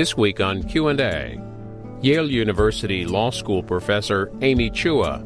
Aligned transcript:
This 0.00 0.16
week 0.16 0.40
on 0.40 0.62
Q&A, 0.62 1.38
Yale 2.00 2.30
University 2.30 3.04
Law 3.04 3.28
School 3.28 3.62
professor 3.62 4.32
Amy 4.40 4.70
Chua. 4.70 5.22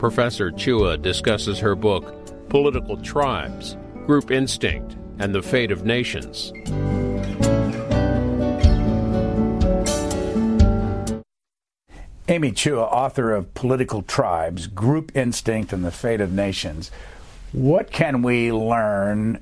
Professor 0.00 0.50
Chua 0.50 1.00
discusses 1.00 1.60
her 1.60 1.76
book 1.76 2.12
Political 2.48 2.96
Tribes: 3.02 3.76
Group 4.04 4.32
Instinct 4.32 4.96
and 5.20 5.32
the 5.32 5.42
Fate 5.42 5.70
of 5.70 5.84
Nations. 5.84 6.52
Amy 12.26 12.50
Chua, 12.50 12.82
author 12.92 13.32
of 13.32 13.54
Political 13.54 14.02
Tribes, 14.02 14.66
Group 14.66 15.16
Instinct 15.16 15.72
and 15.72 15.84
the 15.84 15.92
Fate 15.92 16.20
of 16.20 16.32
Nations. 16.32 16.90
What 17.52 17.92
can 17.92 18.22
we 18.22 18.50
learn 18.50 19.40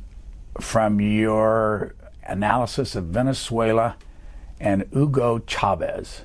from 0.60 1.00
your 1.00 1.94
analysis 2.26 2.94
of 2.94 3.04
Venezuela 3.04 3.96
and 4.60 4.84
Hugo 4.92 5.40
Chavez? 5.46 6.22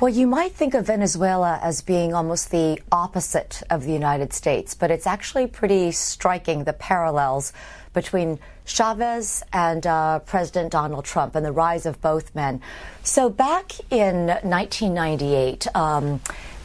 Well, 0.00 0.08
you 0.08 0.28
might 0.28 0.52
think 0.52 0.74
of 0.74 0.86
Venezuela 0.86 1.58
as 1.60 1.82
being 1.82 2.14
almost 2.14 2.52
the 2.52 2.80
opposite 2.92 3.64
of 3.68 3.82
the 3.82 3.92
United 3.92 4.32
States, 4.32 4.74
but 4.74 4.92
it's 4.92 5.08
actually 5.08 5.48
pretty 5.48 5.90
striking 5.90 6.62
the 6.62 6.72
parallels 6.72 7.52
between 7.94 8.38
Chavez 8.64 9.42
and 9.52 9.84
uh, 9.86 10.20
President 10.20 10.70
Donald 10.70 11.04
Trump 11.04 11.34
and 11.34 11.44
the 11.44 11.50
rise 11.50 11.84
of 11.84 12.00
both 12.00 12.32
men. 12.34 12.60
So, 13.02 13.28
back 13.28 13.72
in 13.90 14.26
1998, 14.26 15.66
um, 15.74 16.20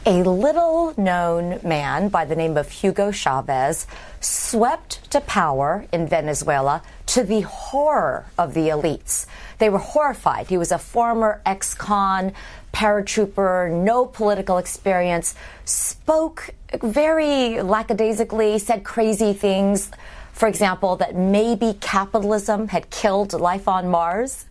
a 0.06 0.22
little 0.22 0.94
known 0.96 1.60
man 1.64 2.10
by 2.10 2.26
the 2.26 2.36
name 2.36 2.56
of 2.56 2.70
Hugo 2.70 3.10
Chavez 3.10 3.86
swept 4.20 5.10
to 5.10 5.20
power 5.20 5.86
in 5.92 6.06
Venezuela 6.06 6.82
to 7.06 7.24
the 7.24 7.40
horror 7.40 8.26
of 8.38 8.54
the 8.54 8.68
elites. 8.68 9.26
They 9.58 9.70
were 9.70 9.78
horrified. 9.78 10.48
He 10.48 10.58
was 10.58 10.72
a 10.72 10.78
former 10.78 11.40
ex 11.46 11.74
con, 11.74 12.32
paratrooper, 12.72 13.70
no 13.70 14.06
political 14.06 14.58
experience, 14.58 15.34
spoke 15.64 16.50
very 16.82 17.62
lackadaisically, 17.62 18.58
said 18.58 18.84
crazy 18.84 19.32
things. 19.32 19.90
For 20.32 20.48
example, 20.48 20.96
that 20.96 21.14
maybe 21.14 21.78
capitalism 21.80 22.68
had 22.68 22.90
killed 22.90 23.32
life 23.32 23.68
on 23.68 23.88
Mars. 23.88 24.46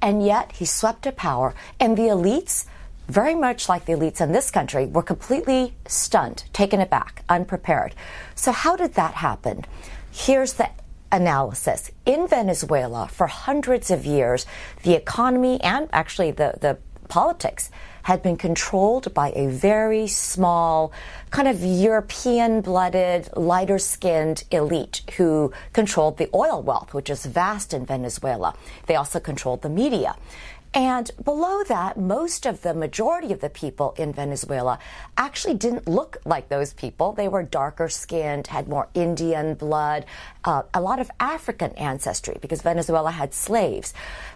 And 0.00 0.24
yet 0.24 0.52
he 0.52 0.64
swept 0.64 1.02
to 1.02 1.12
power. 1.12 1.54
And 1.78 1.96
the 1.96 2.04
elites, 2.04 2.66
very 3.08 3.34
much 3.34 3.68
like 3.68 3.84
the 3.84 3.92
elites 3.92 4.20
in 4.20 4.32
this 4.32 4.50
country, 4.50 4.86
were 4.86 5.02
completely 5.02 5.74
stunned, 5.86 6.44
taken 6.52 6.80
aback, 6.80 7.22
unprepared. 7.28 7.94
So, 8.34 8.52
how 8.52 8.76
did 8.76 8.94
that 8.94 9.14
happen? 9.14 9.64
Here's 10.10 10.54
the 10.54 10.70
analysis. 11.12 11.90
In 12.04 12.26
Venezuela, 12.28 13.08
for 13.08 13.26
hundreds 13.26 13.90
of 13.90 14.04
years, 14.04 14.46
the 14.82 14.94
economy 14.94 15.60
and 15.62 15.88
actually 15.92 16.30
the, 16.30 16.54
the 16.60 16.78
politics 17.08 17.70
had 18.02 18.22
been 18.22 18.36
controlled 18.36 19.12
by 19.14 19.32
a 19.34 19.48
very 19.48 20.06
small, 20.06 20.92
kind 21.30 21.48
of 21.48 21.60
European 21.60 22.60
blooded, 22.60 23.28
lighter 23.36 23.78
skinned 23.78 24.44
elite 24.52 25.02
who 25.16 25.52
controlled 25.72 26.16
the 26.16 26.28
oil 26.32 26.62
wealth, 26.62 26.94
which 26.94 27.10
is 27.10 27.26
vast 27.26 27.74
in 27.74 27.84
Venezuela. 27.84 28.54
They 28.86 28.94
also 28.94 29.18
controlled 29.18 29.62
the 29.62 29.68
media. 29.68 30.14
And 30.76 31.10
below 31.24 31.64
that, 31.64 31.96
most 31.96 32.44
of 32.44 32.60
the 32.60 32.74
majority 32.74 33.32
of 33.32 33.40
the 33.40 33.48
people 33.48 33.94
in 33.96 34.12
Venezuela 34.12 34.78
actually 35.16 35.54
didn't 35.54 35.88
look 35.88 36.18
like 36.26 36.50
those 36.50 36.74
people. 36.74 37.12
They 37.12 37.28
were 37.28 37.42
darker 37.42 37.88
skinned, 37.88 38.48
had 38.48 38.68
more 38.68 38.88
Indian 38.92 39.54
blood, 39.54 40.04
uh, 40.44 40.64
a 40.74 40.82
lot 40.82 40.98
of 40.98 41.10
African 41.18 41.70
ancestry 41.72 42.36
because 42.42 42.60
Venezuela 42.60 43.10
had 43.10 43.32
slaves. 43.32 43.94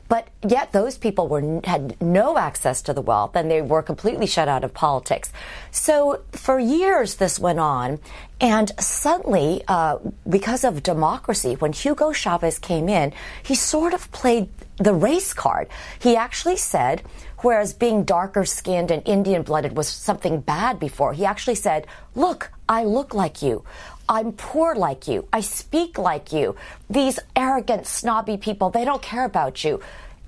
But 0.08 0.28
yet 0.42 0.72
those 0.72 0.96
people 0.96 1.28
were 1.28 1.60
had 1.64 2.00
no 2.00 2.38
access 2.38 2.80
to 2.82 2.94
the 2.94 3.02
wealth 3.02 3.36
and 3.36 3.50
they 3.50 3.60
were 3.60 3.82
completely 3.82 4.26
shut 4.26 4.48
out 4.48 4.64
of 4.64 4.72
politics. 4.72 5.30
So 5.70 6.22
for 6.32 6.58
years 6.58 7.16
this 7.16 7.38
went 7.38 7.60
on, 7.60 7.98
and 8.40 8.72
suddenly, 8.80 9.62
uh, 9.68 9.98
because 10.26 10.64
of 10.64 10.82
democracy, 10.82 11.56
when 11.56 11.74
Hugo 11.74 12.12
Chavez 12.12 12.58
came 12.58 12.88
in, 12.88 13.12
he 13.42 13.54
sort 13.54 13.92
of 13.92 14.10
played 14.12 14.48
the 14.80 14.94
race 14.94 15.32
card. 15.32 15.68
He 16.00 16.16
actually 16.16 16.56
said, 16.56 17.02
whereas 17.38 17.72
being 17.72 18.04
darker 18.04 18.44
skinned 18.44 18.90
and 18.90 19.06
Indian 19.06 19.42
blooded 19.42 19.76
was 19.76 19.88
something 19.88 20.40
bad 20.40 20.80
before, 20.80 21.12
he 21.12 21.24
actually 21.24 21.54
said, 21.54 21.86
Look, 22.14 22.50
I 22.68 22.84
look 22.84 23.14
like 23.14 23.42
you. 23.42 23.64
I'm 24.08 24.32
poor 24.32 24.74
like 24.74 25.06
you. 25.06 25.28
I 25.32 25.40
speak 25.40 25.96
like 25.96 26.32
you. 26.32 26.56
These 26.88 27.20
arrogant, 27.36 27.86
snobby 27.86 28.36
people, 28.36 28.70
they 28.70 28.84
don't 28.84 29.02
care 29.02 29.24
about 29.24 29.62
you. 29.62 29.80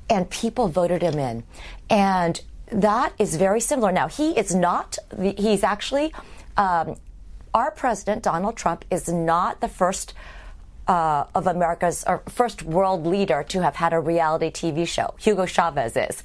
And 0.09 0.31
people 0.31 0.69
voted 0.69 1.03
him 1.03 1.19
in. 1.19 1.43
And 1.91 2.41
that 2.67 3.13
is 3.19 3.37
very 3.37 3.61
similar. 3.61 3.91
Now, 3.91 4.07
he 4.07 4.39
is 4.39 4.55
not, 4.55 4.99
he's 5.37 5.65
actually, 5.65 6.15
um, 6.57 6.97
our 7.53 7.71
president, 7.73 8.23
Donald 8.23 8.57
Trump, 8.57 8.85
is 8.91 9.09
not 9.09 9.61
the 9.61 9.69
first 9.69 10.15
uh, 10.89 11.25
of 11.35 11.47
America's 11.47 12.05
or 12.07 12.23
first 12.29 12.63
world 12.63 13.07
leader 13.07 13.43
to 13.49 13.63
have 13.63 13.77
had 13.77 13.93
a 13.93 14.01
reality 14.01 14.51
TV 14.51 14.87
show. 14.87 15.15
Hugo 15.19 15.47
Chavez 15.47 15.97
is. 15.97 16.23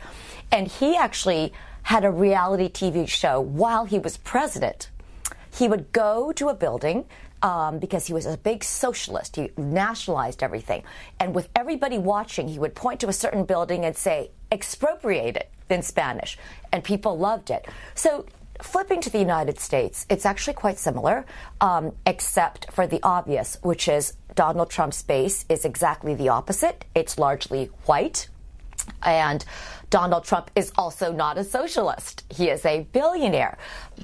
And 0.51 0.67
he 0.67 0.95
actually 0.95 1.53
had 1.83 2.03
a 2.03 2.11
reality 2.11 2.69
TV 2.69 3.07
show 3.07 3.39
while 3.39 3.85
he 3.85 3.99
was 3.99 4.17
president. 4.17 4.89
He 5.53 5.67
would 5.67 5.91
go 5.91 6.31
to 6.33 6.49
a 6.49 6.53
building, 6.53 7.05
um, 7.41 7.79
because 7.79 8.07
he 8.07 8.13
was 8.13 8.25
a 8.25 8.37
big 8.37 8.63
socialist. 8.63 9.35
He 9.35 9.51
nationalized 9.57 10.43
everything. 10.43 10.83
And 11.19 11.35
with 11.35 11.49
everybody 11.55 11.97
watching, 11.97 12.47
he 12.47 12.59
would 12.59 12.75
point 12.75 12.99
to 13.01 13.07
a 13.07 13.13
certain 13.13 13.45
building 13.45 13.85
and 13.85 13.95
say, 13.95 14.31
expropriate 14.51 15.35
it 15.35 15.49
in 15.69 15.81
Spanish. 15.81 16.37
And 16.71 16.83
people 16.83 17.17
loved 17.17 17.49
it. 17.49 17.67
So 17.95 18.25
flipping 18.61 19.01
to 19.01 19.09
the 19.09 19.19
United 19.19 19.59
States, 19.59 20.05
it's 20.09 20.25
actually 20.25 20.53
quite 20.53 20.77
similar, 20.77 21.25
um, 21.61 21.93
except 22.05 22.71
for 22.71 22.87
the 22.87 22.99
obvious, 23.03 23.57
which 23.61 23.87
is 23.87 24.13
Donald 24.37 24.69
Trump's 24.69 25.01
base 25.01 25.45
is 25.49 25.65
exactly 25.65 26.13
the 26.13 26.29
opposite. 26.29 26.85
It's 26.93 27.17
largely 27.17 27.65
white. 27.87 28.29
And 29.01 29.43
Donald 29.89 30.25
Trump 30.25 30.51
is 30.55 30.71
also 30.77 31.11
not 31.11 31.39
a 31.39 31.43
socialist. 31.43 32.23
He 32.29 32.49
is 32.49 32.63
a 32.63 32.83
billionaire. 32.93 33.57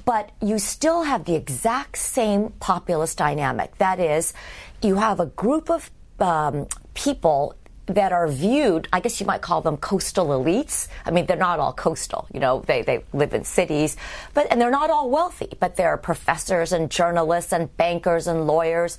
But 0.04 0.32
you 0.42 0.58
still 0.58 1.04
have 1.04 1.24
the 1.24 1.36
exact 1.36 1.96
same 1.96 2.50
populist 2.58 3.16
dynamic. 3.16 3.78
That 3.78 4.00
is, 4.00 4.34
you 4.82 4.96
have 4.96 5.20
a 5.20 5.26
group 5.26 5.70
of 5.70 5.88
um, 6.18 6.66
people 6.94 7.54
that 7.86 8.12
are 8.12 8.28
viewed, 8.28 8.88
I 8.92 9.00
guess 9.00 9.20
you 9.20 9.26
might 9.26 9.42
call 9.42 9.60
them 9.60 9.76
coastal 9.76 10.28
elites. 10.28 10.88
I 11.04 11.10
mean, 11.10 11.26
they're 11.26 11.36
not 11.36 11.60
all 11.60 11.74
coastal, 11.74 12.26
you 12.32 12.40
know, 12.40 12.62
they, 12.66 12.80
they 12.80 13.04
live 13.12 13.34
in 13.34 13.44
cities, 13.44 13.98
but, 14.32 14.46
and 14.50 14.58
they're 14.58 14.70
not 14.70 14.88
all 14.90 15.10
wealthy, 15.10 15.52
but 15.60 15.76
they're 15.76 15.98
professors 15.98 16.72
and 16.72 16.90
journalists 16.90 17.52
and 17.52 17.74
bankers 17.76 18.26
and 18.26 18.46
lawyers 18.46 18.96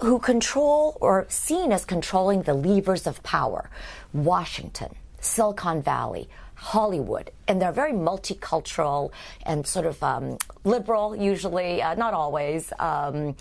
who 0.00 0.18
control 0.18 0.96
or 1.00 1.26
seen 1.28 1.72
as 1.72 1.84
controlling 1.84 2.42
the 2.42 2.54
levers 2.54 3.06
of 3.06 3.22
power. 3.22 3.70
Washington, 4.12 4.94
Silicon 5.20 5.82
Valley, 5.82 6.28
Hollywood, 6.54 7.30
and 7.46 7.60
they're 7.62 7.72
very 7.72 7.92
multicultural 7.92 9.10
and 9.44 9.66
sort 9.66 9.86
of 9.86 10.02
um, 10.02 10.38
liberal, 10.64 11.14
usually, 11.14 11.82
uh, 11.82 11.94
not 11.94 12.14
always, 12.14 12.72
um, 12.78 13.36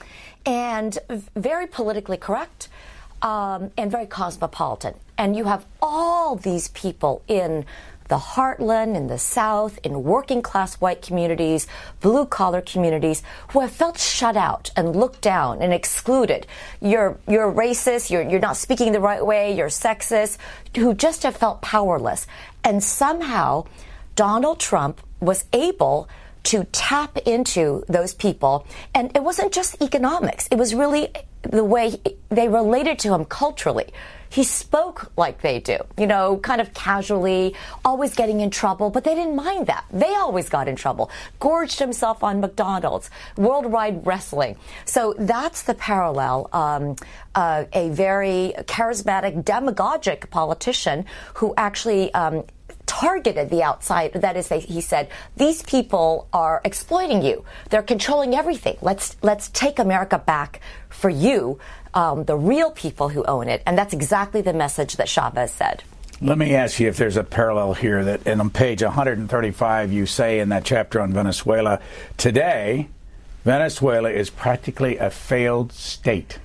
and 0.45 0.97
very 1.35 1.67
politically 1.67 2.17
correct. 2.17 2.69
Um, 3.19 3.71
and 3.75 3.89
very 3.89 4.05
cosmopolitan. 4.05 4.93
And 5.17 5.35
you 5.35 5.45
have 5.45 5.65
all 5.81 6.35
these 6.35 6.67
people 6.67 7.23
in 7.27 7.65
the 8.07 8.17
heartland, 8.17 8.95
in 8.95 9.07
the 9.07 9.17
South, 9.17 9.79
in 9.83 10.03
working 10.03 10.41
class 10.41 10.75
white 10.75 11.01
communities, 11.01 11.67
blue 12.01 12.25
collar 12.25 12.61
communities 12.61 13.23
who 13.49 13.59
have 13.61 13.71
felt 13.71 13.99
shut 13.99 14.37
out 14.37 14.71
and 14.75 14.95
looked 14.95 15.21
down 15.21 15.61
and 15.61 15.73
excluded. 15.73 16.47
You're, 16.81 17.17
you're 17.27 17.51
racist, 17.51 18.09
you're, 18.09 18.21
you're 18.21 18.39
not 18.39 18.57
speaking 18.57 18.91
the 18.91 18.99
right 18.99 19.25
way, 19.25 19.55
you're 19.55 19.67
sexist, 19.69 20.37
who 20.75 20.93
just 20.93 21.23
have 21.23 21.37
felt 21.37 21.61
powerless. 21.61 22.27
And 22.63 22.83
somehow 22.83 23.65
Donald 24.15 24.59
Trump 24.59 25.01
was 25.19 25.45
able 25.53 26.07
to 26.43 26.63
tap 26.71 27.17
into 27.25 27.83
those 27.89 28.13
people. 28.13 28.65
And 28.93 29.11
it 29.15 29.23
wasn't 29.23 29.51
just 29.51 29.81
economics, 29.81 30.47
it 30.49 30.57
was 30.57 30.73
really 30.73 31.09
the 31.41 31.63
way 31.63 32.01
they 32.29 32.47
related 32.47 32.99
to 32.99 33.13
him 33.13 33.25
culturally. 33.25 33.87
He 34.29 34.43
spoke 34.43 35.11
like 35.17 35.41
they 35.41 35.59
do, 35.59 35.77
you 35.97 36.07
know, 36.07 36.37
kind 36.37 36.61
of 36.61 36.73
casually, 36.73 37.55
always 37.83 38.15
getting 38.15 38.41
in 38.41 38.49
trouble, 38.49 38.89
but 38.89 39.03
they 39.03 39.15
didn't 39.15 39.35
mind 39.35 39.67
that. 39.67 39.85
They 39.91 40.13
always 40.15 40.49
got 40.49 40.67
in 40.67 40.75
trouble. 40.75 41.09
Gorged 41.39 41.79
himself 41.79 42.23
on 42.23 42.41
McDonald's, 42.41 43.09
worldwide 43.37 44.05
wrestling. 44.05 44.57
So 44.85 45.15
that's 45.17 45.63
the 45.63 45.73
parallel. 45.73 46.49
Um, 46.53 46.95
uh, 47.35 47.65
a 47.73 47.89
very 47.89 48.53
charismatic, 48.63 49.43
demagogic 49.43 50.29
politician 50.31 51.05
who 51.35 51.53
actually 51.55 52.11
um, 52.15 52.43
targeted 52.87 53.49
the 53.51 53.61
outside. 53.61 54.13
That 54.13 54.35
is, 54.35 54.47
they, 54.47 54.59
he 54.59 54.81
said, 54.81 55.09
these 55.35 55.61
people 55.61 56.27
are 56.33 56.61
exploiting 56.65 57.21
you. 57.21 57.45
They're 57.69 57.83
controlling 57.83 58.33
everything. 58.33 58.77
Let's 58.81 59.17
let's 59.21 59.49
take 59.49 59.77
America 59.77 60.17
back 60.17 60.61
for 60.89 61.09
you, 61.09 61.59
um, 61.93 62.23
the 62.25 62.35
real 62.35 62.71
people 62.71 63.09
who 63.09 63.23
own 63.25 63.47
it. 63.47 63.63
And 63.65 63.77
that's 63.77 63.93
exactly 63.93 64.41
the 64.41 64.53
message 64.53 64.97
that 64.97 65.09
Chavez 65.09 65.51
said. 65.51 65.83
Let 66.19 66.37
me 66.37 66.55
ask 66.55 66.79
you 66.79 66.87
if 66.87 66.97
there's 66.97 67.17
a 67.17 67.23
parallel 67.23 67.75
here 67.75 68.03
that 68.03 68.25
and 68.25 68.41
on 68.41 68.49
page 68.49 68.81
135 68.81 69.93
you 69.93 70.07
say 70.07 70.39
in 70.39 70.49
that 70.49 70.65
chapter 70.65 70.99
on 70.99 71.13
Venezuela 71.13 71.79
today 72.17 72.89
Venezuela 73.43 74.09
is 74.09 74.29
practically 74.29 74.97
a 74.97 75.09
failed 75.09 75.71
state. 75.71 76.39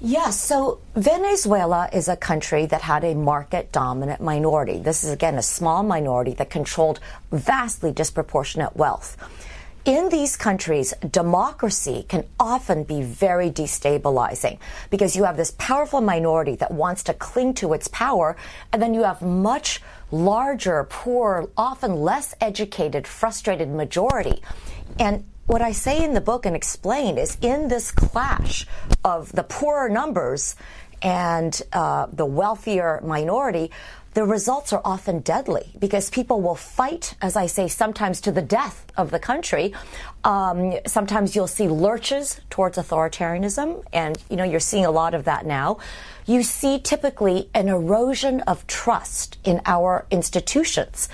Yes, 0.00 0.40
so 0.40 0.80
Venezuela 0.96 1.88
is 1.92 2.08
a 2.08 2.16
country 2.16 2.66
that 2.66 2.80
had 2.80 3.04
a 3.04 3.14
market 3.14 3.70
dominant 3.70 4.20
minority. 4.20 4.78
This 4.78 5.04
is 5.04 5.10
again 5.10 5.36
a 5.36 5.42
small 5.42 5.82
minority 5.82 6.32
that 6.34 6.48
controlled 6.48 7.00
vastly 7.30 7.92
disproportionate 7.92 8.76
wealth. 8.76 9.16
In 9.84 10.10
these 10.10 10.36
countries, 10.36 10.94
democracy 11.10 12.06
can 12.08 12.24
often 12.38 12.84
be 12.84 13.02
very 13.02 13.50
destabilizing 13.50 14.58
because 14.90 15.16
you 15.16 15.24
have 15.24 15.36
this 15.36 15.50
powerful 15.58 16.00
minority 16.00 16.54
that 16.56 16.70
wants 16.70 17.02
to 17.04 17.14
cling 17.14 17.54
to 17.54 17.72
its 17.72 17.88
power, 17.88 18.36
and 18.72 18.80
then 18.80 18.94
you 18.94 19.02
have 19.02 19.22
much 19.22 19.82
larger, 20.12 20.84
poor, 20.88 21.48
often 21.56 21.96
less 21.96 22.32
educated, 22.40 23.08
frustrated 23.08 23.70
majority. 23.70 24.40
And 25.00 25.24
what 25.46 25.62
I 25.62 25.72
say 25.72 26.04
in 26.04 26.14
the 26.14 26.20
book 26.20 26.46
and 26.46 26.54
explain 26.54 27.18
is 27.18 27.36
in 27.42 27.66
this 27.66 27.90
clash 27.90 28.68
of 29.04 29.32
the 29.32 29.42
poorer 29.42 29.88
numbers 29.88 30.54
and 31.02 31.60
uh, 31.72 32.06
the 32.12 32.24
wealthier 32.24 33.00
minority, 33.04 33.72
the 34.14 34.24
results 34.24 34.72
are 34.72 34.82
often 34.84 35.20
deadly 35.20 35.72
because 35.78 36.10
people 36.10 36.40
will 36.40 36.54
fight, 36.54 37.14
as 37.22 37.34
I 37.36 37.46
say, 37.46 37.68
sometimes 37.68 38.20
to 38.22 38.32
the 38.32 38.42
death 38.42 38.84
of 38.96 39.10
the 39.10 39.18
country. 39.18 39.72
Um, 40.24 40.74
sometimes 40.86 41.34
you'll 41.34 41.46
see 41.46 41.68
lurches 41.68 42.40
towards 42.50 42.76
authoritarianism, 42.76 43.84
and 43.92 44.18
you 44.28 44.36
know 44.36 44.44
you're 44.44 44.60
seeing 44.60 44.84
a 44.84 44.90
lot 44.90 45.14
of 45.14 45.24
that 45.24 45.46
now. 45.46 45.78
You 46.26 46.42
see 46.42 46.78
typically 46.78 47.48
an 47.54 47.68
erosion 47.68 48.40
of 48.42 48.66
trust 48.66 49.38
in 49.44 49.60
our 49.66 50.06
institutions. 50.10 51.08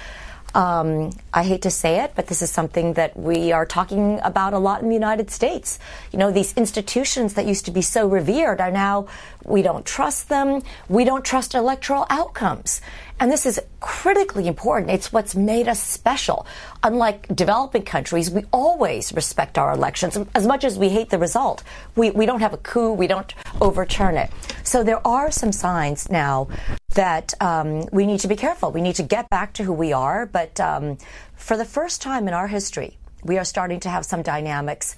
Um, 0.54 1.10
I 1.32 1.42
hate 1.42 1.62
to 1.62 1.70
say 1.70 2.00
it, 2.00 2.12
but 2.16 2.26
this 2.26 2.40
is 2.40 2.50
something 2.50 2.94
that 2.94 3.16
we 3.16 3.52
are 3.52 3.66
talking 3.66 4.18
about 4.22 4.54
a 4.54 4.58
lot 4.58 4.82
in 4.82 4.88
the 4.88 4.94
United 4.94 5.30
States. 5.30 5.78
You 6.10 6.18
know, 6.18 6.30
these 6.32 6.54
institutions 6.54 7.34
that 7.34 7.44
used 7.46 7.66
to 7.66 7.70
be 7.70 7.82
so 7.82 8.08
revered 8.08 8.60
are 8.60 8.70
now, 8.70 9.08
we 9.44 9.62
don't 9.62 9.84
trust 9.84 10.28
them. 10.28 10.62
We 10.88 11.04
don't 11.04 11.24
trust 11.24 11.54
electoral 11.54 12.06
outcomes. 12.08 12.80
And 13.20 13.32
this 13.32 13.46
is 13.46 13.60
critically 13.80 14.46
important. 14.46 14.92
It's 14.92 15.12
what's 15.12 15.34
made 15.34 15.66
us 15.66 15.82
special. 15.82 16.46
Unlike 16.84 17.34
developing 17.34 17.82
countries, 17.82 18.30
we 18.30 18.44
always 18.52 19.12
respect 19.12 19.58
our 19.58 19.72
elections. 19.72 20.16
As 20.34 20.46
much 20.46 20.62
as 20.62 20.78
we 20.78 20.88
hate 20.88 21.10
the 21.10 21.18
result, 21.18 21.64
we, 21.96 22.10
we 22.10 22.26
don't 22.26 22.40
have 22.40 22.54
a 22.54 22.58
coup, 22.58 22.92
we 22.92 23.08
don't 23.08 23.34
overturn 23.60 24.16
it. 24.16 24.30
So 24.62 24.84
there 24.84 25.04
are 25.06 25.32
some 25.32 25.50
signs 25.50 26.08
now 26.08 26.48
that 26.94 27.34
um, 27.40 27.86
we 27.90 28.06
need 28.06 28.20
to 28.20 28.28
be 28.28 28.36
careful. 28.36 28.70
We 28.70 28.82
need 28.82 28.96
to 28.96 29.02
get 29.02 29.28
back 29.30 29.52
to 29.54 29.64
who 29.64 29.72
we 29.72 29.92
are. 29.92 30.24
But 30.26 30.60
um, 30.60 30.98
for 31.34 31.56
the 31.56 31.64
first 31.64 32.00
time 32.00 32.28
in 32.28 32.34
our 32.34 32.46
history, 32.46 32.98
we 33.24 33.36
are 33.36 33.44
starting 33.44 33.80
to 33.80 33.88
have 33.88 34.04
some 34.04 34.22
dynamics 34.22 34.94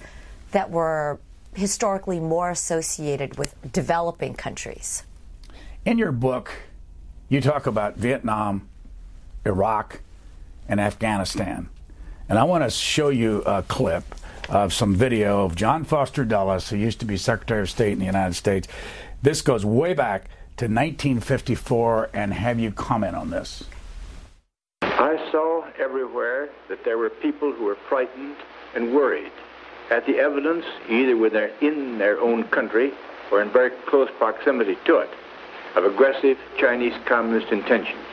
that 0.51 0.69
were 0.69 1.19
historically 1.55 2.19
more 2.19 2.51
associated 2.51 3.37
with 3.37 3.55
developing 3.71 4.35
countries. 4.35 5.03
In 5.85 5.97
your 5.97 6.11
book, 6.11 6.51
you 7.31 7.39
talk 7.39 7.65
about 7.65 7.95
Vietnam, 7.95 8.67
Iraq, 9.45 10.01
and 10.67 10.81
Afghanistan. 10.81 11.69
And 12.27 12.37
I 12.37 12.43
want 12.43 12.65
to 12.65 12.69
show 12.69 13.07
you 13.07 13.41
a 13.43 13.63
clip 13.63 14.03
of 14.49 14.73
some 14.73 14.93
video 14.93 15.45
of 15.45 15.55
John 15.55 15.85
Foster 15.85 16.25
Dulles, 16.25 16.69
who 16.69 16.75
used 16.75 16.99
to 16.99 17.05
be 17.05 17.15
Secretary 17.15 17.61
of 17.61 17.69
State 17.69 17.93
in 17.93 17.99
the 17.99 18.05
United 18.05 18.33
States. 18.33 18.67
This 19.21 19.41
goes 19.41 19.65
way 19.65 19.93
back 19.93 20.25
to 20.57 20.65
1954, 20.65 22.09
and 22.13 22.33
have 22.33 22.59
you 22.59 22.69
comment 22.69 23.15
on 23.15 23.29
this? 23.29 23.63
I 24.81 25.15
saw 25.31 25.65
everywhere 25.79 26.49
that 26.67 26.83
there 26.83 26.97
were 26.97 27.09
people 27.09 27.53
who 27.53 27.63
were 27.63 27.77
frightened 27.87 28.35
and 28.75 28.93
worried 28.93 29.31
at 29.89 30.05
the 30.05 30.17
evidence, 30.17 30.65
either 30.89 31.15
when 31.15 31.31
they're 31.31 31.53
in 31.61 31.97
their 31.97 32.19
own 32.19 32.43
country 32.49 32.91
or 33.31 33.41
in 33.41 33.49
very 33.51 33.69
close 33.87 34.09
proximity 34.17 34.77
to 34.83 34.97
it, 34.97 35.09
of 35.75 35.85
aggressive 35.85 36.37
Chinese 36.57 36.93
communist 37.05 37.51
intentions. 37.51 38.05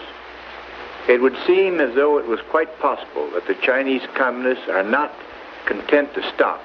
It 1.09 1.23
would 1.23 1.37
seem 1.47 1.81
as 1.81 1.95
though 1.95 2.19
it 2.19 2.27
was 2.27 2.41
quite 2.51 2.79
possible 2.81 3.31
that 3.31 3.47
the 3.47 3.55
Chinese 3.55 4.03
communists 4.15 4.69
are 4.69 4.83
not 4.83 5.15
content 5.67 6.13
to 6.15 6.23
stop 6.35 6.63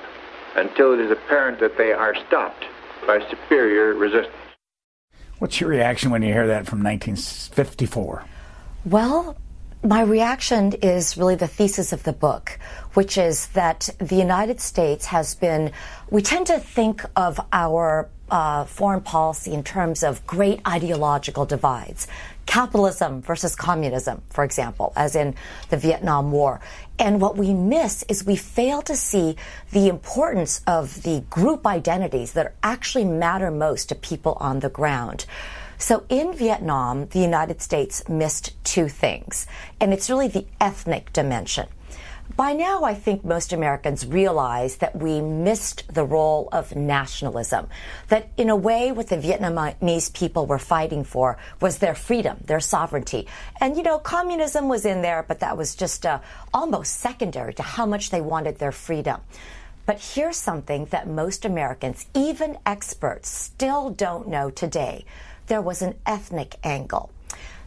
until 0.56 0.94
it 0.94 1.00
is 1.00 1.12
apparent 1.12 1.60
that 1.60 1.78
they 1.78 1.94
are 1.94 2.16
stopped 2.28 2.66
by 3.07 3.19
superior 3.30 3.94
resistance. 3.94 4.36
What's 5.40 5.60
your 5.60 5.69
reaction 5.69 6.12
when 6.12 6.22
you 6.22 6.31
hear 6.31 6.48
that 6.48 6.68
from 6.68 6.84
1954? 6.84 8.24
Well, 8.86 9.38
my 9.84 10.02
reaction 10.02 10.72
is 10.82 11.18
really 11.18 11.36
the 11.36 11.48
thesis 11.48 11.92
of 11.92 12.04
the 12.04 12.14
book, 12.14 12.58
which 12.94 13.18
is 13.18 13.48
that 13.48 13.90
the 13.98 14.16
United 14.16 14.62
States 14.62 15.08
has 15.08 15.36
been, 15.36 15.72
we 16.10 16.22
tend 16.22 16.48
to 16.48 16.60
think 16.60 17.04
of 17.18 17.40
our 17.52 18.10
uh, 18.32 18.64
foreign 18.64 19.02
policy 19.02 19.52
in 19.52 19.62
terms 19.62 20.02
of 20.02 20.26
great 20.26 20.62
ideological 20.66 21.46
divides. 21.46 22.08
Capitalism 22.46 23.22
versus 23.22 23.56
communism, 23.56 24.22
for 24.30 24.46
example, 24.46 24.94
as 24.96 25.16
in 25.16 25.36
the 25.70 25.78
Vietnam 25.78 26.32
War. 26.32 26.62
And 26.98 27.20
what 27.20 27.36
we 27.36 27.54
miss 27.54 28.04
is 28.04 28.26
we 28.26 28.38
fail 28.38 28.82
to 28.84 28.96
see 28.96 29.36
the 29.72 29.90
importance 29.90 30.62
of 30.66 31.04
the 31.04 31.22
group 31.30 31.68
identities 31.68 32.34
that 32.34 32.56
actually 32.64 33.06
matter 33.06 33.52
most 33.52 33.90
to 33.90 33.96
people 33.96 34.38
on 34.40 34.62
the 34.62 34.70
ground. 34.70 35.26
So 35.84 36.06
in 36.08 36.34
Vietnam, 36.34 37.08
the 37.08 37.20
United 37.20 37.62
States 37.62 38.08
missed 38.08 38.54
two 38.64 38.88
things, 38.88 39.46
and 39.82 39.92
it's 39.92 40.10
really 40.10 40.30
the 40.30 40.46
ethnic 40.62 41.12
dimension. 41.12 41.68
By 42.38 42.54
now, 42.54 42.86
I 42.86 42.94
think 42.94 43.26
most 43.26 43.52
Americans 43.52 44.08
realize 44.08 44.78
that 44.78 44.96
we 44.96 45.20
missed 45.20 45.94
the 45.94 46.06
role 46.06 46.48
of 46.54 46.74
nationalism. 46.74 47.68
That 48.08 48.30
in 48.38 48.50
a 48.50 48.56
way, 48.56 48.94
what 48.94 49.10
the 49.10 49.18
Vietnamese 49.18 50.14
people 50.14 50.46
were 50.46 50.58
fighting 50.58 51.04
for 51.04 51.38
was 51.60 51.80
their 51.80 51.96
freedom, 51.96 52.38
their 52.46 52.62
sovereignty. 52.62 53.28
And, 53.60 53.76
you 53.76 53.84
know, 53.84 54.00
communism 54.00 54.70
was 54.70 54.86
in 54.86 55.02
there, 55.02 55.26
but 55.28 55.42
that 55.42 55.58
was 55.58 55.76
just 55.76 56.06
uh, 56.06 56.20
almost 56.54 57.02
secondary 57.02 57.54
to 57.56 57.62
how 57.62 57.86
much 57.86 58.10
they 58.10 58.22
wanted 58.22 58.58
their 58.58 58.72
freedom. 58.72 59.20
But 59.86 60.00
here's 60.00 60.38
something 60.38 60.86
that 60.92 61.10
most 61.10 61.44
Americans, 61.44 62.06
even 62.14 62.58
experts, 62.66 63.28
still 63.28 63.90
don't 63.90 64.30
know 64.30 64.50
today. 64.50 65.04
There 65.48 65.62
was 65.62 65.82
an 65.82 65.96
ethnic 66.06 66.56
angle 66.64 67.10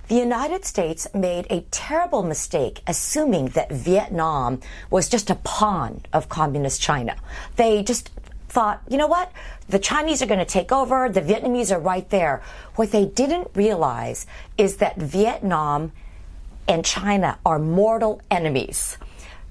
the 0.09 0.15
United 0.15 0.65
States 0.65 1.09
made 1.15 1.47
a 1.51 1.63
terrible 1.73 2.23
mistake 2.23 2.81
assuming 2.87 3.47
that 3.49 3.73
Vietnam 3.73 4.61
was 4.89 5.09
just 5.09 5.31
a 5.31 5.35
pawn 5.35 6.01
of 6.13 6.29
communist 6.29 6.81
China. 6.81 7.17
They 7.57 7.83
just 7.83 8.11
thought, 8.49 8.83
you 8.89 8.99
know 8.99 9.09
what? 9.09 9.33
The 9.69 9.81
Chinese 9.81 10.23
are 10.23 10.27
going 10.27 10.39
to 10.39 10.45
take 10.45 10.71
over. 10.71 11.09
The 11.09 11.23
Vietnamese 11.23 11.75
are 11.75 11.81
right 11.81 12.09
there. 12.11 12.43
What 12.77 12.93
they 12.93 13.07
didn't 13.07 13.49
realize 13.55 14.27
is 14.57 14.77
that 14.77 14.97
Vietnam 14.97 15.91
and 16.69 16.85
China 16.85 17.39
are 17.45 17.59
mortal 17.59 18.21
enemies. 18.31 18.99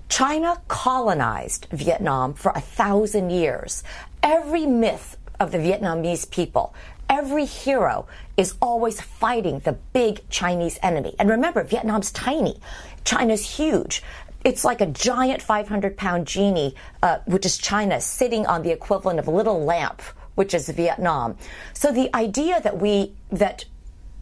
China 0.08 0.62
colonized 0.70 1.68
Vietnam 1.72 2.34
for 2.34 2.54
a 2.56 2.62
thousand 2.62 3.32
years. 3.32 3.84
Every 4.24 4.66
myth 4.66 5.18
of 5.38 5.52
the 5.52 5.58
Vietnamese 5.58 6.30
people 6.30 6.74
every 7.10 7.46
hero 7.46 8.08
is 8.38 8.56
always 8.62 9.02
fighting 9.02 9.60
the 9.60 9.74
big 9.94 10.28
Chinese 10.30 10.80
enemy. 10.82 11.16
And 11.20 11.30
remember, 11.30 11.64
Vietnam's 11.64 12.12
tiny. 12.12 12.60
China's 13.04 13.58
huge. 13.58 14.04
It's 14.44 14.64
like 14.64 14.82
a 14.82 14.86
giant 14.86 15.42
500 15.42 15.98
pound 15.98 16.28
genie, 16.28 16.76
uh, 17.02 17.20
which 17.26 17.46
is 17.46 17.58
China, 17.58 18.00
sitting 18.00 18.46
on 18.46 18.62
the 18.62 18.72
equivalent 18.72 19.20
of 19.20 19.28
a 19.28 19.32
little 19.32 19.64
lamp, 19.64 20.02
which 20.36 20.54
is 20.54 20.70
Vietnam. 20.70 21.38
So 21.74 21.92
the 21.92 22.16
idea 22.16 22.62
that 22.62 22.80
we, 22.80 23.14
that 23.32 23.66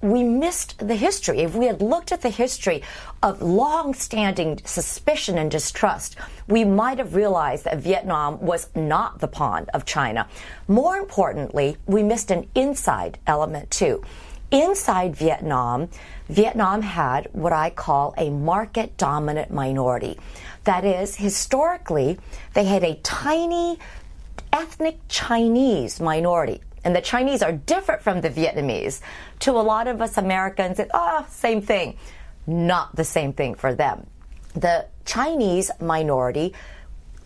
we 0.03 0.23
missed 0.23 0.85
the 0.85 0.95
history. 0.95 1.39
If 1.39 1.55
we 1.55 1.65
had 1.65 1.81
looked 1.81 2.11
at 2.11 2.21
the 2.21 2.29
history 2.29 2.83
of 3.23 3.41
long-standing 3.41 4.59
suspicion 4.65 5.37
and 5.37 5.49
distrust, 5.49 6.17
we 6.47 6.65
might 6.65 6.97
have 6.97 7.15
realized 7.15 7.63
that 7.63 7.77
Vietnam 7.77 8.39
was 8.41 8.67
not 8.75 9.19
the 9.19 9.27
pawn 9.27 9.67
of 9.73 9.85
China. 9.85 10.27
More 10.67 10.97
importantly, 10.97 11.77
we 11.85 12.03
missed 12.03 12.31
an 12.31 12.49
inside 12.53 13.17
element 13.25 13.71
too. 13.71 14.03
Inside 14.51 15.15
Vietnam, 15.15 15.89
Vietnam 16.27 16.81
had 16.81 17.29
what 17.31 17.53
I 17.53 17.69
call 17.69 18.13
a 18.17 18.29
market 18.29 18.97
dominant 18.97 19.51
minority. 19.51 20.19
That 20.65 20.85
is, 20.85 21.15
historically, 21.15 22.19
they 22.53 22.65
had 22.65 22.83
a 22.83 22.95
tiny 23.03 23.79
ethnic 24.51 24.99
Chinese 25.07 25.99
minority 25.99 26.61
and 26.83 26.95
the 26.95 27.01
Chinese 27.01 27.41
are 27.41 27.51
different 27.51 28.01
from 28.01 28.21
the 28.21 28.29
Vietnamese. 28.29 29.01
To 29.39 29.51
a 29.51 29.61
lot 29.61 29.87
of 29.87 30.01
us 30.01 30.17
Americans, 30.17 30.79
it, 30.79 30.89
ah, 30.93 31.23
oh, 31.25 31.31
same 31.31 31.61
thing. 31.61 31.97
Not 32.45 32.95
the 32.95 33.03
same 33.03 33.33
thing 33.33 33.55
for 33.55 33.73
them. 33.73 34.07
The 34.53 34.87
Chinese 35.05 35.71
minority 35.79 36.53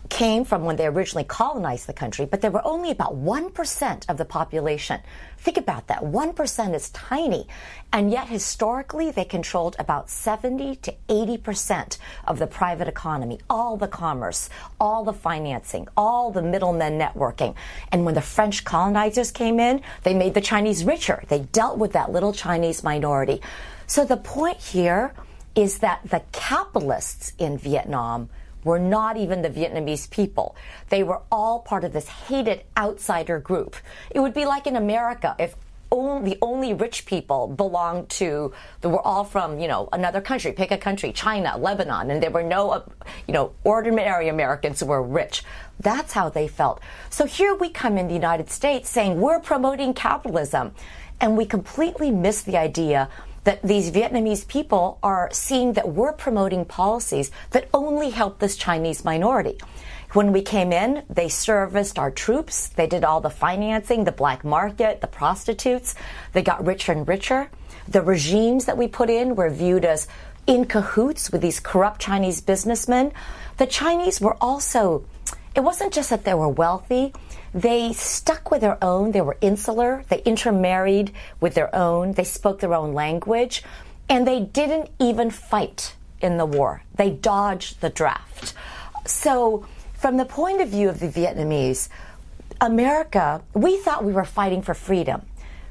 came 0.08 0.44
from 0.44 0.64
when 0.64 0.76
they 0.76 0.86
originally 0.86 1.24
colonized 1.24 1.86
the 1.86 1.92
country, 1.92 2.26
but 2.26 2.40
they 2.40 2.48
were 2.48 2.66
only 2.66 2.90
about 2.90 3.16
1% 3.16 4.08
of 4.08 4.16
the 4.16 4.24
population. 4.24 5.00
Think 5.38 5.56
about 5.56 5.86
that. 5.88 6.02
1% 6.02 6.74
is 6.74 6.90
tiny. 6.90 7.46
And 7.92 8.10
yet, 8.10 8.28
historically, 8.28 9.10
they 9.10 9.24
controlled 9.24 9.76
about 9.78 10.10
70 10.10 10.76
to 10.76 10.94
80% 11.08 11.98
of 12.26 12.38
the 12.38 12.46
private 12.46 12.88
economy, 12.88 13.38
all 13.48 13.76
the 13.76 13.88
commerce, 13.88 14.50
all 14.80 15.04
the 15.04 15.12
financing, 15.12 15.88
all 15.96 16.30
the 16.30 16.42
middlemen 16.42 16.98
networking. 16.98 17.54
And 17.92 18.04
when 18.04 18.14
the 18.14 18.20
French 18.20 18.64
colonizers 18.64 19.30
came 19.30 19.60
in, 19.60 19.82
they 20.02 20.14
made 20.14 20.34
the 20.34 20.40
Chinese 20.40 20.84
richer. 20.84 21.22
They 21.28 21.40
dealt 21.40 21.78
with 21.78 21.92
that 21.92 22.10
little 22.10 22.32
Chinese 22.32 22.82
minority. 22.82 23.40
So 23.86 24.04
the 24.04 24.16
point 24.16 24.58
here 24.58 25.14
is 25.54 25.78
that 25.78 26.00
the 26.04 26.22
capitalists 26.32 27.32
in 27.38 27.58
Vietnam 27.58 28.28
were 28.64 28.78
not 28.78 29.16
even 29.16 29.42
the 29.42 29.50
Vietnamese 29.50 30.08
people. 30.10 30.56
They 30.88 31.02
were 31.02 31.20
all 31.30 31.60
part 31.60 31.84
of 31.84 31.92
this 31.92 32.08
hated 32.08 32.64
outsider 32.76 33.38
group. 33.38 33.76
It 34.10 34.20
would 34.20 34.34
be 34.34 34.46
like 34.46 34.66
in 34.66 34.76
America 34.76 35.34
if 35.38 35.54
only, 35.90 36.30
the 36.30 36.38
only 36.42 36.74
rich 36.74 37.06
people 37.06 37.48
belonged 37.48 38.08
to 38.10 38.52
they 38.80 38.88
were 38.88 39.00
all 39.00 39.24
from 39.24 39.58
you 39.58 39.68
know 39.68 39.88
another 39.92 40.20
country 40.20 40.52
pick 40.52 40.70
a 40.70 40.76
country 40.76 41.12
china 41.12 41.56
lebanon 41.56 42.10
and 42.10 42.22
there 42.22 42.30
were 42.30 42.42
no 42.42 42.70
uh, 42.70 42.82
you 43.26 43.32
know 43.32 43.52
ordinary 43.64 44.28
americans 44.28 44.80
who 44.80 44.86
were 44.86 45.02
rich 45.02 45.42
that's 45.80 46.12
how 46.12 46.28
they 46.28 46.46
felt 46.46 46.80
so 47.08 47.24
here 47.24 47.54
we 47.54 47.70
come 47.70 47.96
in 47.96 48.06
the 48.06 48.14
united 48.14 48.50
states 48.50 48.90
saying 48.90 49.18
we're 49.18 49.40
promoting 49.40 49.94
capitalism 49.94 50.72
and 51.20 51.36
we 51.36 51.44
completely 51.44 52.10
miss 52.10 52.42
the 52.42 52.56
idea 52.56 53.08
that 53.48 53.62
these 53.62 53.90
Vietnamese 53.90 54.46
people 54.46 54.98
are 55.02 55.30
seeing 55.32 55.72
that 55.72 55.88
we're 55.88 56.12
promoting 56.12 56.66
policies 56.66 57.30
that 57.52 57.66
only 57.72 58.10
help 58.10 58.40
this 58.40 58.58
Chinese 58.58 59.06
minority. 59.06 59.56
When 60.12 60.34
we 60.34 60.42
came 60.42 60.70
in, 60.70 61.02
they 61.08 61.30
serviced 61.30 61.98
our 61.98 62.10
troops. 62.10 62.68
They 62.68 62.86
did 62.86 63.04
all 63.04 63.22
the 63.22 63.30
financing, 63.30 64.04
the 64.04 64.12
black 64.12 64.44
market, 64.44 65.00
the 65.00 65.06
prostitutes. 65.06 65.94
They 66.34 66.42
got 66.42 66.66
richer 66.66 66.92
and 66.92 67.08
richer. 67.08 67.48
The 67.88 68.02
regimes 68.02 68.66
that 68.66 68.76
we 68.76 68.86
put 68.86 69.08
in 69.08 69.34
were 69.34 69.48
viewed 69.48 69.86
as 69.86 70.08
in 70.46 70.66
cahoots 70.66 71.32
with 71.32 71.40
these 71.40 71.58
corrupt 71.58 72.02
Chinese 72.02 72.42
businessmen. 72.42 73.12
The 73.56 73.66
Chinese 73.66 74.20
were 74.20 74.36
also, 74.42 75.06
it 75.54 75.60
wasn't 75.60 75.94
just 75.94 76.10
that 76.10 76.26
they 76.26 76.34
were 76.34 76.50
wealthy, 76.50 77.14
they 77.54 77.92
stuck 77.92 78.50
with 78.50 78.60
their 78.60 78.82
own. 78.82 79.12
They 79.12 79.20
were 79.20 79.38
insular. 79.40 80.04
They 80.08 80.22
intermarried 80.22 81.12
with 81.40 81.54
their 81.54 81.74
own. 81.74 82.12
They 82.12 82.24
spoke 82.24 82.60
their 82.60 82.74
own 82.74 82.92
language. 82.92 83.62
And 84.08 84.26
they 84.26 84.40
didn't 84.40 84.90
even 84.98 85.30
fight 85.30 85.94
in 86.20 86.36
the 86.36 86.46
war. 86.46 86.82
They 86.94 87.10
dodged 87.10 87.80
the 87.80 87.90
draft. 87.90 88.54
So, 89.04 89.66
from 89.94 90.16
the 90.16 90.24
point 90.24 90.60
of 90.60 90.68
view 90.68 90.88
of 90.88 91.00
the 91.00 91.08
Vietnamese, 91.08 91.88
America, 92.60 93.42
we 93.54 93.78
thought 93.78 94.04
we 94.04 94.12
were 94.12 94.24
fighting 94.24 94.62
for 94.62 94.74
freedom. 94.74 95.22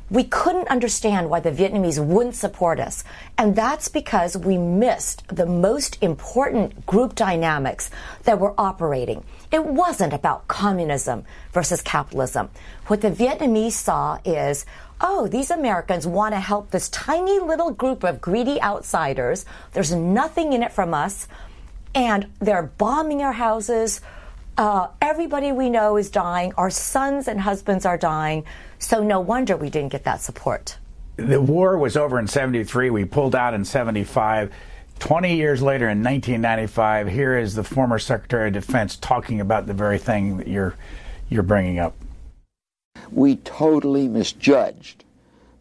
We 0.10 0.24
couldn't 0.24 0.70
understand 0.70 1.30
why 1.30 1.42
the 1.42 1.52
Vietnamese 1.52 2.04
wouldn't 2.04 2.36
support 2.36 2.80
us. 2.80 3.04
And 3.38 3.56
that's 3.56 3.90
because 3.90 4.38
we 4.38 4.58
missed 4.58 5.28
the 5.28 5.46
most 5.46 6.02
important 6.02 6.86
group 6.86 7.14
dynamics 7.16 7.90
that 8.24 8.40
were 8.40 8.54
operating. 8.58 9.24
It 9.52 9.66
wasn't 9.66 10.14
about 10.14 10.48
communism 10.48 11.24
versus 11.54 11.82
capitalism. 11.82 12.50
What 12.88 13.02
the 13.02 13.12
Vietnamese 13.12 13.74
saw 13.74 14.20
is, 14.26 14.66
oh, 15.00 15.28
these 15.28 15.52
Americans 15.52 16.06
want 16.06 16.34
to 16.34 16.40
help 16.40 16.72
this 16.72 16.90
tiny 16.90 17.40
little 17.40 17.72
group 17.72 18.04
of 18.04 18.20
greedy 18.20 18.62
outsiders. 18.62 19.46
There's 19.74 19.94
nothing 19.94 20.54
in 20.54 20.64
it 20.64 20.74
from 20.74 20.94
us. 20.94 21.28
And 21.96 22.28
they're 22.40 22.64
bombing 22.64 23.22
our 23.22 23.32
houses. 23.32 24.02
Uh, 24.58 24.88
everybody 25.02 25.52
we 25.52 25.70
know 25.70 25.98
is 25.98 26.10
dying. 26.10 26.54
Our 26.58 26.70
sons 26.70 27.28
and 27.28 27.40
husbands 27.40 27.86
are 27.86 27.98
dying. 27.98 28.44
So 28.80 29.04
no 29.04 29.20
wonder 29.20 29.56
we 29.56 29.70
didn't 29.70 29.92
get 29.92 30.04
that 30.04 30.22
support. 30.22 30.78
The 31.16 31.42
war 31.42 31.78
was 31.78 31.98
over 31.98 32.20
in 32.20 32.28
73. 32.28 32.90
We 32.90 33.06
pulled 33.06 33.36
out 33.36 33.54
in 33.54 33.66
75. 33.66 34.52
20 35.00 35.36
years 35.36 35.62
later 35.62 35.90
in 35.90 36.04
1995, 36.04 37.08
here 37.08 37.38
is 37.38 37.56
the 37.56 37.64
former 37.64 38.00
Secretary 38.00 38.48
of 38.48 38.54
Defense 38.54 38.96
talking 38.96 39.40
about 39.40 39.68
the 39.68 39.74
very 39.74 39.98
thing 39.98 40.38
that 40.38 40.48
you're, 40.48 40.76
you're 41.30 41.44
bringing 41.44 41.80
up. 41.80 41.96
We 43.12 43.38
totally 43.38 44.08
misjudged 44.08 45.06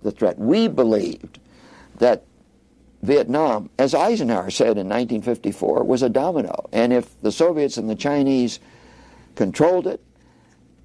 the 0.02 0.11
threat. 0.11 0.38
We 0.38 0.69
believed 0.69 1.38
that 1.99 2.25
Vietnam, 3.02 3.71
as 3.78 3.95
Eisenhower 3.95 4.50
said 4.50 4.78
in 4.78 4.88
1954, 4.88 5.85
was 5.85 6.02
a 6.02 6.09
domino. 6.09 6.69
And 6.73 6.93
if 6.93 7.21
the 7.21 7.31
Soviets 7.31 7.76
and 7.76 7.88
the 7.88 7.95
Chinese 7.95 8.59
controlled 9.35 9.87
it, 9.87 10.00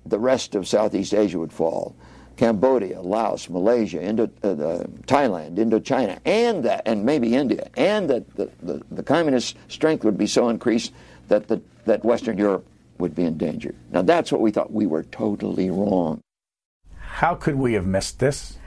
the 0.05 0.20
rest 0.20 0.55
of 0.55 0.67
Southeast 0.67 1.13
Asia 1.13 1.39
would 1.39 1.53
fall. 1.53 1.96
Cambodia, 2.41 3.00
Laos, 3.00 3.51
Malaysia, 3.51 4.01
Indo, 4.01 4.24
uh, 4.41 4.83
Thailand, 5.05 5.57
Indochina, 5.57 6.17
and 6.25 6.65
that, 6.65 6.81
and 6.88 7.05
maybe 7.05 7.36
India, 7.36 7.69
and 7.77 8.10
that 8.10 8.36
the, 8.36 8.50
the, 8.63 8.81
the, 8.89 9.03
communist 9.03 9.55
strength 9.67 10.03
would 10.03 10.17
be 10.17 10.25
so 10.25 10.50
increased 10.50 10.91
that 11.27 11.48
the, 11.48 11.62
that 11.86 12.03
Western 12.03 12.39
Europe 12.39 12.65
would 12.98 13.13
be 13.13 13.25
in 13.25 13.38
danger. 13.38 13.75
Now 13.91 14.01
that's 14.01 14.31
what 14.31 14.41
we 14.41 14.50
thought. 14.50 14.74
We 14.74 14.88
were 14.88 15.03
totally 15.03 15.69
wrong. 15.69 16.19
How 16.98 17.36
could 17.36 17.57
we 17.57 17.74
have 17.74 17.86
missed 17.86 18.17
this? 18.17 18.57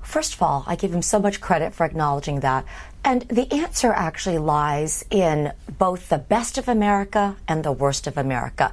First 0.00 0.34
of 0.34 0.42
all, 0.42 0.62
I 0.68 0.76
give 0.76 0.94
him 0.94 1.02
so 1.02 1.18
much 1.18 1.40
credit 1.40 1.74
for 1.74 1.84
acknowledging 1.84 2.38
that. 2.40 2.64
And 3.02 3.22
the 3.22 3.52
answer 3.52 3.92
actually 3.92 4.38
lies 4.38 5.04
in 5.10 5.52
both 5.76 6.08
the 6.08 6.18
best 6.18 6.56
of 6.56 6.68
America 6.68 7.34
and 7.48 7.64
the 7.64 7.72
worst 7.72 8.06
of 8.06 8.16
America 8.16 8.72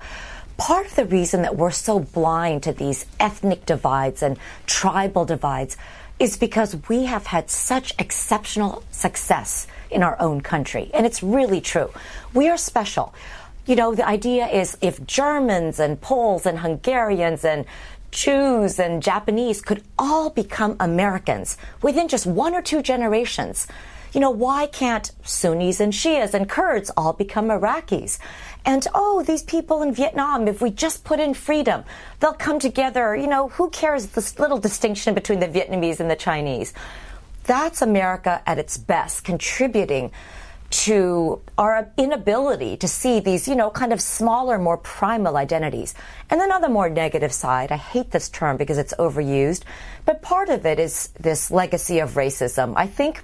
part 0.59 0.85
of 0.85 0.95
the 0.95 1.05
reason 1.05 1.41
that 1.43 1.55
we're 1.55 1.71
so 1.71 1.99
blind 1.99 2.63
to 2.63 2.73
these 2.73 3.05
ethnic 3.19 3.65
divides 3.65 4.21
and 4.21 4.37
tribal 4.67 5.23
divides 5.23 5.77
is 6.19 6.37
because 6.37 6.75
we 6.89 7.05
have 7.05 7.27
had 7.27 7.49
such 7.49 7.93
exceptional 7.97 8.83
success 8.91 9.67
in 9.89 10.03
our 10.03 10.19
own 10.19 10.41
country. 10.41 10.91
And 10.93 11.05
it's 11.05 11.23
really 11.23 11.61
true. 11.61 11.89
We 12.33 12.49
are 12.49 12.57
special. 12.57 13.13
You 13.65 13.77
know, 13.77 13.95
the 13.95 14.05
idea 14.05 14.47
is 14.47 14.77
if 14.81 15.05
Germans 15.05 15.79
and 15.79 15.99
Poles 16.01 16.45
and 16.45 16.59
Hungarians 16.59 17.45
and 17.45 17.65
Jews 18.11 18.79
and 18.79 19.01
Japanese 19.01 19.61
could 19.61 19.81
all 19.97 20.29
become 20.29 20.75
Americans 20.79 21.57
within 21.81 22.09
just 22.09 22.25
one 22.25 22.53
or 22.53 22.61
two 22.61 22.81
generations, 22.81 23.65
you 24.13 24.19
know, 24.19 24.31
why 24.31 24.67
can't 24.67 25.11
Sunnis 25.23 25.79
and 25.79 25.93
Shias 25.93 26.33
and 26.33 26.49
Kurds 26.49 26.89
all 26.97 27.13
become 27.13 27.47
Iraqis? 27.47 28.19
And 28.65 28.85
oh, 28.93 29.23
these 29.23 29.43
people 29.43 29.81
in 29.81 29.93
Vietnam, 29.93 30.47
if 30.47 30.61
we 30.61 30.71
just 30.71 31.03
put 31.03 31.19
in 31.19 31.33
freedom, 31.33 31.83
they'll 32.19 32.33
come 32.33 32.59
together. 32.59 33.15
You 33.15 33.27
know, 33.27 33.49
who 33.49 33.69
cares 33.69 34.07
this 34.07 34.39
little 34.39 34.57
distinction 34.57 35.13
between 35.13 35.39
the 35.39 35.47
Vietnamese 35.47 35.99
and 35.99 36.09
the 36.09 36.15
Chinese? 36.15 36.73
That's 37.45 37.81
America 37.81 38.41
at 38.45 38.59
its 38.59 38.77
best, 38.77 39.23
contributing 39.23 40.11
to 40.69 41.41
our 41.57 41.91
inability 41.97 42.77
to 42.77 42.87
see 42.87 43.19
these, 43.19 43.47
you 43.47 43.55
know, 43.55 43.71
kind 43.71 43.91
of 43.91 43.99
smaller, 43.99 44.59
more 44.59 44.77
primal 44.77 45.35
identities. 45.35 45.95
And 46.29 46.39
then 46.39 46.51
on 46.51 46.61
the 46.61 46.69
more 46.69 46.89
negative 46.89 47.33
side, 47.33 47.71
I 47.71 47.77
hate 47.77 48.11
this 48.11 48.29
term 48.29 48.57
because 48.57 48.77
it's 48.77 48.93
overused, 48.99 49.63
but 50.05 50.21
part 50.21 50.49
of 50.49 50.65
it 50.65 50.79
is 50.79 51.07
this 51.19 51.49
legacy 51.49 51.99
of 51.99 52.11
racism. 52.11 52.73
I 52.75 52.85
think 52.85 53.23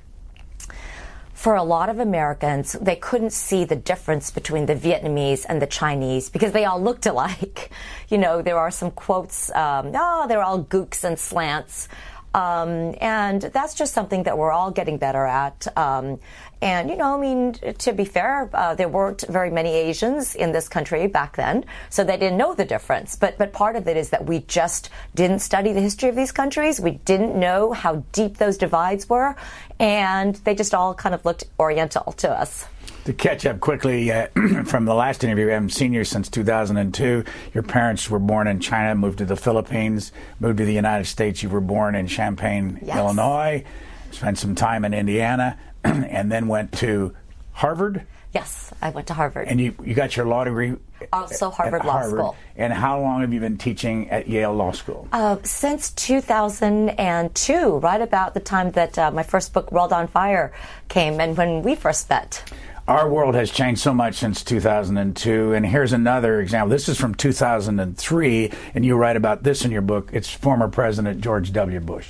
for 1.36 1.56
a 1.56 1.64
lot 1.64 1.90
of 1.90 2.00
Americans, 2.00 2.78
they 2.82 2.96
couldn't 2.96 3.34
see 3.34 3.66
the 3.66 3.76
difference 3.76 4.32
between 4.32 4.66
the 4.66 4.74
Vietnamese 4.74 5.46
and 5.48 5.62
the 5.62 5.68
Chinese 5.68 6.30
because 6.30 6.54
they 6.54 6.64
all 6.66 6.82
looked 6.82 7.06
alike. 7.06 7.70
You 8.08 8.20
know, 8.20 8.44
there 8.44 8.58
are 8.60 8.70
some 8.70 8.92
quotes, 8.92 9.50
um, 9.56 9.92
oh, 9.96 10.28
they're 10.28 10.44
all 10.44 10.64
gooks 10.64 11.04
and 11.04 11.18
slants. 11.18 11.88
Um, 12.36 12.94
and 13.00 13.42
that's 13.42 13.74
just 13.74 13.94
something 13.94 14.24
that 14.24 14.38
we're 14.38 14.52
all 14.52 14.70
getting 14.70 14.98
better 14.98 15.26
at. 15.26 15.66
Um, 15.78 16.20
and, 16.62 16.90
you 16.90 16.98
know, 16.98 17.16
I 17.16 17.20
mean, 17.20 17.54
to 17.54 17.94
be 17.94 18.04
fair, 18.04 18.50
uh, 18.54 18.76
there 18.76 18.90
weren't 18.90 19.24
very 19.30 19.50
many 19.52 19.70
Asians 19.70 20.36
in 20.36 20.52
this 20.52 20.68
country 20.68 21.08
back 21.08 21.38
then, 21.38 21.64
so 21.90 22.04
they 22.04 22.18
didn't 22.18 22.38
know 22.38 22.54
the 22.54 22.66
difference. 22.66 23.16
But, 23.16 23.38
but 23.38 23.54
part 23.54 23.76
of 23.76 23.88
it 23.88 23.96
is 23.96 24.10
that 24.10 24.26
we 24.26 24.40
just 24.40 24.90
didn't 25.14 25.40
study 25.40 25.72
the 25.72 25.82
history 25.82 26.10
of 26.10 26.16
these 26.16 26.34
countries. 26.34 26.82
We 26.82 26.92
didn't 26.92 27.40
know 27.40 27.72
how 27.72 28.04
deep 28.12 28.38
those 28.38 28.58
divides 28.58 29.08
were, 29.08 29.36
and 29.80 30.36
they 30.36 30.56
just 30.56 30.74
all 30.74 30.94
kind 30.94 31.16
of 31.16 31.26
looked 31.26 31.46
Oriental 31.60 32.14
to 32.14 32.30
us. 32.30 32.66
To 33.06 33.14
catch 33.14 33.46
up 33.46 33.60
quickly 33.60 34.12
uh, 34.12 34.28
from 34.66 34.86
the 34.86 34.96
last 34.96 35.24
interview, 35.24 35.50
I 35.50 35.54
haven't 35.54 35.70
seen 35.70 35.94
you 35.94 36.04
since 36.04 36.28
2002. 36.30 37.24
Your 37.54 37.64
parents 37.64 38.10
were 38.10 38.20
born 38.20 38.48
in 38.48 38.60
China, 38.60 38.96
moved 38.96 39.20
to 39.20 39.26
the 39.26 39.36
Philippines, 39.36 40.12
moved 40.40 40.58
to 40.58 40.66
the 40.66 40.74
United 40.74 41.06
States. 41.06 41.44
You 41.44 41.50
were 41.50 41.62
born 41.62 41.94
in 41.94 42.08
Champaign, 42.08 42.80
yes. 42.82 42.98
Illinois, 42.98 43.64
spent 44.12 44.40
some 44.40 44.56
time 44.56 44.86
in 44.86 44.94
Indiana, 44.94 45.58
and 45.84 46.32
then 46.32 46.48
went 46.48 46.72
to 46.80 47.16
Harvard. 47.54 48.06
Yes, 48.34 48.74
I 48.82 48.90
went 48.90 49.08
to 49.08 49.14
Harvard. 49.14 49.48
And 49.48 49.62
you, 49.62 49.76
you 49.84 49.94
got 49.94 50.18
your 50.18 50.26
law 50.26 50.44
degree? 50.44 50.76
Also 51.12 51.50
Harvard 51.50 51.84
Law 51.86 51.92
Harvard. 51.94 52.20
School. 52.20 52.36
And 52.56 52.72
how 52.74 53.00
long 53.02 53.22
have 53.22 53.34
you 53.34 53.40
been 53.40 53.58
teaching 53.58 54.10
at 54.10 54.28
Yale 54.28 54.54
Law 54.54 54.72
School? 54.72 55.08
Uh, 55.12 55.38
since 55.44 55.92
2002, 55.92 57.78
right 57.78 58.02
about 58.02 58.34
the 58.34 58.40
time 58.40 58.72
that 58.72 58.98
uh, 58.98 59.12
my 59.12 59.24
first 59.24 59.54
book, 59.54 59.72
World 59.72 59.94
on 59.94 60.08
Fire, 60.08 60.52
came 60.90 61.20
and 61.20 61.38
when 61.38 61.62
we 61.64 61.76
first 61.76 62.10
met. 62.10 62.44
our 62.88 63.10
world 63.10 63.34
has 63.36 63.50
changed 63.52 63.82
so 63.82 63.94
much 63.94 64.16
since 64.16 64.44
2002. 64.44 65.54
And 65.54 65.66
here's 65.66 65.92
another 65.94 66.40
example. 66.40 66.70
This 66.70 66.88
is 66.88 67.00
from 67.00 67.16
2003, 67.16 68.52
and 68.76 68.86
you 68.86 68.96
write 68.96 69.16
about 69.18 69.44
this 69.44 69.66
in 69.66 69.72
your 69.72 69.82
book. 69.82 70.10
It's 70.14 70.30
former 70.30 70.68
President 70.68 71.22
George 71.22 71.52
W. 71.52 71.80
Bush. 71.80 72.08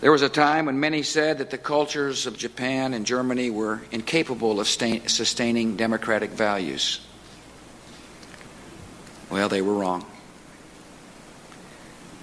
There 0.00 0.12
was 0.12 0.22
a 0.22 0.28
time 0.28 0.66
when 0.66 0.78
many 0.78 1.02
said 1.02 1.38
that 1.38 1.50
the 1.50 1.58
cultures 1.58 2.26
of 2.26 2.36
Japan 2.38 2.94
and 2.94 3.04
Germany 3.04 3.50
were 3.50 3.82
incapable 3.90 4.60
of 4.60 4.68
sustaining 4.68 5.76
democratic 5.76 6.30
values. 6.30 7.00
Well, 9.28 9.48
they 9.48 9.60
were 9.60 9.74
wrong. 9.74 10.06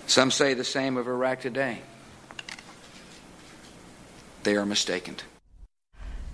Some 0.07 0.31
say 0.31 0.53
the 0.53 0.63
same 0.63 0.95
of 0.95 1.07
Iraq 1.07 1.41
today. 1.41 1.81
They 4.43 4.55
are 4.55 4.65
mistaken. 4.65 5.17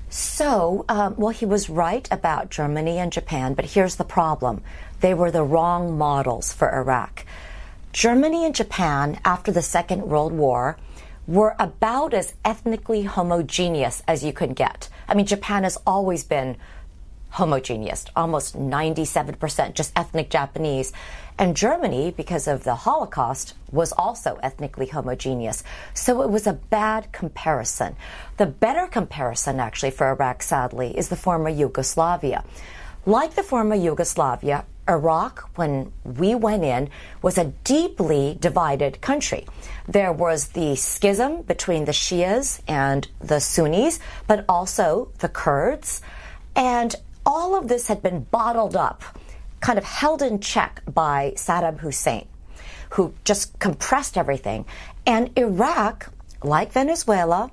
So, 0.09 0.85
um, 0.89 1.15
well, 1.17 1.29
he 1.29 1.45
was 1.45 1.69
right 1.69 2.07
about 2.11 2.51
Germany 2.51 2.99
and 2.99 3.11
Japan, 3.11 3.55
but 3.55 3.65
here's 3.65 3.95
the 3.95 4.03
problem 4.03 4.61
they 4.99 5.15
were 5.15 5.31
the 5.31 5.43
wrong 5.43 5.97
models 5.97 6.53
for 6.53 6.69
Iraq. 6.69 7.25
Germany 7.93 8.45
and 8.45 8.53
Japan, 8.53 9.19
after 9.25 9.51
the 9.51 9.61
Second 9.61 10.03
World 10.03 10.33
War, 10.33 10.77
were 11.27 11.55
about 11.59 12.13
as 12.13 12.33
ethnically 12.43 13.03
homogeneous 13.03 14.03
as 14.07 14.23
you 14.23 14.33
could 14.33 14.55
get. 14.55 14.89
I 15.07 15.13
mean, 15.13 15.25
Japan 15.25 15.63
has 15.63 15.77
always 15.85 16.23
been 16.23 16.57
homogeneous, 17.31 18.05
almost 18.15 18.57
97% 18.57 19.73
just 19.73 19.93
ethnic 19.95 20.29
Japanese. 20.29 20.91
And 21.37 21.55
Germany, 21.55 22.13
because 22.15 22.47
of 22.47 22.63
the 22.63 22.75
Holocaust, 22.75 23.53
was 23.71 23.93
also 23.93 24.37
ethnically 24.43 24.87
homogeneous. 24.87 25.63
So 25.93 26.21
it 26.21 26.29
was 26.29 26.45
a 26.45 26.53
bad 26.53 27.11
comparison. 27.11 27.95
The 28.37 28.45
better 28.45 28.85
comparison, 28.85 29.59
actually, 29.59 29.91
for 29.91 30.09
Iraq, 30.09 30.43
sadly, 30.43 30.97
is 30.97 31.09
the 31.09 31.15
former 31.15 31.49
Yugoslavia. 31.49 32.43
Like 33.05 33.33
the 33.33 33.43
former 33.43 33.75
Yugoslavia, 33.75 34.65
Iraq, 34.91 35.49
when 35.55 35.91
we 36.03 36.35
went 36.35 36.63
in, 36.63 36.89
was 37.21 37.37
a 37.37 37.45
deeply 37.63 38.37
divided 38.39 39.01
country. 39.01 39.47
There 39.87 40.11
was 40.11 40.49
the 40.49 40.75
schism 40.75 41.41
between 41.43 41.85
the 41.85 41.93
Shias 41.93 42.61
and 42.67 43.07
the 43.19 43.39
Sunnis, 43.39 43.99
but 44.27 44.45
also 44.47 45.11
the 45.19 45.29
Kurds. 45.29 46.01
And 46.55 46.93
all 47.25 47.55
of 47.55 47.67
this 47.67 47.87
had 47.87 48.03
been 48.03 48.23
bottled 48.23 48.75
up, 48.75 49.03
kind 49.61 49.79
of 49.79 49.85
held 49.85 50.21
in 50.21 50.39
check 50.39 50.81
by 50.93 51.33
Saddam 51.35 51.79
Hussein, 51.79 52.27
who 52.91 53.13
just 53.23 53.57
compressed 53.59 54.17
everything. 54.17 54.65
And 55.05 55.31
Iraq, 55.37 56.11
like 56.43 56.73
Venezuela, 56.73 57.49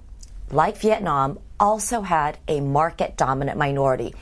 like 0.51 0.77
Vietnam, 0.79 1.39
also 1.61 2.03
had 2.03 2.39
a 2.49 2.61
market 2.61 3.17
dominant 3.17 3.59
minority. 3.59 4.15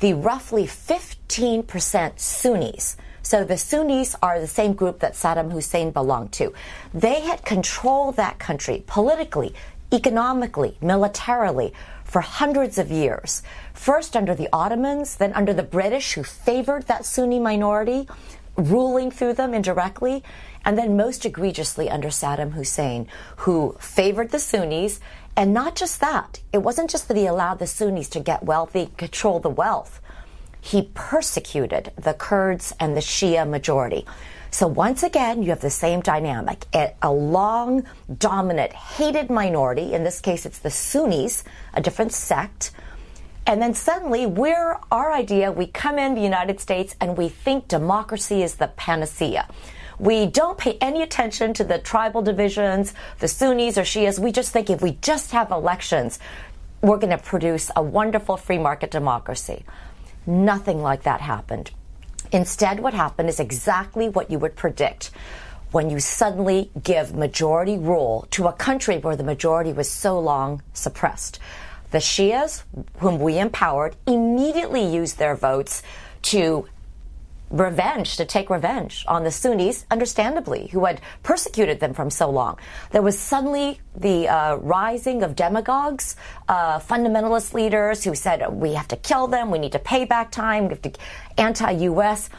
The 0.00 0.12
roughly 0.12 0.64
15% 0.64 2.18
Sunnis, 2.18 2.96
so 3.22 3.44
the 3.44 3.56
Sunnis 3.56 4.14
are 4.22 4.38
the 4.38 4.46
same 4.46 4.74
group 4.74 4.98
that 5.00 5.14
Saddam 5.14 5.50
Hussein 5.50 5.90
belonged 5.90 6.32
to. 6.32 6.52
They 6.92 7.20
had 7.20 7.44
controlled 7.44 8.16
that 8.16 8.38
country 8.38 8.84
politically, 8.86 9.54
economically, 9.90 10.76
militarily 10.82 11.72
for 12.04 12.20
hundreds 12.20 12.76
of 12.76 12.90
years. 12.90 13.42
First 13.72 14.16
under 14.16 14.34
the 14.34 14.50
Ottomans, 14.52 15.16
then 15.16 15.32
under 15.32 15.54
the 15.54 15.62
British, 15.62 16.12
who 16.12 16.22
favored 16.22 16.86
that 16.88 17.06
Sunni 17.06 17.38
minority, 17.38 18.06
ruling 18.56 19.10
through 19.10 19.34
them 19.34 19.54
indirectly, 19.54 20.22
and 20.64 20.76
then 20.76 20.96
most 20.96 21.24
egregiously 21.24 21.88
under 21.88 22.08
Saddam 22.08 22.52
Hussein, 22.52 23.08
who 23.38 23.76
favored 23.80 24.30
the 24.30 24.38
Sunnis. 24.38 25.00
And 25.36 25.52
not 25.52 25.76
just 25.76 26.00
that, 26.00 26.40
it 26.52 26.58
wasn't 26.58 26.88
just 26.88 27.08
that 27.08 27.16
he 27.16 27.26
allowed 27.26 27.58
the 27.58 27.66
Sunnis 27.66 28.08
to 28.10 28.20
get 28.20 28.42
wealthy, 28.42 28.90
control 28.96 29.38
the 29.38 29.50
wealth. 29.50 30.00
He 30.60 30.90
persecuted 30.94 31.92
the 31.96 32.14
Kurds 32.14 32.72
and 32.80 32.96
the 32.96 33.00
Shia 33.00 33.48
majority. 33.48 34.06
So 34.50 34.66
once 34.66 35.02
again, 35.02 35.42
you 35.42 35.50
have 35.50 35.60
the 35.60 35.70
same 35.70 36.00
dynamic. 36.00 36.64
A 37.02 37.12
long, 37.12 37.84
dominant, 38.18 38.72
hated 38.72 39.28
minority, 39.28 39.92
in 39.92 40.04
this 40.04 40.20
case 40.20 40.46
it's 40.46 40.60
the 40.60 40.70
Sunnis, 40.70 41.44
a 41.74 41.82
different 41.82 42.12
sect, 42.12 42.70
and 43.46 43.62
then 43.62 43.74
suddenly 43.74 44.26
we're 44.26 44.76
our 44.90 45.12
idea, 45.12 45.52
we 45.52 45.66
come 45.66 45.98
in 45.98 46.14
the 46.14 46.22
United 46.22 46.58
States 46.58 46.96
and 47.00 47.16
we 47.16 47.28
think 47.28 47.68
democracy 47.68 48.42
is 48.42 48.56
the 48.56 48.68
panacea. 48.68 49.46
We 49.98 50.26
don't 50.26 50.58
pay 50.58 50.76
any 50.80 51.02
attention 51.02 51.54
to 51.54 51.64
the 51.64 51.78
tribal 51.78 52.22
divisions, 52.22 52.92
the 53.18 53.28
Sunnis 53.28 53.78
or 53.78 53.82
Shias. 53.82 54.18
We 54.18 54.30
just 54.30 54.52
think 54.52 54.68
if 54.68 54.82
we 54.82 54.92
just 55.00 55.30
have 55.30 55.50
elections, 55.50 56.18
we're 56.82 56.98
going 56.98 57.16
to 57.16 57.18
produce 57.18 57.70
a 57.74 57.82
wonderful 57.82 58.36
free 58.36 58.58
market 58.58 58.90
democracy. 58.90 59.64
Nothing 60.26 60.82
like 60.82 61.04
that 61.04 61.20
happened. 61.20 61.70
Instead, 62.32 62.80
what 62.80 62.92
happened 62.92 63.28
is 63.28 63.40
exactly 63.40 64.08
what 64.08 64.30
you 64.30 64.38
would 64.38 64.56
predict 64.56 65.10
when 65.70 65.90
you 65.90 66.00
suddenly 66.00 66.70
give 66.82 67.14
majority 67.14 67.78
rule 67.78 68.26
to 68.30 68.46
a 68.46 68.52
country 68.52 68.98
where 68.98 69.16
the 69.16 69.24
majority 69.24 69.72
was 69.72 69.90
so 69.90 70.18
long 70.18 70.62
suppressed. 70.72 71.38
The 71.90 71.98
Shias, 71.98 72.64
whom 72.98 73.18
we 73.20 73.38
empowered, 73.38 73.96
immediately 74.06 74.86
used 74.86 75.18
their 75.18 75.36
votes 75.36 75.82
to 76.22 76.66
revenge, 77.50 78.16
to 78.16 78.24
take 78.24 78.50
revenge 78.50 79.04
on 79.06 79.24
the 79.24 79.30
Sunnis, 79.30 79.86
understandably, 79.90 80.68
who 80.68 80.84
had 80.84 81.00
persecuted 81.22 81.80
them 81.80 81.94
from 81.94 82.10
so 82.10 82.28
long. 82.28 82.58
There 82.90 83.02
was 83.02 83.18
suddenly 83.18 83.80
the 83.94 84.28
uh, 84.28 84.56
rising 84.56 85.22
of 85.22 85.36
demagogues, 85.36 86.16
uh, 86.48 86.80
fundamentalist 86.80 87.54
leaders 87.54 88.04
who 88.04 88.14
said, 88.14 88.52
we 88.52 88.74
have 88.74 88.88
to 88.88 88.96
kill 88.96 89.28
them, 89.28 89.50
we 89.50 89.58
need 89.58 89.72
to 89.72 89.78
pay 89.78 90.04
back 90.04 90.30
time, 90.30 90.64
we 90.64 90.70
have 90.70 90.82
to 90.82 90.92
anti-U.S. 91.38 92.30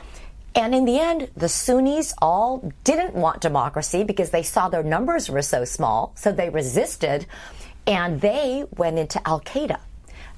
And 0.56 0.76
in 0.76 0.86
the 0.86 1.00
end, 1.00 1.30
the 1.36 1.50
Sunnis 1.50 2.14
all 2.22 2.72
didn't 2.84 3.14
want 3.14 3.42
democracy 3.42 4.04
because 4.04 4.32
they 4.32 4.44
saw 4.44 4.70
their 4.70 4.84
numbers 4.84 5.30
were 5.30 5.42
so 5.42 5.64
small, 5.64 6.14
so 6.16 6.32
they 6.32 6.50
resisted, 6.50 7.26
and 7.86 8.20
they 8.20 8.66
went 8.76 9.00
into 9.00 9.26
Al 9.28 9.40
Qaeda. 9.40 9.80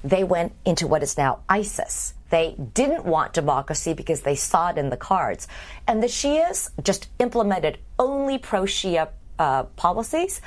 They 0.04 0.24
went 0.24 0.52
into 0.64 0.86
what 0.86 1.02
is 1.02 1.18
now 1.18 1.40
ISIS. 1.48 2.14
They 2.30 2.56
didn't 2.74 3.04
want 3.04 3.32
democracy 3.32 3.92
because 3.92 4.22
they 4.22 4.36
saw 4.36 4.70
it 4.70 4.78
in 4.78 4.90
the 4.90 4.96
cards. 4.96 5.46
And 5.86 6.02
the 6.02 6.06
Shias 6.06 6.70
just 6.82 7.08
implemented 7.18 7.78
only 7.98 8.38
pro 8.38 8.62
Shia 8.62 9.08
uh, 9.38 9.64
policies. 9.64 10.40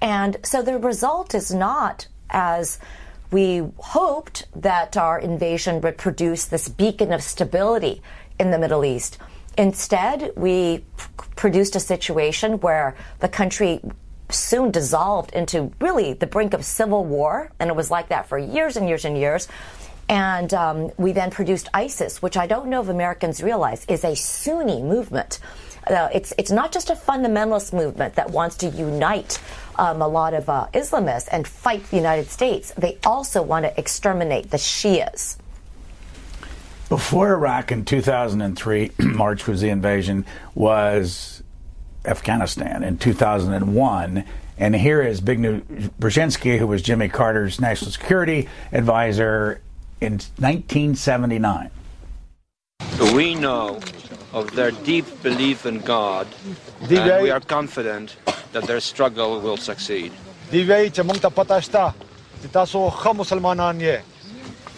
And 0.00 0.36
so 0.42 0.62
the 0.62 0.78
result 0.78 1.34
is 1.34 1.52
not 1.52 2.06
as 2.30 2.78
we 3.30 3.62
hoped 3.78 4.46
that 4.56 4.96
our 4.96 5.18
invasion 5.18 5.80
would 5.80 5.96
produce 5.96 6.46
this 6.46 6.68
beacon 6.68 7.12
of 7.12 7.22
stability 7.22 8.02
in 8.38 8.50
the 8.50 8.58
Middle 8.58 8.84
East. 8.84 9.18
Instead, 9.56 10.32
we 10.36 10.84
produced 11.36 11.76
a 11.76 11.80
situation 11.80 12.60
where 12.60 12.96
the 13.20 13.28
country 13.28 13.80
soon 14.30 14.70
dissolved 14.70 15.32
into 15.32 15.72
really 15.80 16.12
the 16.12 16.26
brink 16.26 16.54
of 16.54 16.64
civil 16.64 17.04
war, 17.04 17.50
and 17.58 17.68
it 17.68 17.76
was 17.76 17.90
like 17.90 18.08
that 18.08 18.28
for 18.28 18.38
years 18.38 18.76
and 18.76 18.88
years 18.88 19.04
and 19.04 19.16
years. 19.16 19.48
And 20.10 20.52
um, 20.52 20.90
we 20.98 21.12
then 21.12 21.30
produced 21.30 21.68
ISIS, 21.72 22.20
which 22.20 22.36
I 22.36 22.48
don't 22.48 22.66
know 22.66 22.82
if 22.82 22.88
Americans 22.88 23.44
realize 23.44 23.84
is 23.86 24.04
a 24.04 24.16
Sunni 24.16 24.82
movement. 24.82 25.38
Uh, 25.86 26.08
it's 26.12 26.34
it's 26.36 26.50
not 26.50 26.72
just 26.72 26.90
a 26.90 26.94
fundamentalist 26.94 27.72
movement 27.72 28.16
that 28.16 28.30
wants 28.30 28.56
to 28.56 28.66
unite 28.66 29.40
um, 29.76 30.02
a 30.02 30.08
lot 30.08 30.34
of 30.34 30.48
uh, 30.48 30.66
Islamists 30.74 31.28
and 31.30 31.46
fight 31.46 31.88
the 31.90 31.96
United 31.96 32.28
States. 32.28 32.72
They 32.76 32.98
also 33.06 33.40
want 33.40 33.66
to 33.66 33.78
exterminate 33.78 34.50
the 34.50 34.56
Shias. 34.56 35.38
Before 36.88 37.32
Iraq 37.32 37.70
in 37.70 37.84
2003, 37.84 38.90
March 38.98 39.46
was 39.46 39.60
the 39.60 39.68
invasion, 39.68 40.26
was 40.56 41.40
Afghanistan 42.04 42.82
in 42.82 42.98
2001. 42.98 44.24
And 44.58 44.74
here 44.74 45.00
is 45.00 45.20
Zbigniew 45.20 45.90
Brzezinski, 46.00 46.58
who 46.58 46.66
was 46.66 46.82
Jimmy 46.82 47.08
Carter's 47.08 47.60
national 47.60 47.92
security 47.92 48.48
advisor 48.72 49.60
in 50.00 50.12
1979. 50.38 51.70
We 53.14 53.34
know 53.34 53.80
of 54.32 54.54
their 54.54 54.70
deep 54.70 55.04
belief 55.22 55.66
in 55.66 55.80
God, 55.80 56.26
and 56.88 57.22
we 57.22 57.30
are 57.30 57.40
confident 57.40 58.16
that 58.52 58.64
their 58.64 58.80
struggle 58.80 59.40
will 59.40 59.56
succeed. 59.56 60.12
You 60.50 60.60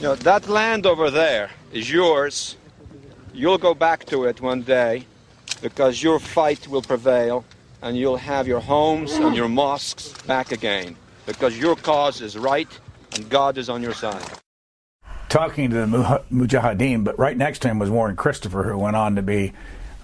know, 0.08 0.14
that 0.16 0.48
land 0.48 0.86
over 0.86 1.10
there 1.10 1.50
is 1.72 1.90
yours. 1.90 2.56
You'll 3.32 3.58
go 3.58 3.74
back 3.74 4.04
to 4.06 4.24
it 4.24 4.40
one 4.40 4.62
day 4.62 5.06
because 5.62 6.02
your 6.02 6.18
fight 6.18 6.66
will 6.68 6.82
prevail 6.82 7.44
and 7.82 7.96
you'll 7.96 8.16
have 8.16 8.46
your 8.48 8.60
homes 8.60 9.12
and 9.12 9.34
your 9.34 9.48
mosques 9.48 10.12
back 10.26 10.52
again 10.52 10.96
because 11.24 11.58
your 11.58 11.76
cause 11.76 12.20
is 12.20 12.36
right 12.36 12.68
and 13.14 13.28
God 13.30 13.56
is 13.58 13.68
on 13.70 13.82
your 13.82 13.94
side 13.94 14.41
talking 15.32 15.70
to 15.70 15.76
the 15.76 16.22
Mujahideen, 16.30 17.04
but 17.04 17.18
right 17.18 17.36
next 17.36 17.60
to 17.60 17.68
him 17.68 17.78
was 17.78 17.90
Warren 17.90 18.16
Christopher, 18.16 18.62
who 18.64 18.78
went 18.78 18.96
on 18.96 19.16
to 19.16 19.22
be 19.22 19.52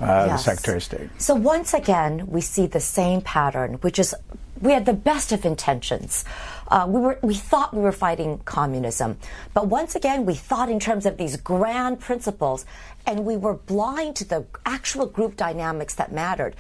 uh, 0.01 0.27
yes. 0.29 0.45
the 0.45 0.51
Secretary 0.51 0.77
of 0.79 0.83
State. 0.83 1.11
So 1.19 1.35
once 1.35 1.75
again, 1.75 2.27
we 2.29 2.41
see 2.41 2.67
the 2.67 2.81
same 2.81 3.21
pattern, 3.21 3.75
which 3.75 3.99
is 3.99 4.15
we 4.61 4.73
had 4.73 4.87
the 4.87 4.95
best 4.95 5.31
of 5.31 5.45
intentions. 5.45 6.25
Uh, 6.69 6.87
we 6.89 7.01
were 7.01 7.19
we 7.23 7.35
thought 7.35 7.75
we 7.75 7.83
were 7.83 7.93
fighting 7.93 8.39
communism, 8.45 9.19
but 9.53 9.67
once 9.67 9.95
again 9.95 10.25
we 10.25 10.35
thought 10.35 10.71
in 10.71 10.81
terms 10.81 11.05
of 11.05 11.19
these 11.19 11.37
grand 11.37 12.01
principles, 12.01 12.65
and 13.07 13.25
we 13.27 13.37
were 13.37 13.55
blind 13.55 14.17
to 14.17 14.25
the 14.25 14.47
actual 14.65 15.07
group 15.07 15.37
dynamics 15.37 15.95
that 15.97 16.11
mattered. 16.11 16.57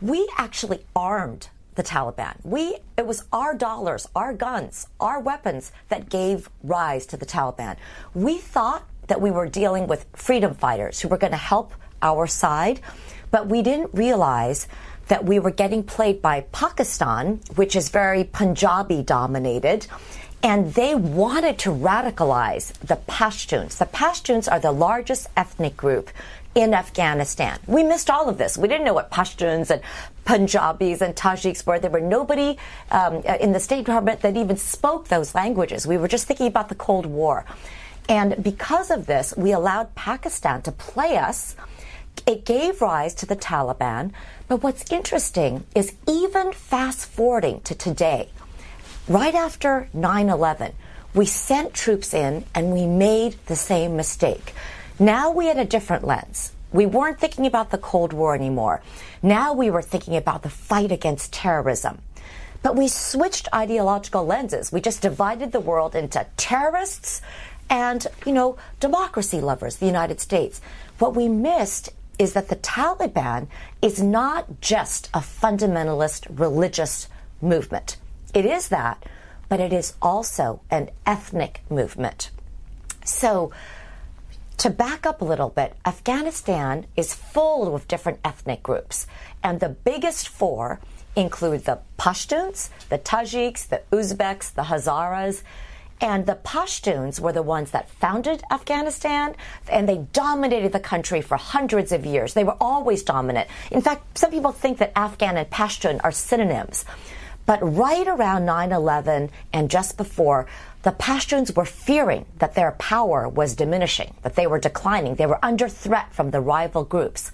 We 0.00 0.28
actually 0.36 0.84
armed 0.94 1.48
the 1.74 1.82
Taliban. 1.82 2.34
We 2.44 2.76
it 2.96 3.06
was 3.06 3.24
our 3.32 3.54
dollars, 3.54 4.08
our 4.14 4.32
guns, 4.32 4.86
our 5.00 5.20
weapons 5.20 5.72
that 5.88 6.08
gave 6.08 6.48
rise 6.62 7.06
to 7.06 7.16
the 7.16 7.26
Taliban. 7.26 7.76
We 8.14 8.38
thought 8.38 8.86
that 9.08 9.20
we 9.20 9.30
were 9.30 9.48
dealing 9.48 9.86
with 9.86 10.06
freedom 10.14 10.54
fighters 10.54 11.00
who 11.00 11.08
were 11.08 11.18
going 11.18 11.32
to 11.32 11.36
help 11.36 11.72
our 12.00 12.26
side, 12.26 12.80
but 13.30 13.48
we 13.48 13.62
didn't 13.62 13.90
realize 13.92 14.68
that 15.08 15.24
we 15.24 15.38
were 15.38 15.50
getting 15.50 15.82
played 15.82 16.22
by 16.22 16.42
Pakistan, 16.52 17.40
which 17.56 17.74
is 17.76 17.88
very 17.88 18.24
Punjabi 18.24 19.02
dominated. 19.02 19.86
And 20.44 20.74
they 20.74 20.94
wanted 20.94 21.58
to 21.60 21.70
radicalize 21.70 22.72
the 22.78 22.96
Pashtuns. 22.96 23.78
The 23.78 23.86
Pashtuns 23.86 24.50
are 24.50 24.58
the 24.58 24.72
largest 24.72 25.28
ethnic 25.36 25.76
group 25.76 26.10
in 26.54 26.74
Afghanistan. 26.74 27.58
We 27.66 27.82
missed 27.82 28.10
all 28.10 28.28
of 28.28 28.38
this. 28.38 28.58
We 28.58 28.68
didn't 28.68 28.84
know 28.84 28.94
what 28.94 29.10
Pashtuns 29.10 29.70
and 29.70 29.80
Punjabis 30.24 31.00
and 31.00 31.14
Tajiks 31.14 31.66
were. 31.66 31.78
There 31.78 31.90
were 31.90 32.00
nobody 32.00 32.58
um, 32.90 33.16
in 33.22 33.52
the 33.52 33.60
State 33.60 33.86
Department 33.86 34.20
that 34.20 34.36
even 34.36 34.56
spoke 34.56 35.08
those 35.08 35.34
languages. 35.34 35.86
We 35.86 35.96
were 35.96 36.08
just 36.08 36.26
thinking 36.26 36.46
about 36.46 36.68
the 36.68 36.74
Cold 36.74 37.06
War. 37.06 37.44
And 38.08 38.42
because 38.42 38.90
of 38.90 39.06
this, 39.06 39.32
we 39.36 39.52
allowed 39.52 39.94
Pakistan 39.94 40.62
to 40.62 40.72
play 40.72 41.16
us. 41.16 41.56
It 42.26 42.44
gave 42.44 42.82
rise 42.82 43.14
to 43.14 43.26
the 43.26 43.36
Taliban. 43.36 44.12
But 44.48 44.62
what's 44.62 44.90
interesting 44.92 45.64
is 45.74 45.94
even 46.06 46.52
fast 46.52 47.08
forwarding 47.08 47.60
to 47.62 47.74
today, 47.74 48.28
right 49.08 49.34
after 49.34 49.88
9 49.94 50.28
11, 50.28 50.72
we 51.14 51.26
sent 51.26 51.74
troops 51.74 52.12
in 52.12 52.44
and 52.54 52.72
we 52.72 52.86
made 52.86 53.36
the 53.46 53.56
same 53.56 53.96
mistake. 53.96 54.54
Now 54.98 55.30
we 55.30 55.46
had 55.46 55.58
a 55.58 55.64
different 55.64 56.04
lens. 56.04 56.52
We 56.72 56.86
weren't 56.86 57.20
thinking 57.20 57.46
about 57.46 57.70
the 57.70 57.78
Cold 57.78 58.12
War 58.12 58.34
anymore. 58.34 58.82
Now 59.22 59.52
we 59.52 59.70
were 59.70 59.82
thinking 59.82 60.16
about 60.16 60.42
the 60.42 60.50
fight 60.50 60.92
against 60.92 61.32
terrorism. 61.32 62.00
But 62.62 62.76
we 62.76 62.88
switched 62.88 63.48
ideological 63.52 64.24
lenses. 64.24 64.70
We 64.70 64.80
just 64.80 65.02
divided 65.02 65.52
the 65.52 65.60
world 65.60 65.94
into 65.94 66.26
terrorists 66.36 67.20
and, 67.68 68.06
you 68.24 68.32
know, 68.32 68.56
democracy 68.80 69.40
lovers, 69.40 69.76
the 69.76 69.86
United 69.86 70.20
States. 70.20 70.60
What 70.98 71.16
we 71.16 71.28
missed 71.28 71.90
is 72.18 72.34
that 72.34 72.48
the 72.48 72.56
Taliban 72.56 73.48
is 73.80 74.02
not 74.02 74.60
just 74.60 75.08
a 75.12 75.18
fundamentalist 75.18 76.26
religious 76.38 77.08
movement. 77.40 77.96
It 78.32 78.46
is 78.46 78.68
that, 78.68 79.04
but 79.48 79.58
it 79.58 79.72
is 79.72 79.94
also 80.00 80.60
an 80.70 80.90
ethnic 81.04 81.62
movement. 81.68 82.30
So, 83.04 83.50
to 84.58 84.70
back 84.70 85.06
up 85.06 85.22
a 85.22 85.24
little 85.24 85.48
bit, 85.48 85.74
Afghanistan 85.84 86.86
is 86.96 87.14
full 87.14 87.74
of 87.74 87.88
different 87.88 88.20
ethnic 88.24 88.62
groups, 88.62 89.06
and 89.42 89.60
the 89.60 89.70
biggest 89.70 90.28
four 90.28 90.80
include 91.16 91.64
the 91.64 91.80
Pashtuns, 91.98 92.70
the 92.88 92.98
Tajiks, 92.98 93.68
the 93.68 93.82
Uzbeks, 93.90 94.54
the 94.54 94.62
Hazaras, 94.62 95.42
and 96.00 96.26
the 96.26 96.34
Pashtuns 96.34 97.20
were 97.20 97.32
the 97.32 97.42
ones 97.42 97.70
that 97.70 97.88
founded 97.88 98.42
Afghanistan, 98.50 99.36
and 99.68 99.88
they 99.88 99.98
dominated 100.12 100.72
the 100.72 100.80
country 100.80 101.20
for 101.20 101.36
hundreds 101.36 101.92
of 101.92 102.04
years. 102.04 102.34
They 102.34 102.42
were 102.42 102.56
always 102.60 103.04
dominant. 103.04 103.48
In 103.70 103.80
fact, 103.80 104.18
some 104.18 104.32
people 104.32 104.50
think 104.50 104.78
that 104.78 104.92
Afghan 104.96 105.36
and 105.36 105.48
Pashtun 105.48 106.00
are 106.02 106.10
synonyms. 106.10 106.84
But 107.46 107.60
right 107.62 108.06
around 108.06 108.46
9 108.46 108.72
11 108.72 109.30
and 109.52 109.70
just 109.70 109.96
before, 109.96 110.46
the 110.82 110.92
Pashtuns 110.92 111.54
were 111.54 111.64
fearing 111.64 112.26
that 112.38 112.54
their 112.54 112.72
power 112.72 113.28
was 113.28 113.54
diminishing, 113.54 114.14
that 114.22 114.34
they 114.34 114.46
were 114.46 114.58
declining. 114.58 115.14
They 115.14 115.26
were 115.26 115.38
under 115.44 115.68
threat 115.68 116.12
from 116.12 116.30
the 116.30 116.40
rival 116.40 116.84
groups. 116.84 117.30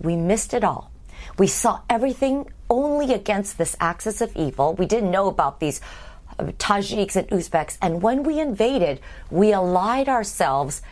We 0.00 0.16
missed 0.16 0.52
it 0.52 0.64
all. 0.64 0.90
We 1.38 1.46
saw 1.46 1.80
everything 1.88 2.50
only 2.68 3.14
against 3.14 3.56
this 3.56 3.76
axis 3.78 4.20
of 4.20 4.34
evil. 4.34 4.74
We 4.74 4.86
didn't 4.86 5.12
know 5.12 5.28
about 5.28 5.60
these 5.60 5.80
uh, 6.38 6.44
Tajiks 6.58 7.14
and 7.14 7.28
Uzbeks. 7.28 7.78
And 7.80 8.02
when 8.02 8.24
we 8.24 8.40
invaded, 8.40 9.00
we 9.30 9.52
allied 9.52 10.08
ourselves 10.08 10.82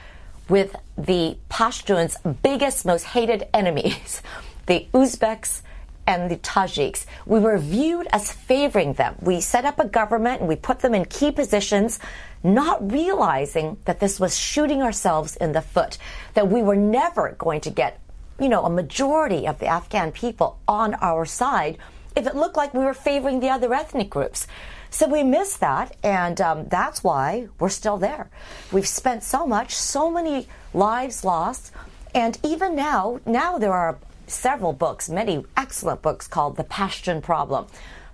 with 0.49 0.77
the 0.97 1.39
Pashtuns' 1.51 2.17
biggest, 2.43 2.85
most 2.85 3.05
hated 3.05 3.49
enemies, 3.53 4.23
the 4.67 4.87
Uzbeks 4.95 5.63
and 6.07 6.31
the 6.31 6.37
Tajiks. 6.37 7.07
We 7.27 7.41
were 7.41 7.59
viewed 7.59 8.09
as 8.13 8.33
favoring 8.33 8.95
them. 8.95 9.17
We 9.21 9.41
set 9.41 9.65
up 9.65 9.79
a 9.79 9.87
government 9.87 10.41
and 10.41 10.49
we 10.49 10.57
put 10.57 10.81
them 10.81 10.95
in 10.95 11.05
key 11.05 11.31
positions, 11.31 11.99
not 12.43 12.91
realizing 12.91 13.77
that 13.85 14.01
this 14.01 14.19
was 14.19 14.39
shooting 14.39 14.83
ourselves 14.83 15.37
in 15.37 15.53
the 15.53 15.63
foot, 15.63 15.99
that 16.35 16.49
we 16.49 16.63
were 16.63 16.77
never 16.77 17.33
going 17.39 17.61
to 17.63 17.71
get, 17.71 18.01
you 18.39 18.49
know, 18.49 18.65
a 18.65 18.71
majority 18.71 19.47
of 19.47 19.59
the 19.59 19.67
Afghan 19.67 20.13
people 20.13 20.59
on 20.67 20.95
our 20.95 21.25
side 21.25 21.79
if 22.17 22.27
it 22.27 22.35
looked 22.35 22.57
like 22.57 22.75
we 22.75 22.85
were 22.85 22.95
favoring 22.95 23.41
the 23.41 23.49
other 23.49 23.73
ethnic 23.73 24.11
groups. 24.11 24.47
So 24.91 25.07
we 25.07 25.23
missed 25.23 25.61
that, 25.61 25.97
and 26.03 26.41
um, 26.41 26.67
that's 26.69 27.05
why 27.05 27.47
we're 27.61 27.69
still 27.69 27.97
there. 27.97 28.29
We've 28.73 28.89
spent 28.89 29.23
so 29.23 29.47
much, 29.47 29.77
so 29.77 30.11
many 30.11 30.49
lives 30.75 31.25
lost, 31.25 31.71
and 32.13 32.37
even 32.43 32.75
now, 32.75 33.21
now 33.25 33.59
there 33.59 33.73
are 33.73 33.99
several 34.31 34.73
books, 34.73 35.09
many 35.09 35.45
excellent 35.57 36.03
books 36.03 36.27
called 36.27 36.57
The 36.57 36.65
Pashtun 36.65 37.23
Problem, 37.23 37.67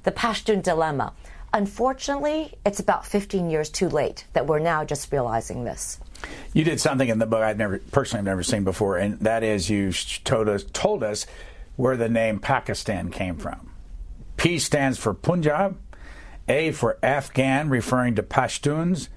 The 0.03 0.13
Pashtun 0.13 0.63
Dilemma. 0.63 1.13
Unfortunately, 1.53 2.53
it's 2.65 2.81
about 2.81 3.07
15 3.07 3.51
years 3.51 3.71
too 3.71 3.89
late 3.89 4.27
that 4.33 4.47
we're 4.47 4.59
now 4.59 4.85
just 4.85 5.11
realizing 5.13 5.65
this. 5.65 5.99
You 6.53 6.65
did 6.65 6.81
something 6.81 7.09
in 7.09 7.19
the 7.19 7.27
book 7.27 7.43
I've 7.43 7.59
never 7.59 7.79
personally 7.79 8.25
never 8.25 8.43
seen 8.43 8.65
before, 8.65 8.97
and 8.97 9.19
that 9.21 9.43
is 9.43 9.71
you 9.71 9.93
told 10.25 10.49
us 10.49 10.65
told 10.65 11.03
us 11.03 11.27
where 11.77 11.97
the 11.97 12.09
name 12.09 12.41
Pakistan 12.41 13.11
came 13.11 13.37
from. 13.37 13.71
P 14.37 14.59
stands 14.59 14.99
for 14.99 15.15
Punjab, 15.15 15.79
a 16.49 16.73
for 16.73 16.99
Afghan, 17.03 17.69
referring 17.69 18.15
to 18.17 18.23
Pashtuns. 18.23 19.09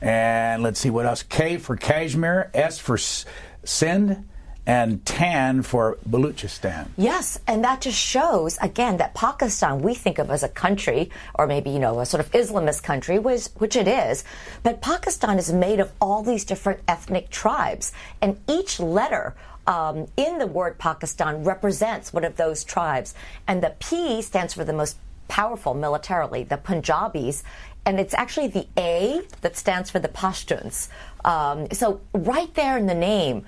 And 0.00 0.62
let's 0.62 0.80
see 0.80 0.90
what 0.90 1.06
else. 1.06 1.22
K 1.22 1.56
for 1.56 1.76
Kashmir. 1.76 2.50
S 2.52 2.78
for 2.78 2.98
Sindh. 2.98 4.24
And 4.66 5.04
TAN 5.04 5.62
for 5.62 5.98
Baluchistan. 6.08 6.88
Yes, 6.96 7.38
and 7.46 7.62
that 7.64 7.82
just 7.82 7.98
shows, 7.98 8.56
again, 8.62 8.96
that 8.96 9.14
Pakistan 9.14 9.82
we 9.82 9.94
think 9.94 10.18
of 10.18 10.30
as 10.30 10.42
a 10.42 10.48
country, 10.48 11.10
or 11.34 11.46
maybe, 11.46 11.70
you 11.70 11.78
know, 11.78 12.00
a 12.00 12.06
sort 12.06 12.24
of 12.24 12.30
Islamist 12.32 12.82
country, 12.82 13.18
which, 13.18 13.46
which 13.58 13.76
it 13.76 13.86
is. 13.86 14.24
But 14.62 14.80
Pakistan 14.80 15.38
is 15.38 15.52
made 15.52 15.80
of 15.80 15.92
all 16.00 16.22
these 16.22 16.46
different 16.46 16.80
ethnic 16.88 17.28
tribes. 17.28 17.92
And 18.22 18.40
each 18.48 18.80
letter 18.80 19.34
um, 19.66 20.06
in 20.16 20.38
the 20.38 20.46
word 20.46 20.78
Pakistan 20.78 21.44
represents 21.44 22.12
one 22.12 22.24
of 22.24 22.36
those 22.36 22.64
tribes. 22.64 23.14
And 23.46 23.62
the 23.62 23.74
P 23.78 24.22
stands 24.22 24.54
for 24.54 24.64
the 24.64 24.72
most 24.72 24.96
powerful 25.28 25.74
militarily, 25.74 26.44
the 26.44 26.56
Punjabis, 26.56 27.42
and 27.86 28.00
it's 28.00 28.14
actually 28.14 28.48
the 28.48 28.66
A 28.78 29.22
that 29.42 29.56
stands 29.56 29.90
for 29.90 29.98
the 29.98 30.08
Pashtuns. 30.08 30.88
Um, 31.24 31.70
so, 31.70 32.00
right 32.12 32.52
there 32.54 32.78
in 32.78 32.86
the 32.86 32.94
name, 32.94 33.44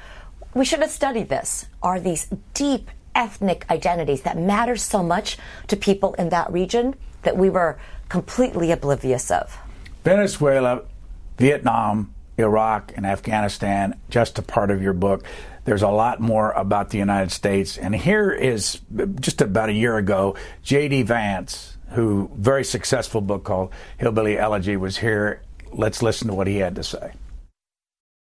we 0.57 0.65
should 0.65 0.81
have 0.81 0.91
studied 0.91 1.29
this. 1.29 1.67
Are 1.83 2.01
these 2.01 2.29
deep 2.55 2.91
ethnic 3.15 3.67
identities 3.71 4.23
that 4.23 4.39
matter 4.39 4.75
so 4.77 5.03
much 5.03 5.37
to 5.69 5.77
people 5.77 6.15
in 6.15 6.31
that 6.31 6.51
region 6.51 6.95
that 7.23 7.37
we 7.37 7.51
were 7.51 7.79
completely 8.09 8.73
oblivious 8.73 9.31
of? 9.31 9.59
Venezuela, 10.03 10.83
Vietnam, 11.37 12.15
Iraq, 12.39 12.93
and 12.97 13.05
Afghanistan, 13.05 14.01
just 14.09 14.39
a 14.39 14.43
part 14.43 14.71
of 14.71 14.83
your 14.83 14.95
book. 14.95 15.25
There's 15.67 15.83
a 15.83 15.91
lot 15.91 16.21
more 16.21 16.53
about 16.53 16.89
the 16.89 16.99
United 16.99 17.33
States. 17.33 17.77
And 17.77 17.95
here 17.95 18.31
is 18.33 18.81
just 19.21 19.43
about 19.43 19.69
a 19.69 19.75
year 19.75 19.99
ago, 19.99 20.37
J.D. 20.63 21.03
Vance, 21.03 21.77
who 21.91 22.31
very 22.35 22.65
successful 22.65 23.21
book 23.21 23.45
called 23.45 23.73
Hillbilly 23.99 24.39
Elegy, 24.39 24.79
was 24.79 24.97
here. 24.97 25.43
Let's 25.71 26.03
listen 26.03 26.29
to 26.29 26.35
what 26.35 26.47
he 26.47 26.57
had 26.59 26.77
to 26.77 26.83
say. 26.83 27.13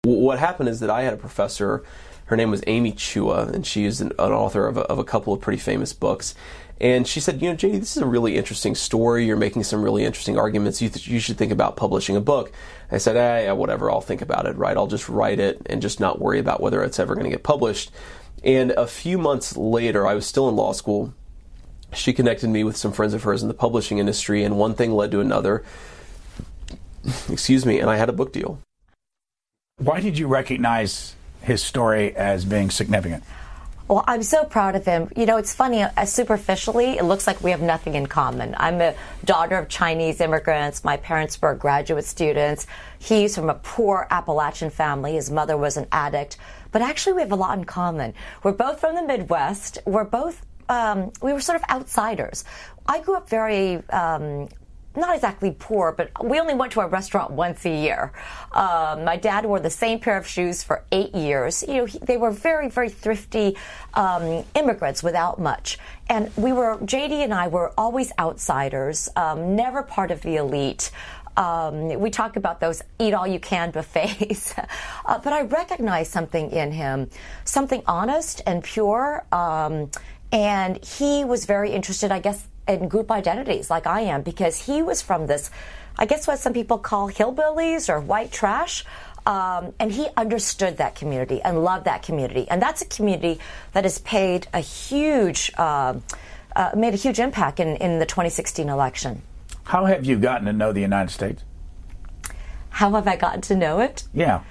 What 0.03 0.39
happened 0.39 0.69
is 0.69 0.79
that 0.79 0.89
I 0.89 1.01
had 1.01 1.13
a 1.13 1.17
professor. 1.17 1.83
Her 2.25 2.37
name 2.37 2.51
was 2.51 2.63
Amy 2.67 2.93
Chua, 2.93 3.51
and 3.51 3.65
she 3.65 3.85
is 3.85 4.01
an, 4.01 4.13
an 4.17 4.31
author 4.31 4.67
of 4.67 4.77
a, 4.77 4.81
of 4.81 4.99
a 4.99 5.03
couple 5.03 5.33
of 5.33 5.41
pretty 5.41 5.59
famous 5.59 5.93
books. 5.93 6.33
And 6.81 7.07
she 7.07 7.19
said, 7.19 7.41
you 7.41 7.49
know, 7.49 7.55
JD, 7.55 7.79
this 7.79 7.95
is 7.95 8.01
a 8.01 8.07
really 8.07 8.37
interesting 8.37 8.73
story. 8.73 9.25
You're 9.25 9.37
making 9.37 9.65
some 9.65 9.83
really 9.83 10.03
interesting 10.03 10.39
arguments. 10.39 10.81
You, 10.81 10.89
th- 10.89 11.07
you 11.07 11.19
should 11.19 11.37
think 11.37 11.51
about 11.51 11.75
publishing 11.75 12.15
a 12.15 12.21
book. 12.21 12.51
I 12.91 12.97
said, 12.97 13.15
eh, 13.15 13.43
yeah, 13.43 13.51
whatever. 13.51 13.91
I'll 13.91 14.01
think 14.01 14.23
about 14.23 14.47
it, 14.47 14.55
right? 14.55 14.75
I'll 14.75 14.87
just 14.87 15.07
write 15.07 15.39
it 15.39 15.61
and 15.67 15.79
just 15.79 15.99
not 15.99 16.19
worry 16.19 16.39
about 16.39 16.59
whether 16.59 16.81
it's 16.83 16.99
ever 16.99 17.13
going 17.13 17.25
to 17.25 17.29
get 17.29 17.43
published. 17.43 17.91
And 18.43 18.71
a 18.71 18.87
few 18.87 19.19
months 19.19 19.55
later, 19.55 20.07
I 20.07 20.15
was 20.15 20.25
still 20.25 20.49
in 20.49 20.55
law 20.55 20.71
school. 20.73 21.13
She 21.93 22.13
connected 22.13 22.49
me 22.49 22.63
with 22.63 22.77
some 22.77 22.93
friends 22.93 23.13
of 23.13 23.21
hers 23.21 23.43
in 23.43 23.47
the 23.47 23.53
publishing 23.53 23.99
industry, 23.99 24.43
and 24.43 24.57
one 24.57 24.73
thing 24.73 24.91
led 24.91 25.11
to 25.11 25.19
another. 25.19 25.63
Excuse 27.29 27.63
me, 27.63 27.79
and 27.79 27.91
I 27.91 27.97
had 27.97 28.09
a 28.09 28.13
book 28.13 28.33
deal. 28.33 28.59
Why 29.77 29.99
did 29.99 30.17
you 30.17 30.27
recognize 30.27 31.15
his 31.41 31.63
story 31.63 32.15
as 32.15 32.45
being 32.45 32.69
significant? 32.69 33.23
Well, 33.87 34.05
I'm 34.07 34.23
so 34.23 34.45
proud 34.45 34.75
of 34.77 34.85
him. 34.85 35.11
You 35.17 35.25
know, 35.25 35.35
it's 35.35 35.53
funny, 35.53 35.83
uh, 35.83 36.05
superficially, 36.05 36.97
it 36.97 37.03
looks 37.03 37.27
like 37.27 37.43
we 37.43 37.51
have 37.51 37.61
nothing 37.61 37.95
in 37.95 38.05
common. 38.05 38.55
I'm 38.57 38.79
a 38.79 38.95
daughter 39.25 39.57
of 39.57 39.67
Chinese 39.67 40.21
immigrants. 40.21 40.85
My 40.85 40.95
parents 40.95 41.41
were 41.41 41.53
graduate 41.55 42.05
students. 42.05 42.67
He's 42.99 43.35
from 43.35 43.49
a 43.49 43.55
poor 43.55 44.07
Appalachian 44.09 44.69
family. 44.69 45.15
His 45.15 45.29
mother 45.29 45.57
was 45.57 45.75
an 45.75 45.87
addict. 45.91 46.37
But 46.71 46.81
actually, 46.81 47.13
we 47.13 47.21
have 47.23 47.33
a 47.33 47.35
lot 47.35 47.57
in 47.57 47.65
common. 47.65 48.13
We're 48.43 48.53
both 48.53 48.79
from 48.79 48.95
the 48.95 49.03
Midwest. 49.03 49.79
We're 49.85 50.05
both 50.05 50.45
um, 50.69 51.11
we 51.21 51.33
were 51.33 51.41
sort 51.41 51.61
of 51.61 51.69
outsiders. 51.69 52.45
I 52.87 53.01
grew 53.01 53.15
up 53.15 53.29
very 53.29 53.75
um, 53.89 54.47
not 54.95 55.15
exactly 55.15 55.55
poor, 55.57 55.91
but 55.91 56.11
we 56.23 56.39
only 56.39 56.53
went 56.53 56.73
to 56.73 56.81
a 56.81 56.87
restaurant 56.87 57.31
once 57.31 57.65
a 57.65 57.69
year. 57.69 58.11
Um, 58.51 59.05
my 59.05 59.17
dad 59.17 59.45
wore 59.45 59.59
the 59.59 59.69
same 59.69 59.99
pair 59.99 60.17
of 60.17 60.27
shoes 60.27 60.63
for 60.63 60.83
eight 60.91 61.15
years. 61.15 61.63
You 61.67 61.75
know, 61.75 61.85
he, 61.85 61.99
they 61.99 62.17
were 62.17 62.31
very, 62.31 62.69
very 62.69 62.89
thrifty 62.89 63.57
um, 63.93 64.43
immigrants 64.55 65.01
without 65.01 65.39
much. 65.39 65.79
And 66.09 66.29
we 66.35 66.51
were, 66.51 66.77
JD 66.77 67.11
and 67.23 67.33
I 67.33 67.47
were 67.47 67.71
always 67.77 68.11
outsiders, 68.19 69.09
um, 69.15 69.55
never 69.55 69.83
part 69.83 70.11
of 70.11 70.21
the 70.21 70.35
elite. 70.35 70.91
Um, 71.37 71.87
we 71.99 72.09
talk 72.09 72.35
about 72.35 72.59
those 72.59 72.81
eat 72.99 73.13
all 73.13 73.25
you 73.25 73.39
can 73.39 73.71
buffets. 73.75 74.53
uh, 75.05 75.19
but 75.19 75.31
I 75.31 75.43
recognize 75.43 76.09
something 76.09 76.51
in 76.51 76.71
him, 76.71 77.09
something 77.45 77.81
honest 77.87 78.41
and 78.45 78.63
pure. 78.63 79.25
Um, 79.31 79.89
and 80.31 80.83
he 80.83 81.25
was 81.25 81.45
very 81.45 81.71
interested, 81.71 82.11
I 82.11 82.19
guess, 82.19 82.47
in 82.67 82.87
group 82.87 83.11
identities 83.11 83.69
like 83.69 83.87
I 83.87 84.01
am 84.01 84.21
because 84.21 84.65
he 84.65 84.81
was 84.81 85.01
from 85.01 85.27
this, 85.27 85.51
I 85.97 86.05
guess 86.05 86.27
what 86.27 86.39
some 86.39 86.53
people 86.53 86.77
call 86.77 87.09
hillbillies 87.09 87.89
or 87.89 87.99
white 87.99 88.31
trash. 88.31 88.85
Um, 89.25 89.73
and 89.79 89.91
he 89.91 90.07
understood 90.17 90.77
that 90.77 90.95
community 90.95 91.41
and 91.41 91.63
loved 91.63 91.85
that 91.85 92.01
community. 92.01 92.47
And 92.49 92.61
that's 92.61 92.81
a 92.81 92.85
community 92.85 93.39
that 93.73 93.83
has 93.83 93.99
paid 93.99 94.47
a 94.51 94.59
huge, 94.59 95.51
uh, 95.57 95.95
uh, 96.55 96.71
made 96.75 96.93
a 96.93 96.97
huge 96.97 97.19
impact 97.19 97.59
in, 97.59 97.75
in 97.77 97.99
the 97.99 98.05
2016 98.05 98.67
election. 98.67 99.21
How 99.63 99.85
have 99.85 100.05
you 100.05 100.17
gotten 100.17 100.47
to 100.47 100.53
know 100.53 100.73
the 100.73 100.81
United 100.81 101.11
States? 101.11 101.43
How 102.71 102.91
have 102.91 103.07
I 103.07 103.15
gotten 103.15 103.41
to 103.41 103.55
know 103.55 103.79
it? 103.79 104.05
Yeah. 104.13 104.41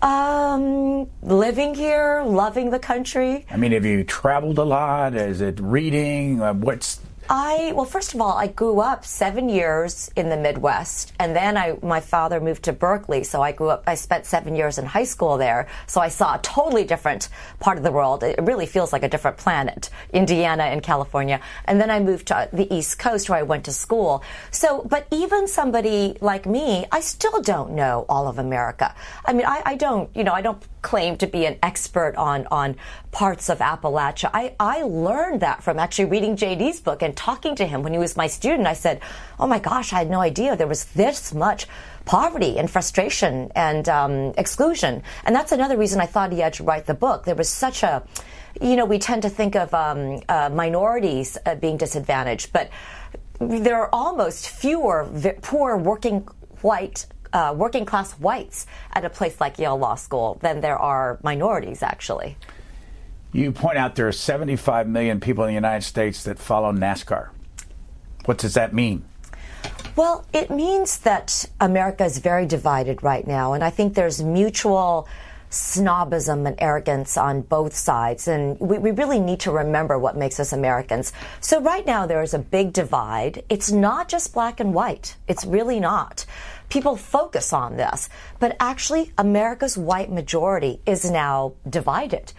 Um, 0.00 1.08
living 1.22 1.74
here, 1.74 2.22
loving 2.24 2.70
the 2.70 2.78
country. 2.78 3.44
I 3.50 3.56
mean, 3.56 3.72
have 3.72 3.84
you 3.84 4.04
traveled 4.04 4.58
a 4.58 4.64
lot? 4.64 5.14
Is 5.14 5.40
it 5.40 5.58
reading? 5.60 6.40
Uh, 6.40 6.54
what's 6.54 7.00
I 7.28 7.72
well, 7.74 7.84
first 7.84 8.14
of 8.14 8.20
all, 8.20 8.36
I 8.36 8.46
grew 8.46 8.80
up 8.80 9.04
seven 9.04 9.48
years 9.48 10.10
in 10.14 10.28
the 10.28 10.36
Midwest, 10.36 11.12
and 11.18 11.34
then 11.34 11.56
I 11.56 11.76
my 11.82 12.00
father 12.00 12.40
moved 12.40 12.62
to 12.64 12.72
Berkeley, 12.72 13.24
so 13.24 13.42
I 13.42 13.52
grew 13.52 13.70
up. 13.70 13.82
I 13.86 13.96
spent 13.96 14.26
seven 14.26 14.54
years 14.54 14.78
in 14.78 14.86
high 14.86 15.04
school 15.04 15.36
there, 15.36 15.66
so 15.86 16.00
I 16.00 16.08
saw 16.08 16.36
a 16.36 16.38
totally 16.38 16.84
different 16.84 17.28
part 17.58 17.78
of 17.78 17.84
the 17.84 17.90
world. 17.90 18.22
It 18.22 18.38
really 18.42 18.66
feels 18.66 18.92
like 18.92 19.02
a 19.02 19.08
different 19.08 19.38
planet, 19.38 19.90
Indiana 20.12 20.64
and 20.64 20.82
California, 20.82 21.40
and 21.64 21.80
then 21.80 21.90
I 21.90 21.98
moved 21.98 22.28
to 22.28 22.48
the 22.52 22.72
East 22.72 22.98
Coast 22.98 23.28
where 23.28 23.38
I 23.38 23.42
went 23.42 23.64
to 23.64 23.72
school. 23.72 24.22
So, 24.52 24.86
but 24.88 25.08
even 25.10 25.48
somebody 25.48 26.16
like 26.20 26.46
me, 26.46 26.86
I 26.92 27.00
still 27.00 27.42
don't 27.42 27.72
know 27.72 28.06
all 28.08 28.28
of 28.28 28.38
America. 28.38 28.94
I 29.24 29.32
mean, 29.32 29.46
I, 29.46 29.62
I 29.64 29.76
don't, 29.76 30.14
you 30.14 30.22
know, 30.22 30.32
I 30.32 30.42
don't 30.42 30.62
claim 30.82 31.16
to 31.16 31.26
be 31.26 31.46
an 31.46 31.58
expert 31.62 32.14
on 32.16 32.46
on 32.50 32.76
parts 33.10 33.48
of 33.48 33.58
Appalachia. 33.58 34.30
I, 34.32 34.54
I 34.60 34.82
learned 34.82 35.40
that 35.40 35.62
from 35.62 35.78
actually 35.78 36.06
reading 36.06 36.36
JD's 36.36 36.80
book 36.80 37.02
and 37.02 37.16
talking 37.16 37.56
to 37.56 37.66
him 37.66 37.82
when 37.82 37.92
he 37.92 37.98
was 37.98 38.16
my 38.16 38.26
student. 38.26 38.66
I 38.66 38.74
said, 38.74 39.00
"Oh 39.38 39.46
my 39.46 39.58
gosh, 39.58 39.92
I 39.92 39.98
had 39.98 40.10
no 40.10 40.20
idea 40.20 40.56
there 40.56 40.66
was 40.66 40.84
this 40.86 41.34
much 41.34 41.66
poverty 42.04 42.58
and 42.58 42.70
frustration 42.70 43.50
and 43.54 43.88
um, 43.88 44.34
exclusion." 44.36 45.02
And 45.24 45.34
that's 45.34 45.52
another 45.52 45.76
reason 45.76 46.00
I 46.00 46.06
thought 46.06 46.32
he 46.32 46.40
had 46.40 46.54
to 46.54 46.64
write 46.64 46.86
the 46.86 46.94
book. 46.94 47.24
There 47.24 47.34
was 47.34 47.48
such 47.48 47.82
a 47.82 48.02
you 48.60 48.76
know, 48.76 48.84
we 48.84 48.98
tend 48.98 49.22
to 49.22 49.28
think 49.28 49.54
of 49.54 49.72
um, 49.74 50.20
uh, 50.28 50.48
minorities 50.52 51.36
uh, 51.44 51.54
being 51.56 51.76
disadvantaged, 51.76 52.52
but 52.52 52.70
there 53.38 53.76
are 53.76 53.90
almost 53.92 54.48
fewer 54.48 55.08
poor 55.42 55.76
working 55.76 56.26
white 56.62 57.06
uh, 57.32 57.54
working 57.56 57.84
class 57.84 58.12
whites 58.14 58.66
at 58.92 59.04
a 59.04 59.10
place 59.10 59.40
like 59.40 59.58
Yale 59.58 59.78
Law 59.78 59.94
School 59.94 60.38
than 60.40 60.60
there 60.60 60.78
are 60.78 61.18
minorities, 61.22 61.82
actually. 61.82 62.36
You 63.32 63.52
point 63.52 63.76
out 63.76 63.96
there 63.96 64.08
are 64.08 64.12
75 64.12 64.88
million 64.88 65.20
people 65.20 65.44
in 65.44 65.48
the 65.48 65.54
United 65.54 65.84
States 65.84 66.22
that 66.24 66.38
follow 66.38 66.72
NASCAR. 66.72 67.28
What 68.24 68.38
does 68.38 68.54
that 68.54 68.72
mean? 68.72 69.04
Well, 69.94 70.26
it 70.32 70.50
means 70.50 70.98
that 71.00 71.46
America 71.60 72.04
is 72.04 72.18
very 72.18 72.46
divided 72.46 73.02
right 73.02 73.26
now, 73.26 73.54
and 73.54 73.64
I 73.64 73.70
think 73.70 73.94
there's 73.94 74.22
mutual 74.22 75.08
snobism 75.50 76.46
and 76.46 76.56
arrogance 76.58 77.16
on 77.16 77.40
both 77.40 77.74
sides. 77.74 78.28
And 78.28 78.58
we, 78.60 78.78
we, 78.78 78.90
really 78.90 79.20
need 79.20 79.40
to 79.40 79.50
remember 79.50 79.98
what 79.98 80.16
makes 80.16 80.40
us 80.40 80.52
Americans. 80.52 81.12
So 81.40 81.60
right 81.60 81.86
now 81.86 82.06
there 82.06 82.22
is 82.22 82.34
a 82.34 82.38
big 82.38 82.72
divide. 82.72 83.44
It's 83.48 83.70
not 83.70 84.08
just 84.08 84.34
black 84.34 84.60
and 84.60 84.74
white. 84.74 85.16
It's 85.28 85.44
really 85.44 85.80
not 85.80 86.26
people 86.68 86.96
focus 86.96 87.52
on 87.52 87.76
this, 87.76 88.08
but 88.38 88.56
actually, 88.60 89.12
America's 89.18 89.76
white 89.78 90.10
majority 90.10 90.80
is 90.86 91.10
now 91.10 91.54
divided. 91.68 92.32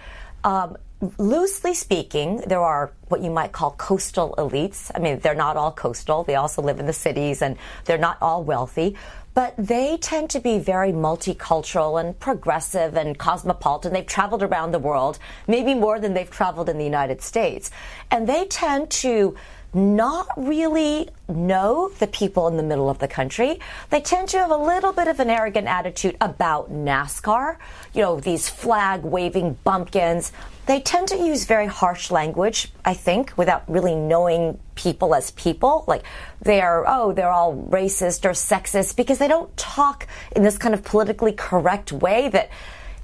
Um, 0.43 0.77
loosely 1.17 1.73
speaking, 1.73 2.37
there 2.47 2.61
are 2.61 2.91
what 3.07 3.21
you 3.21 3.29
might 3.29 3.51
call 3.51 3.71
coastal 3.71 4.33
elites. 4.37 4.91
I 4.95 4.99
mean, 4.99 5.19
they're 5.19 5.35
not 5.35 5.57
all 5.57 5.71
coastal. 5.71 6.23
They 6.23 6.35
also 6.35 6.61
live 6.61 6.79
in 6.79 6.85
the 6.85 6.93
cities 6.93 7.41
and 7.41 7.57
they're 7.85 7.97
not 7.97 8.17
all 8.21 8.43
wealthy, 8.43 8.95
but 9.33 9.53
they 9.57 9.97
tend 9.97 10.31
to 10.31 10.39
be 10.39 10.57
very 10.57 10.91
multicultural 10.91 11.99
and 12.01 12.19
progressive 12.19 12.97
and 12.97 13.17
cosmopolitan. 13.17 13.93
They've 13.93 14.05
traveled 14.05 14.41
around 14.41 14.71
the 14.71 14.79
world, 14.79 15.19
maybe 15.47 15.75
more 15.75 15.99
than 15.99 16.15
they've 16.15 16.29
traveled 16.29 16.69
in 16.69 16.77
the 16.77 16.85
United 16.85 17.21
States. 17.21 17.69
And 18.09 18.27
they 18.27 18.45
tend 18.45 18.89
to 18.89 19.35
not 19.73 20.27
really 20.37 21.09
know 21.27 21.89
the 21.99 22.07
people 22.07 22.47
in 22.47 22.57
the 22.57 22.63
middle 22.63 22.89
of 22.89 22.99
the 22.99 23.07
country. 23.07 23.59
They 23.89 24.01
tend 24.01 24.29
to 24.29 24.39
have 24.39 24.51
a 24.51 24.57
little 24.57 24.93
bit 24.93 25.07
of 25.07 25.19
an 25.19 25.29
arrogant 25.29 25.67
attitude 25.67 26.17
about 26.21 26.71
NASCAR, 26.71 27.57
you 27.93 28.01
know, 28.01 28.19
these 28.19 28.49
flag 28.49 29.03
waving 29.03 29.57
bumpkins. 29.63 30.31
They 30.65 30.79
tend 30.81 31.09
to 31.09 31.17
use 31.17 31.45
very 31.45 31.67
harsh 31.67 32.11
language, 32.11 32.71
I 32.83 32.93
think, 32.93 33.33
without 33.37 33.69
really 33.69 33.95
knowing 33.95 34.59
people 34.75 35.15
as 35.15 35.31
people. 35.31 35.85
Like 35.87 36.03
they 36.41 36.61
are, 36.61 36.85
oh, 36.87 37.13
they're 37.13 37.31
all 37.31 37.55
racist 37.55 38.25
or 38.25 38.31
sexist 38.31 38.95
because 38.95 39.17
they 39.17 39.27
don't 39.27 39.55
talk 39.57 40.07
in 40.35 40.43
this 40.43 40.57
kind 40.57 40.73
of 40.73 40.83
politically 40.83 41.33
correct 41.33 41.91
way 41.91 42.29
that 42.29 42.49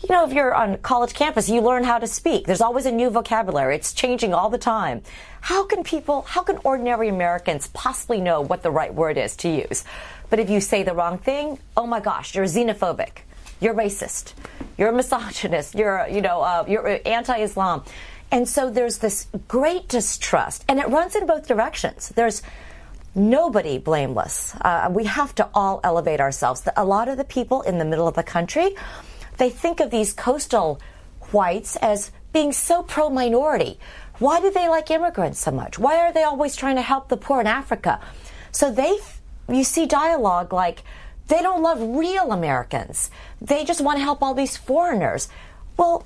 you 0.02 0.14
know, 0.14 0.28
if 0.28 0.34
you're 0.34 0.54
on 0.54 0.78
college 0.80 1.14
campus, 1.14 1.48
you 1.48 1.62
learn 1.62 1.86
how 1.86 1.98
to 1.98 2.08
speak. 2.08 2.46
There's 2.46 2.60
always 2.60 2.86
a 2.86 2.92
new 2.92 3.10
vocabulary. 3.10 3.76
It's 3.76 3.94
changing 3.94 4.34
all 4.34 4.50
the 4.50 4.58
time. 4.58 5.02
How 5.44 5.66
can 5.66 5.84
people, 5.84 6.22
how 6.22 6.42
can 6.42 6.58
ordinary 6.64 7.10
Americans 7.10 7.68
possibly 7.68 8.22
know 8.22 8.40
what 8.40 8.64
the 8.64 8.72
right 8.72 8.94
word 8.94 9.18
is 9.18 9.36
to 9.38 9.50
use? 9.50 9.84
But 10.30 10.40
if 10.40 10.50
you 10.50 10.62
say 10.62 10.84
the 10.84 10.94
wrong 10.94 11.18
thing, 11.18 11.60
oh 11.76 11.86
my 11.86 12.00
gosh, 12.00 12.34
you're 12.34 12.46
xenophobic. 12.46 13.24
You're 13.60 13.74
racist. 13.74 14.36
You're 14.78 14.88
a 14.88 14.94
misogynist. 14.94 15.76
You're, 15.76 16.08
you 16.08 16.22
know, 16.22 16.40
uh, 16.42 16.64
you're 16.66 17.02
anti-Islam. 17.06 17.84
And 18.32 18.48
so 18.48 18.70
there's 18.70 19.00
this 19.00 19.28
great 19.50 19.90
distrust, 19.90 20.64
and 20.70 20.80
it 20.80 20.88
runs 20.88 21.14
in 21.14 21.28
both 21.28 21.46
directions. 21.46 22.08
There's 22.16 22.42
nobody 23.14 23.80
blameless. 23.80 24.56
Uh, 24.62 24.90
we 24.92 25.04
have 25.04 25.36
to 25.36 25.50
all 25.54 25.82
elevate 25.84 26.22
ourselves. 26.22 26.66
A 26.78 26.86
lot 26.86 27.10
of 27.10 27.18
the 27.18 27.26
people 27.26 27.64
in 27.64 27.80
the 27.80 27.86
middle 27.86 28.08
of 28.08 28.16
the 28.16 28.24
country 28.24 28.78
they 29.38 29.50
think 29.50 29.80
of 29.80 29.92
these 29.92 30.14
coastal 30.14 30.80
whites 31.32 31.76
as 31.78 32.12
being 32.32 32.52
so 32.52 32.84
pro 32.84 33.10
minority. 33.10 33.80
Why 34.20 34.40
do 34.40 34.52
they 34.52 34.70
like 34.70 34.90
immigrants 34.92 35.40
so 35.40 35.52
much? 35.52 35.80
Why 35.80 35.98
are 35.98 36.14
they 36.14 36.24
always 36.24 36.56
trying 36.56 36.76
to 36.76 36.82
help 36.82 37.10
the 37.10 37.18
poor 37.18 37.42
in 37.42 37.48
Africa? 37.48 38.00
So 38.52 38.72
they, 38.72 38.98
you 39.50 39.64
see 39.64 39.86
dialogue 39.86 40.54
like, 40.54 40.84
they 41.28 41.42
don't 41.42 41.64
love 41.64 41.80
real 41.82 42.32
Americans. 42.32 43.10
They 43.42 43.64
just 43.64 43.82
want 43.82 43.98
to 43.98 44.04
help 44.04 44.22
all 44.22 44.34
these 44.34 44.58
foreigners. 44.58 45.30
Well, 45.78 46.06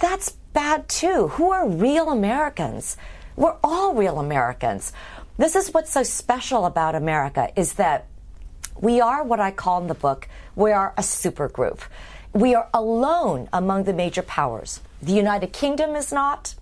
that's 0.00 0.30
bad 0.52 0.88
too. 0.88 1.28
Who 1.28 1.52
are 1.52 1.68
real 1.68 2.10
Americans? 2.10 2.96
We're 3.36 3.56
all 3.62 3.94
real 3.94 4.18
Americans. 4.18 4.92
This 5.36 5.54
is 5.54 5.72
what's 5.74 5.92
so 5.92 6.02
special 6.02 6.64
about 6.64 6.94
America 6.94 7.50
is 7.56 7.74
that 7.74 8.06
we 8.80 9.00
are 9.00 9.22
what 9.22 9.40
I 9.40 9.50
call 9.50 9.80
in 9.82 9.86
the 9.86 9.94
book, 9.94 10.28
we 10.56 10.72
are 10.72 10.94
a 10.96 11.02
supergroup 11.02 11.80
we 12.34 12.54
are 12.54 12.68
alone 12.74 13.48
among 13.52 13.84
the 13.84 13.92
major 13.92 14.22
powers. 14.22 14.80
The 15.00 15.12
United 15.12 15.52
Kingdom 15.52 15.94
is 15.94 16.12
not, 16.12 16.54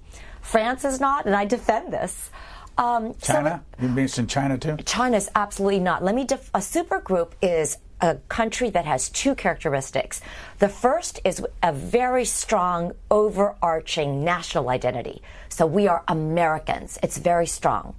France 0.42 0.85
is 0.85 1.00
not, 1.00 1.24
and 1.24 1.35
I 1.35 1.46
defend 1.46 1.92
this. 1.92 2.31
Um, 2.76 3.14
China? 3.20 3.62
So, 3.78 3.87
you 3.87 3.88
mentioned 3.88 4.28
China 4.28 4.59
too? 4.59 4.76
China 4.85 5.16
is 5.16 5.31
absolutely 5.35 5.81
not. 5.81 6.05
Let 6.05 6.14
me. 6.14 6.24
Def- 6.24 6.50
a 6.55 6.59
supergroup 6.59 7.33
is 7.40 7.78
a 8.00 8.16
country 8.28 8.68
that 8.70 8.85
has 8.85 9.09
two 9.09 9.35
characteristics. 9.35 10.20
The 10.59 10.68
first 10.68 11.20
is 11.24 11.44
a 11.62 11.72
very 11.72 12.24
strong, 12.24 12.92
overarching 13.11 14.24
national 14.24 14.68
identity. 14.68 15.22
So 15.48 15.66
we 15.66 15.87
are 15.87 16.02
Americans. 16.09 16.98
It's 17.02 17.18
very 17.18 17.46
strong. 17.46 17.94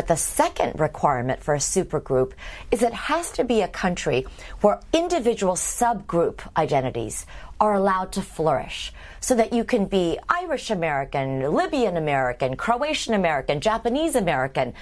But 0.00 0.06
the 0.06 0.16
second 0.16 0.80
requirement 0.80 1.42
for 1.42 1.52
a 1.52 1.58
supergroup 1.58 2.32
is 2.70 2.82
it 2.82 2.94
has 2.94 3.30
to 3.32 3.44
be 3.44 3.60
a 3.60 3.68
country 3.68 4.24
where 4.62 4.80
individual 4.94 5.56
subgroup 5.56 6.40
identities 6.56 7.26
are 7.60 7.74
allowed 7.74 8.10
to 8.12 8.22
flourish 8.22 8.94
so 9.20 9.34
that 9.34 9.52
you 9.52 9.62
can 9.62 9.84
be 9.84 10.18
Irish 10.26 10.70
American, 10.70 11.42
Libyan 11.52 11.98
American, 11.98 12.56
Croatian 12.56 13.12
American, 13.12 13.60
Japanese 13.60 14.14
American. 14.14 14.72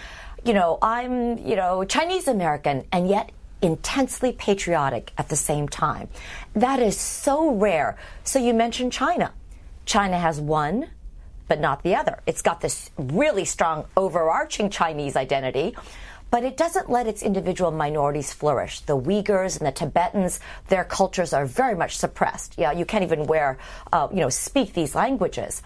You 0.44 0.54
know, 0.54 0.78
I'm, 0.83 1.37
you 1.38 1.57
know, 1.57 1.83
Chinese 1.83 2.28
American, 2.28 2.85
and 2.92 3.09
yet 3.09 3.33
intensely 3.61 4.31
patriotic 4.31 5.11
at 5.18 5.31
the 5.31 5.35
same 5.35 5.68
time. 5.68 6.07
That 6.54 6.78
is 6.78 6.96
so 6.96 7.50
rare. 7.57 7.96
So 8.22 8.38
you 8.38 8.54
mentioned 8.54 8.92
China. 8.92 9.33
China 9.85 10.16
has 10.16 10.40
one, 10.40 10.90
but 11.48 11.61
not 11.61 11.82
the 11.82 11.96
other. 11.96 12.20
It's 12.26 12.42
got 12.42 12.61
this 12.61 12.90
really 12.96 13.44
strong 13.44 13.87
overarching 13.96 14.70
Chinese 14.70 15.16
identity, 15.16 15.74
but 16.30 16.44
it 16.44 16.56
doesn't 16.56 16.90
let 16.90 17.06
its 17.06 17.22
individual 17.22 17.70
minorities 17.70 18.32
flourish. 18.32 18.80
The 18.80 18.98
Uyghurs 18.98 19.58
and 19.58 19.66
the 19.66 19.72
Tibetans, 19.72 20.40
their 20.68 20.84
cultures 20.84 21.32
are 21.32 21.46
very 21.46 21.74
much 21.74 21.96
suppressed. 21.96 22.54
Yeah, 22.58 22.72
you 22.72 22.84
can't 22.84 23.02
even 23.02 23.26
wear, 23.26 23.58
uh, 23.92 24.08
you 24.11 24.20
know, 24.20 24.28
speak 24.28 24.74
these 24.74 24.94
languages. 24.94 25.62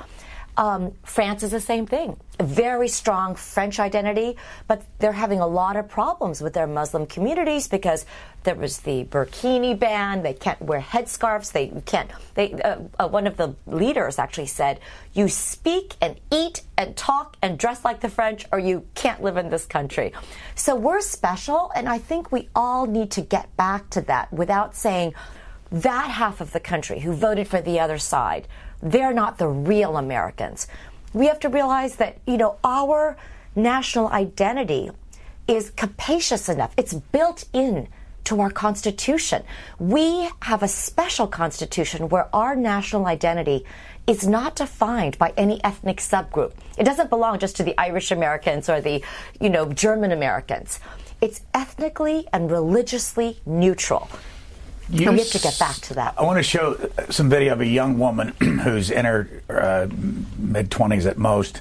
Um, 0.57 0.93
France 1.03 1.43
is 1.43 1.51
the 1.51 1.61
same 1.61 1.87
thing. 1.87 2.19
A 2.39 2.45
very 2.45 2.89
strong 2.89 3.37
French 3.37 3.81
identity, 3.81 4.37
but 4.67 4.83
they're 4.99 5.13
having 5.13 5.41
a 5.41 5.47
lot 5.47 5.77
of 5.77 5.89
problems 5.89 6.43
with 6.43 6.53
their 6.53 6.67
Muslim 6.67 7.07
communities 7.07 7.69
because 7.69 8.05
there 8.43 8.55
was 8.55 8.81
the 8.81 9.05
burkini 9.05 9.79
ban. 9.79 10.23
They 10.23 10.35
can't 10.35 10.61
wear 10.61 10.81
headscarves. 10.81 11.53
They 11.53 11.69
can't. 11.87 12.11
They 12.35 12.53
uh, 12.53 12.81
uh, 12.99 13.09
one 13.09 13.27
of 13.27 13.39
the 13.39 13.55
leaders 13.67 14.19
actually 14.19 14.47
said, 14.47 14.81
"You 15.15 15.29
speak 15.29 15.95
and 16.03 16.21
eat 16.31 16.63
and 16.77 16.97
talk 16.97 17.37
and 17.41 17.59
dress 17.59 17.85
like 17.85 18.01
the 18.01 18.11
French, 18.11 18.45
or 18.53 18.59
you 18.59 18.85
can't 18.95 19.23
live 19.23 19.39
in 19.39 19.49
this 19.49 19.65
country." 19.65 20.13
So 20.55 20.75
we're 20.75 21.01
special, 21.01 21.71
and 21.75 21.89
I 21.89 21.97
think 21.97 22.31
we 22.31 22.49
all 22.55 22.87
need 22.87 23.11
to 23.13 23.23
get 23.23 23.57
back 23.57 23.89
to 23.91 24.03
that 24.03 24.33
without 24.33 24.75
saying 24.75 25.15
that 25.71 26.11
half 26.11 26.43
of 26.43 26.53
the 26.53 26.61
country 26.61 27.01
who 27.01 27.15
voted 27.15 27.49
for 27.49 27.63
the 27.63 27.81
other 27.81 27.97
side 27.97 28.47
they're 28.83 29.15
not 29.15 29.39
the 29.39 29.49
real 29.49 29.97
Americans. 29.97 30.67
We 31.15 31.27
have 31.27 31.41
to 31.41 31.49
realize 31.49 31.97
that, 31.97 32.19
you 32.27 32.37
know, 32.37 32.59
our 32.65 33.17
national 33.55 34.09
identity 34.09 34.91
is 35.47 35.71
capacious 35.71 36.49
enough. 36.49 36.73
It's 36.77 36.93
built 36.93 37.45
in 37.53 37.89
to 38.25 38.41
our 38.41 38.51
Constitution. 38.51 39.43
We 39.79 40.31
have 40.43 40.63
a 40.63 40.69
special 40.69 41.27
Constitution 41.27 42.09
where 42.09 42.29
our 42.35 42.55
national 42.55 43.07
identity 43.07 43.65
is 44.07 44.27
not 44.27 44.57
defined 44.57 45.19
by 45.19 45.33
any 45.37 45.63
ethnic 45.65 45.99
subgroup. 45.99 46.53
It 46.79 46.85
doesn't 46.85 47.11
belong 47.11 47.39
just 47.39 47.57
to 47.57 47.63
the 47.63 47.79
Irish 47.79 48.11
Americans 48.11 48.69
or 48.69 48.81
the, 48.81 49.03
you 49.41 49.51
know, 49.51 49.73
German 49.73 50.13
Americans. 50.13 50.81
It's 51.21 51.43
ethnically 51.55 52.27
and 52.33 52.51
religiously 52.51 53.41
neutral. 53.47 54.09
You 54.89 55.11
we 55.11 55.19
have 55.19 55.31
to 55.31 55.39
get 55.39 55.59
back 55.59 55.77
to 55.77 55.95
that. 55.95 56.15
I 56.19 56.23
want 56.23 56.39
to 56.39 56.43
show 56.43 56.91
some 57.11 57.31
video 57.31 57.53
of 57.53 57.61
a 57.61 57.67
young 57.67 57.99
woman 57.99 58.29
who's 58.41 58.91
in 58.91 59.05
her 59.05 59.29
uh, 59.49 59.87
mid 60.39 60.71
20s 60.71 61.07
at 61.07 61.19
most, 61.19 61.61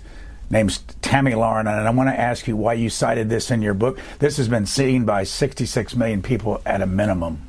named 0.50 0.80
Tomi 1.02 1.32
Lahren, 1.32 1.62
and 1.62 1.88
I 1.88 1.90
want 1.92 2.10
to 2.10 2.20
ask 2.20 2.48
you 2.48 2.58
why 2.58 2.74
you 2.74 2.90
cited 2.90 3.30
this 3.30 3.52
in 3.52 3.62
your 3.62 3.74
book. 3.74 4.00
This 4.20 4.38
has 4.38 4.48
been 4.48 4.66
seen 4.66 5.06
by 5.06 5.24
66 5.24 5.96
million 5.96 6.22
people 6.22 6.62
at 6.66 6.82
a 6.82 6.88
minimum. 6.88 7.48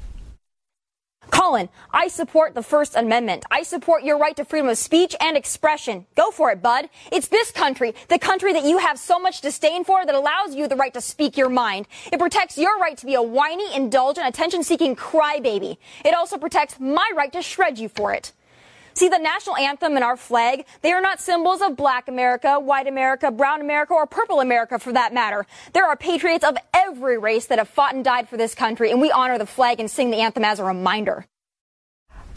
Colin, 1.32 1.70
I 1.90 2.08
support 2.08 2.54
the 2.54 2.62
First 2.62 2.94
Amendment. 2.94 3.46
I 3.50 3.62
support 3.62 4.04
your 4.04 4.18
right 4.18 4.36
to 4.36 4.44
freedom 4.44 4.68
of 4.68 4.76
speech 4.76 5.16
and 5.18 5.34
expression. 5.34 6.06
Go 6.14 6.30
for 6.30 6.50
it, 6.52 6.60
bud. 6.60 6.90
It's 7.10 7.28
this 7.28 7.50
country, 7.50 7.94
the 8.08 8.18
country 8.18 8.52
that 8.52 8.64
you 8.64 8.76
have 8.76 8.98
so 8.98 9.18
much 9.18 9.40
disdain 9.40 9.82
for 9.82 10.04
that 10.04 10.14
allows 10.14 10.54
you 10.54 10.68
the 10.68 10.76
right 10.76 10.92
to 10.92 11.00
speak 11.00 11.38
your 11.38 11.48
mind. 11.48 11.88
It 12.12 12.18
protects 12.18 12.58
your 12.58 12.78
right 12.78 12.98
to 12.98 13.06
be 13.06 13.14
a 13.14 13.22
whiny, 13.22 13.74
indulgent, 13.74 14.28
attention-seeking 14.28 14.94
crybaby. 14.94 15.78
It 16.04 16.14
also 16.14 16.36
protects 16.36 16.78
my 16.78 17.10
right 17.16 17.32
to 17.32 17.40
shred 17.40 17.78
you 17.78 17.88
for 17.88 18.12
it. 18.12 18.32
See, 18.94 19.08
the 19.08 19.18
national 19.18 19.56
anthem 19.56 19.96
and 19.96 20.04
our 20.04 20.16
flag, 20.16 20.66
they 20.82 20.92
are 20.92 21.00
not 21.00 21.20
symbols 21.20 21.62
of 21.62 21.76
black 21.76 22.08
America, 22.08 22.58
white 22.58 22.86
America, 22.86 23.30
brown 23.30 23.60
America, 23.60 23.94
or 23.94 24.06
purple 24.06 24.40
America 24.40 24.78
for 24.78 24.92
that 24.92 25.14
matter. 25.14 25.46
There 25.72 25.86
are 25.86 25.96
patriots 25.96 26.44
of 26.44 26.56
every 26.74 27.18
race 27.18 27.46
that 27.46 27.58
have 27.58 27.68
fought 27.68 27.94
and 27.94 28.04
died 28.04 28.28
for 28.28 28.36
this 28.36 28.54
country, 28.54 28.90
and 28.90 29.00
we 29.00 29.10
honor 29.10 29.38
the 29.38 29.46
flag 29.46 29.80
and 29.80 29.90
sing 29.90 30.10
the 30.10 30.18
anthem 30.18 30.44
as 30.44 30.58
a 30.58 30.64
reminder. 30.64 31.26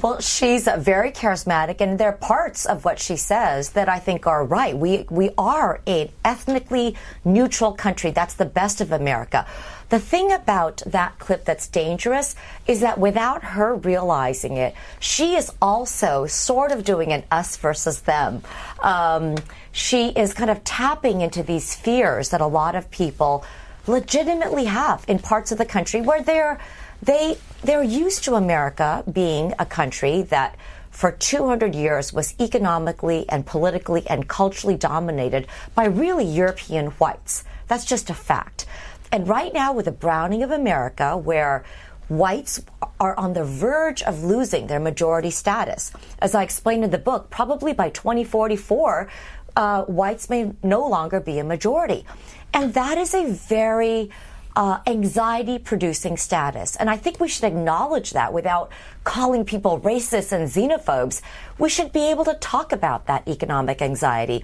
Well, 0.01 0.19
she's 0.19 0.67
very 0.77 1.11
charismatic, 1.11 1.79
and 1.79 1.97
there 1.97 2.09
are 2.09 2.17
parts 2.17 2.65
of 2.65 2.83
what 2.83 2.99
she 2.99 3.15
says 3.15 3.71
that 3.71 3.87
I 3.87 3.97
think 3.97 4.27
are 4.27 4.43
right. 4.45 4.77
We 4.77 5.05
we 5.09 5.31
are 5.37 5.81
an 5.87 6.09
ethnically 6.23 6.95
neutral 7.23 7.71
country. 7.71 8.11
That's 8.11 8.33
the 8.33 8.45
best 8.45 8.81
of 8.81 8.91
America. 8.91 9.47
The 9.89 9.99
thing 9.99 10.31
about 10.31 10.81
that 10.85 11.19
clip 11.19 11.45
that's 11.45 11.67
dangerous 11.67 12.35
is 12.65 12.81
that 12.81 12.97
without 12.97 13.43
her 13.43 13.75
realizing 13.75 14.57
it, 14.57 14.73
she 14.99 15.35
is 15.35 15.51
also 15.61 16.25
sort 16.25 16.71
of 16.71 16.83
doing 16.83 17.13
an 17.13 17.23
us 17.29 17.55
versus 17.57 18.01
them. 18.01 18.41
Um, 18.81 19.35
she 19.71 20.09
is 20.09 20.33
kind 20.33 20.49
of 20.49 20.63
tapping 20.63 21.21
into 21.21 21.43
these 21.43 21.75
fears 21.75 22.29
that 22.29 22.41
a 22.41 22.47
lot 22.47 22.75
of 22.75 22.89
people 22.89 23.45
legitimately 23.87 24.65
have 24.65 25.05
in 25.07 25.19
parts 25.19 25.51
of 25.51 25.59
the 25.59 25.65
country 25.65 26.01
where 26.01 26.23
they're 26.23 26.59
they 27.03 27.37
they're 27.63 27.83
used 27.83 28.23
to 28.23 28.33
America 28.33 29.03
being 29.11 29.53
a 29.59 29.65
country 29.65 30.23
that 30.23 30.55
for 30.89 31.11
200 31.11 31.75
years 31.75 32.13
was 32.13 32.33
economically 32.39 33.25
and 33.29 33.45
politically 33.45 34.07
and 34.07 34.27
culturally 34.27 34.77
dominated 34.77 35.45
by 35.75 35.85
really 35.85 36.23
European 36.23 36.87
whites. 36.91 37.43
That's 37.67 37.85
just 37.85 38.09
a 38.09 38.13
fact. 38.13 38.65
And 39.11 39.27
right 39.27 39.53
now, 39.53 39.73
with 39.73 39.85
the 39.85 39.91
browning 39.91 40.43
of 40.43 40.51
America, 40.51 41.17
where 41.17 41.63
whites 42.07 42.61
are 42.99 43.17
on 43.17 43.33
the 43.33 43.43
verge 43.43 44.01
of 44.03 44.23
losing 44.23 44.67
their 44.67 44.79
majority 44.79 45.31
status, 45.31 45.91
as 46.19 46.35
I 46.35 46.43
explained 46.43 46.83
in 46.83 46.91
the 46.91 46.97
book, 46.97 47.29
probably 47.29 47.73
by 47.73 47.89
2044, 47.89 49.09
uh, 49.55 49.83
whites 49.83 50.29
may 50.29 50.51
no 50.63 50.87
longer 50.87 51.19
be 51.19 51.39
a 51.39 51.43
majority. 51.43 52.05
And 52.53 52.73
that 52.73 52.97
is 52.97 53.13
a 53.13 53.25
very 53.31 54.11
uh, 54.55 54.79
anxiety 54.87 55.59
producing 55.59 56.17
status. 56.17 56.75
And 56.77 56.89
I 56.89 56.97
think 56.97 57.19
we 57.19 57.27
should 57.27 57.43
acknowledge 57.43 58.11
that 58.11 58.31
without 58.31 58.71
calling 59.03 59.43
people 59.43 59.79
racist 59.81 60.31
and 60.31 60.49
xenophobes. 60.49 61.21
We 61.57 61.69
should 61.69 61.91
be 61.91 62.09
able 62.09 62.25
to 62.25 62.35
talk 62.35 62.71
about 62.71 63.07
that 63.07 63.27
economic 63.27 63.81
anxiety. 63.81 64.43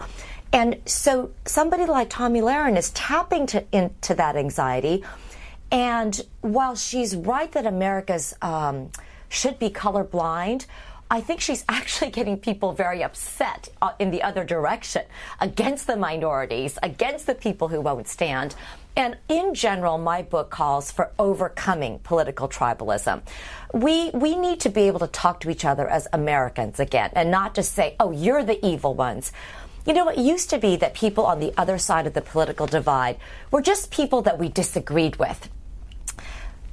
And 0.53 0.77
so 0.85 1.31
somebody 1.45 1.85
like 1.85 2.09
Tomi 2.09 2.41
Lahren 2.41 2.77
is 2.77 2.89
tapping 2.91 3.45
to, 3.47 3.63
into 3.71 4.13
that 4.15 4.35
anxiety. 4.35 5.03
And 5.71 6.19
while 6.41 6.75
she's 6.75 7.15
right 7.15 7.51
that 7.53 7.65
America's 7.65 8.33
um, 8.41 8.91
should 9.29 9.57
be 9.59 9.69
colorblind, 9.69 10.65
I 11.09 11.19
think 11.19 11.41
she's 11.41 11.63
actually 11.69 12.11
getting 12.11 12.37
people 12.37 12.73
very 12.73 13.03
upset 13.03 13.69
uh, 13.81 13.91
in 13.99 14.11
the 14.11 14.23
other 14.23 14.43
direction 14.43 15.03
against 15.39 15.87
the 15.87 15.97
minorities, 15.97 16.77
against 16.81 17.27
the 17.27 17.35
people 17.35 17.67
who 17.69 17.81
won't 17.81 18.07
stand. 18.07 18.55
And 18.95 19.17
in 19.29 19.53
general, 19.53 19.97
my 19.97 20.21
book 20.21 20.49
calls 20.49 20.91
for 20.91 21.11
overcoming 21.17 21.99
political 21.99 22.49
tribalism. 22.49 23.21
We, 23.73 24.09
we 24.13 24.35
need 24.35 24.59
to 24.61 24.69
be 24.69 24.81
able 24.81 24.99
to 24.99 25.07
talk 25.07 25.39
to 25.41 25.49
each 25.49 25.63
other 25.63 25.87
as 25.87 26.09
Americans 26.11 26.77
again 26.79 27.09
and 27.13 27.31
not 27.31 27.55
just 27.55 27.73
say, 27.73 27.95
oh, 28.01 28.11
you're 28.11 28.43
the 28.43 28.65
evil 28.65 28.93
ones. 28.93 29.31
You 29.85 29.93
know, 29.93 30.09
it 30.09 30.17
used 30.17 30.49
to 30.51 30.59
be 30.59 30.75
that 30.77 30.93
people 30.93 31.25
on 31.25 31.39
the 31.39 31.53
other 31.57 31.77
side 31.77 32.05
of 32.05 32.13
the 32.13 32.21
political 32.21 32.67
divide 32.67 33.17
were 33.49 33.61
just 33.61 33.91
people 33.91 34.21
that 34.23 34.37
we 34.37 34.49
disagreed 34.49 35.17
with. 35.17 35.49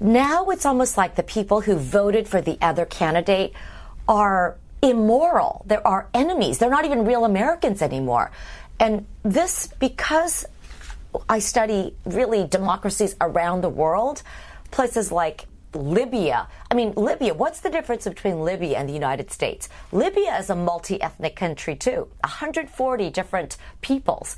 Now 0.01 0.51
it's 0.51 0.67
almost 0.67 0.97
like 0.97 1.17
the 1.17 1.23
people 1.23 1.63
who 1.63 1.77
voted 1.77 2.29
for 2.29 2.41
the 2.41 2.59
other 2.61 2.85
candidate 2.85 3.53
are 4.07 4.57
immoral. 4.83 5.65
They're 5.67 5.87
our 5.87 6.09
enemies. 6.15 6.59
They're 6.59 6.71
not 6.71 6.85
even 6.85 7.05
real 7.05 7.25
Americans 7.25 7.83
anymore. 7.83 8.31
And 8.79 9.07
this, 9.23 9.69
because 9.79 10.47
I 11.29 11.41
study 11.41 11.97
really 12.05 12.47
democracies 12.47 13.17
around 13.21 13.63
the 13.63 13.69
world, 13.69 14.23
places 14.71 15.11
like 15.11 15.47
Libya. 15.75 16.49
I 16.71 16.75
mean, 16.75 16.93
Libya, 16.97 17.35
what's 17.35 17.61
the 17.61 17.71
difference 17.71 18.05
between 18.05 18.41
Libya 18.43 18.79
and 18.79 18.89
the 18.89 18.93
United 18.93 19.31
States? 19.31 19.69
Libya 19.93 20.39
is 20.39 20.51
a 20.51 20.57
multi 20.57 21.01
ethnic 21.01 21.37
country, 21.37 21.77
too, 21.77 22.09
140 22.21 23.11
different 23.11 23.57
peoples. 23.81 24.37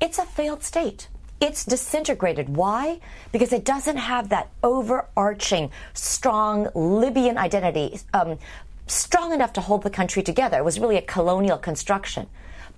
It's 0.00 0.18
a 0.18 0.24
failed 0.24 0.62
state. 0.62 1.08
It's 1.40 1.64
disintegrated. 1.64 2.56
Why? 2.56 3.00
Because 3.30 3.52
it 3.52 3.64
doesn't 3.64 3.96
have 3.96 4.28
that 4.30 4.50
overarching, 4.62 5.70
strong 5.94 6.68
Libyan 6.74 7.38
identity, 7.38 8.00
um, 8.12 8.38
strong 8.86 9.32
enough 9.32 9.52
to 9.54 9.60
hold 9.60 9.82
the 9.82 9.90
country 9.90 10.22
together. 10.22 10.58
It 10.58 10.64
was 10.64 10.80
really 10.80 10.96
a 10.96 11.02
colonial 11.02 11.58
construction. 11.58 12.26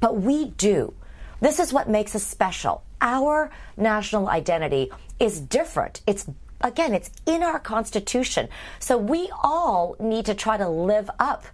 But 0.00 0.16
we 0.16 0.46
do. 0.46 0.92
This 1.40 1.58
is 1.58 1.72
what 1.72 1.88
makes 1.88 2.14
us 2.14 2.22
special. 2.22 2.82
Our 3.00 3.50
national 3.78 4.28
identity 4.28 4.90
is 5.18 5.40
different. 5.40 6.02
It's 6.06 6.26
again, 6.60 6.94
it's 6.94 7.10
in 7.26 7.42
our 7.42 7.58
Constitution. 7.58 8.48
So 8.78 8.98
we 8.98 9.30
all 9.42 9.96
need 9.98 10.26
to 10.26 10.34
try 10.34 10.56
to 10.56 10.68
live 10.68 11.10
up 11.18 11.44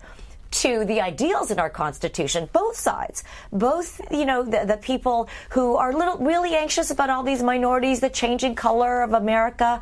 to 0.51 0.85
the 0.85 1.01
ideals 1.01 1.51
in 1.51 1.59
our 1.59 1.69
Constitution, 1.69 2.49
both 2.53 2.77
sides, 2.77 3.25
both, 3.53 4.01
you 4.11 4.25
know, 4.25 4.43
the, 4.43 4.65
the, 4.65 4.77
people 4.77 5.29
who 5.51 5.77
are 5.77 5.93
little, 5.93 6.17
really 6.19 6.55
anxious 6.55 6.91
about 6.91 7.11
all 7.11 7.23
these 7.23 7.43
minorities, 7.43 8.01
the 8.01 8.09
changing 8.09 8.55
color 8.55 9.03
of 9.03 9.13
America. 9.13 9.81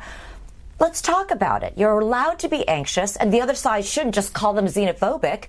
Let's 0.79 1.01
talk 1.01 1.31
about 1.31 1.63
it. 1.63 1.73
You're 1.77 1.99
allowed 1.99 2.39
to 2.39 2.49
be 2.49 2.67
anxious, 2.67 3.15
and 3.15 3.31
the 3.31 3.41
other 3.41 3.55
side 3.55 3.85
shouldn't 3.85 4.15
just 4.15 4.33
call 4.33 4.53
them 4.53 4.65
xenophobic. 4.65 5.45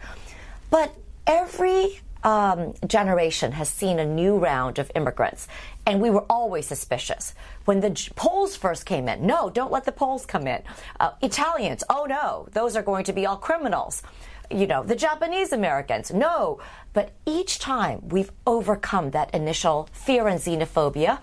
But 0.71 0.95
every 1.27 2.01
um, 2.23 2.75
generation 2.87 3.53
has 3.53 3.69
seen 3.69 3.99
a 3.99 4.05
new 4.05 4.39
round 4.39 4.79
of 4.79 4.93
immigrants, 4.95 5.49
and 5.87 6.01
we 6.01 6.11
were 6.11 6.25
always 6.29 6.67
suspicious. 6.67 7.35
When 7.65 7.81
the 7.81 8.11
Poles 8.17 8.57
first 8.57 8.85
came 8.85 9.09
in, 9.09 9.25
no, 9.25 9.49
don't 9.49 9.71
let 9.71 9.85
the 9.85 9.93
Poles 9.93 10.27
come 10.27 10.47
in. 10.47 10.63
Uh, 10.99 11.13
Italians, 11.23 11.85
oh 11.89 12.07
no, 12.09 12.49
those 12.53 12.77
are 12.77 12.83
going 12.83 13.05
to 13.05 13.13
be 13.13 13.25
all 13.25 13.37
criminals. 13.37 14.03
You 14.51 14.67
know, 14.67 14.83
the 14.83 14.97
Japanese 14.97 15.53
Americans, 15.53 16.13
no. 16.13 16.61
But 16.93 17.13
each 17.25 17.59
time 17.59 18.09
we've 18.09 18.31
overcome 18.47 19.11
that 19.13 19.35
initial 19.35 19.89
fear 19.93 20.29
and 20.29 20.41
xenophobia. 20.41 21.19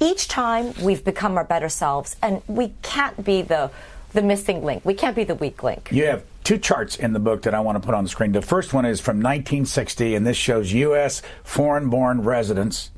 Each 0.00 0.28
time 0.28 0.74
we've 0.82 1.04
become 1.04 1.36
our 1.36 1.44
better 1.44 1.68
selves, 1.68 2.16
and 2.20 2.42
we 2.46 2.74
can't 2.82 3.24
be 3.24 3.42
the 3.42 3.70
the 4.12 4.22
missing 4.22 4.64
link. 4.64 4.84
We 4.84 4.94
can't 4.94 5.16
be 5.16 5.24
the 5.24 5.34
weak 5.34 5.62
link. 5.62 5.88
You 5.90 6.06
have 6.06 6.24
two 6.44 6.56
charts 6.56 6.96
in 6.96 7.12
the 7.12 7.18
book 7.18 7.42
that 7.42 7.54
I 7.54 7.60
want 7.60 7.76
to 7.76 7.84
put 7.84 7.94
on 7.94 8.04
the 8.04 8.10
screen. 8.10 8.32
The 8.32 8.42
first 8.42 8.72
one 8.72 8.84
is 8.84 9.00
from 9.00 9.16
1960, 9.16 10.14
and 10.14 10.26
this 10.26 10.36
shows 10.36 10.72
U.S. 10.72 11.20
foreign 11.42 11.90
born 11.90 12.22
residents, 12.22 12.90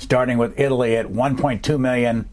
starting 0.00 0.38
with 0.38 0.58
Italy 0.58 0.96
at 0.96 1.06
1.2 1.06 1.78
million, 1.78 2.26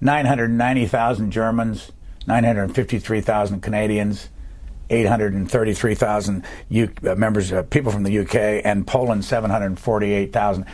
990,000 0.00 1.30
Germans, 1.30 1.92
953,000 2.26 3.60
Canadians, 3.60 4.28
833,000 4.90 6.44
U- 6.68 6.92
uh, 7.06 7.14
members, 7.14 7.52
uh, 7.52 7.62
people 7.62 7.92
from 7.92 8.02
the 8.02 8.18
UK, 8.18 8.60
and 8.64 8.84
Poland 8.84 9.24
748,000. 9.24 10.66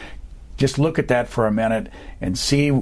Just 0.56 0.78
look 0.78 0.98
at 0.98 1.08
that 1.08 1.28
for 1.28 1.46
a 1.46 1.52
minute 1.52 1.88
and 2.22 2.38
see 2.38 2.72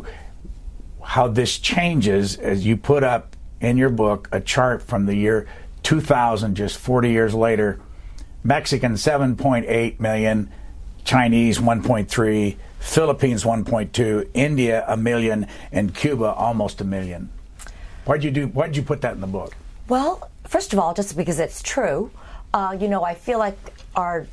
how 1.03 1.27
this 1.27 1.59
changes 1.59 2.37
as 2.37 2.65
you 2.65 2.77
put 2.77 3.03
up 3.03 3.35
in 3.61 3.77
your 3.77 3.91
book 3.91 4.29
a 4.31 4.41
chart 4.41 4.83
from 4.83 5.07
the 5.07 5.17
year 5.17 5.49
2000, 5.83 6.55
just 6.55 6.79
40 6.79 7.11
years 7.11 7.35
later. 7.35 7.81
Mexican 8.45 8.95
7.8 8.95 9.99
million, 9.99 10.51
Chinese 11.05 11.59
1.3, 11.59 12.57
Philippines 12.81 13.45
1.2, 13.45 14.29
India 14.35 14.85
a 14.89 14.97
million, 14.97 15.47
and 15.73 15.95
Cuba 15.95 16.33
almost 16.33 16.81
a 16.81 16.85
million. 16.85 17.31
Why'd 18.05 18.25
you 18.25 18.31
do? 18.31 18.47
Why'd 18.47 18.77
you 18.77 18.83
put 18.83 19.01
that 19.03 19.15
in 19.15 19.21
the 19.21 19.27
book? 19.27 19.55
Well, 19.89 20.31
first 20.45 20.73
of 20.73 20.79
all, 20.79 20.95
just 20.95 21.17
because 21.17 21.39
it's 21.39 21.63
true. 21.63 22.11
Uh, 22.55 22.77
you 22.81 22.89
know, 22.89 23.05
I 23.05 23.15
feel 23.15 23.39
like 23.39 23.59
our 23.95 24.27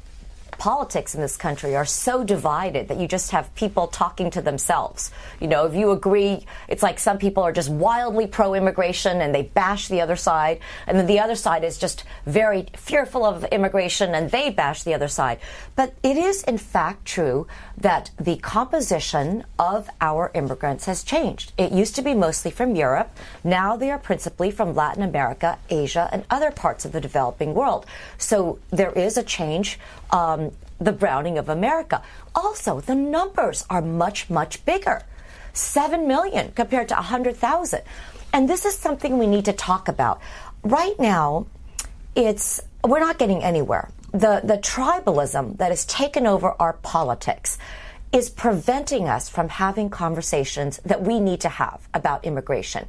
politics 0.58 1.16
in 1.16 1.22
this 1.22 1.38
country 1.38 1.76
are 1.76 1.86
so 1.86 2.24
divided 2.24 2.88
that 2.88 3.00
you 3.00 3.08
just 3.08 3.32
have 3.32 3.54
people 3.56 3.88
talking 3.88 4.30
to 4.32 4.42
themselves. 4.42 5.12
You 5.40 5.48
know, 5.48 5.66
if 5.66 5.76
you 5.76 5.92
agree, 5.92 6.46
it's 6.68 6.84
like 6.84 7.00
some 7.00 7.18
people 7.18 7.44
are 7.44 7.52
just 7.52 7.70
wildly 7.70 8.28
pro 8.28 8.54
immigration 8.54 9.22
and 9.22 9.34
they 9.34 9.44
bash 9.44 9.88
the 9.88 10.02
other 10.02 10.16
side, 10.16 10.60
and 10.88 10.98
then 10.98 11.08
the 11.08 11.20
other 11.20 11.36
side 11.36 11.64
is 11.64 11.78
just 11.78 12.04
very 12.26 12.68
fearful 12.76 13.26
of 13.26 13.44
immigration 13.46 14.16
and 14.16 14.32
they 14.32 14.50
bash 14.50 14.84
the 14.84 14.94
other 14.94 15.08
side. 15.08 15.40
But 15.76 15.94
it 16.04 16.18
is, 16.18 16.44
in 16.44 16.58
fact, 16.58 17.06
true 17.06 17.48
that 17.78 18.12
the 18.20 18.38
composition 18.38 19.44
of 19.60 19.90
our 20.02 20.32
immigrants 20.34 20.86
has 20.86 21.04
changed. 21.04 21.52
It 21.58 21.72
used 21.72 21.96
to 21.96 22.02
be 22.02 22.14
mostly 22.14 22.52
from 22.52 22.76
Europe. 22.76 23.10
Now 23.44 23.76
they 23.76 23.92
are 23.92 24.00
principally 24.00 24.52
from 24.52 24.76
Latin 24.76 25.04
America, 25.04 25.58
Asia, 25.70 26.10
and 26.12 26.24
other 26.30 26.52
parts 26.52 26.86
of 26.86 26.92
the 26.92 27.02
developing 27.02 27.54
world. 27.54 27.86
So 28.18 28.60
there 28.70 28.92
is 28.92 29.18
a 29.18 29.24
change. 29.24 29.80
Um, 30.12 30.45
the 30.80 30.92
browning 30.92 31.38
of 31.38 31.50
America. 31.50 32.02
Also, 32.34 32.82
the 32.82 32.96
numbers 32.96 33.66
are 33.70 33.82
much, 33.82 34.30
much 34.30 34.64
bigger 34.66 35.04
7 35.54 36.08
million 36.08 36.52
compared 36.52 36.90
to 36.90 36.96
100,000. 36.96 37.82
And 38.34 38.50
this 38.50 38.66
is 38.66 38.78
something 38.78 39.18
we 39.18 39.28
need 39.28 39.46
to 39.46 39.54
talk 39.54 39.88
about. 39.88 40.20
Right 40.64 41.00
now, 41.00 41.48
it's 42.16 42.62
we're 42.84 43.00
not 43.00 43.18
getting 43.18 43.44
anywhere. 43.44 43.90
The, 44.12 44.42
the 44.44 44.58
tribalism 44.58 45.58
that 45.58 45.70
has 45.70 45.86
taken 45.86 46.28
over 46.28 46.54
our 46.60 46.74
politics 46.74 47.58
is 48.12 48.30
preventing 48.30 49.08
us 49.08 49.28
from 49.28 49.50
having 49.50 49.90
conversations 49.90 50.80
that 50.86 51.02
we 51.02 51.20
need 51.20 51.42
to 51.42 51.50
have 51.50 51.88
about 51.94 52.24
immigration. 52.24 52.88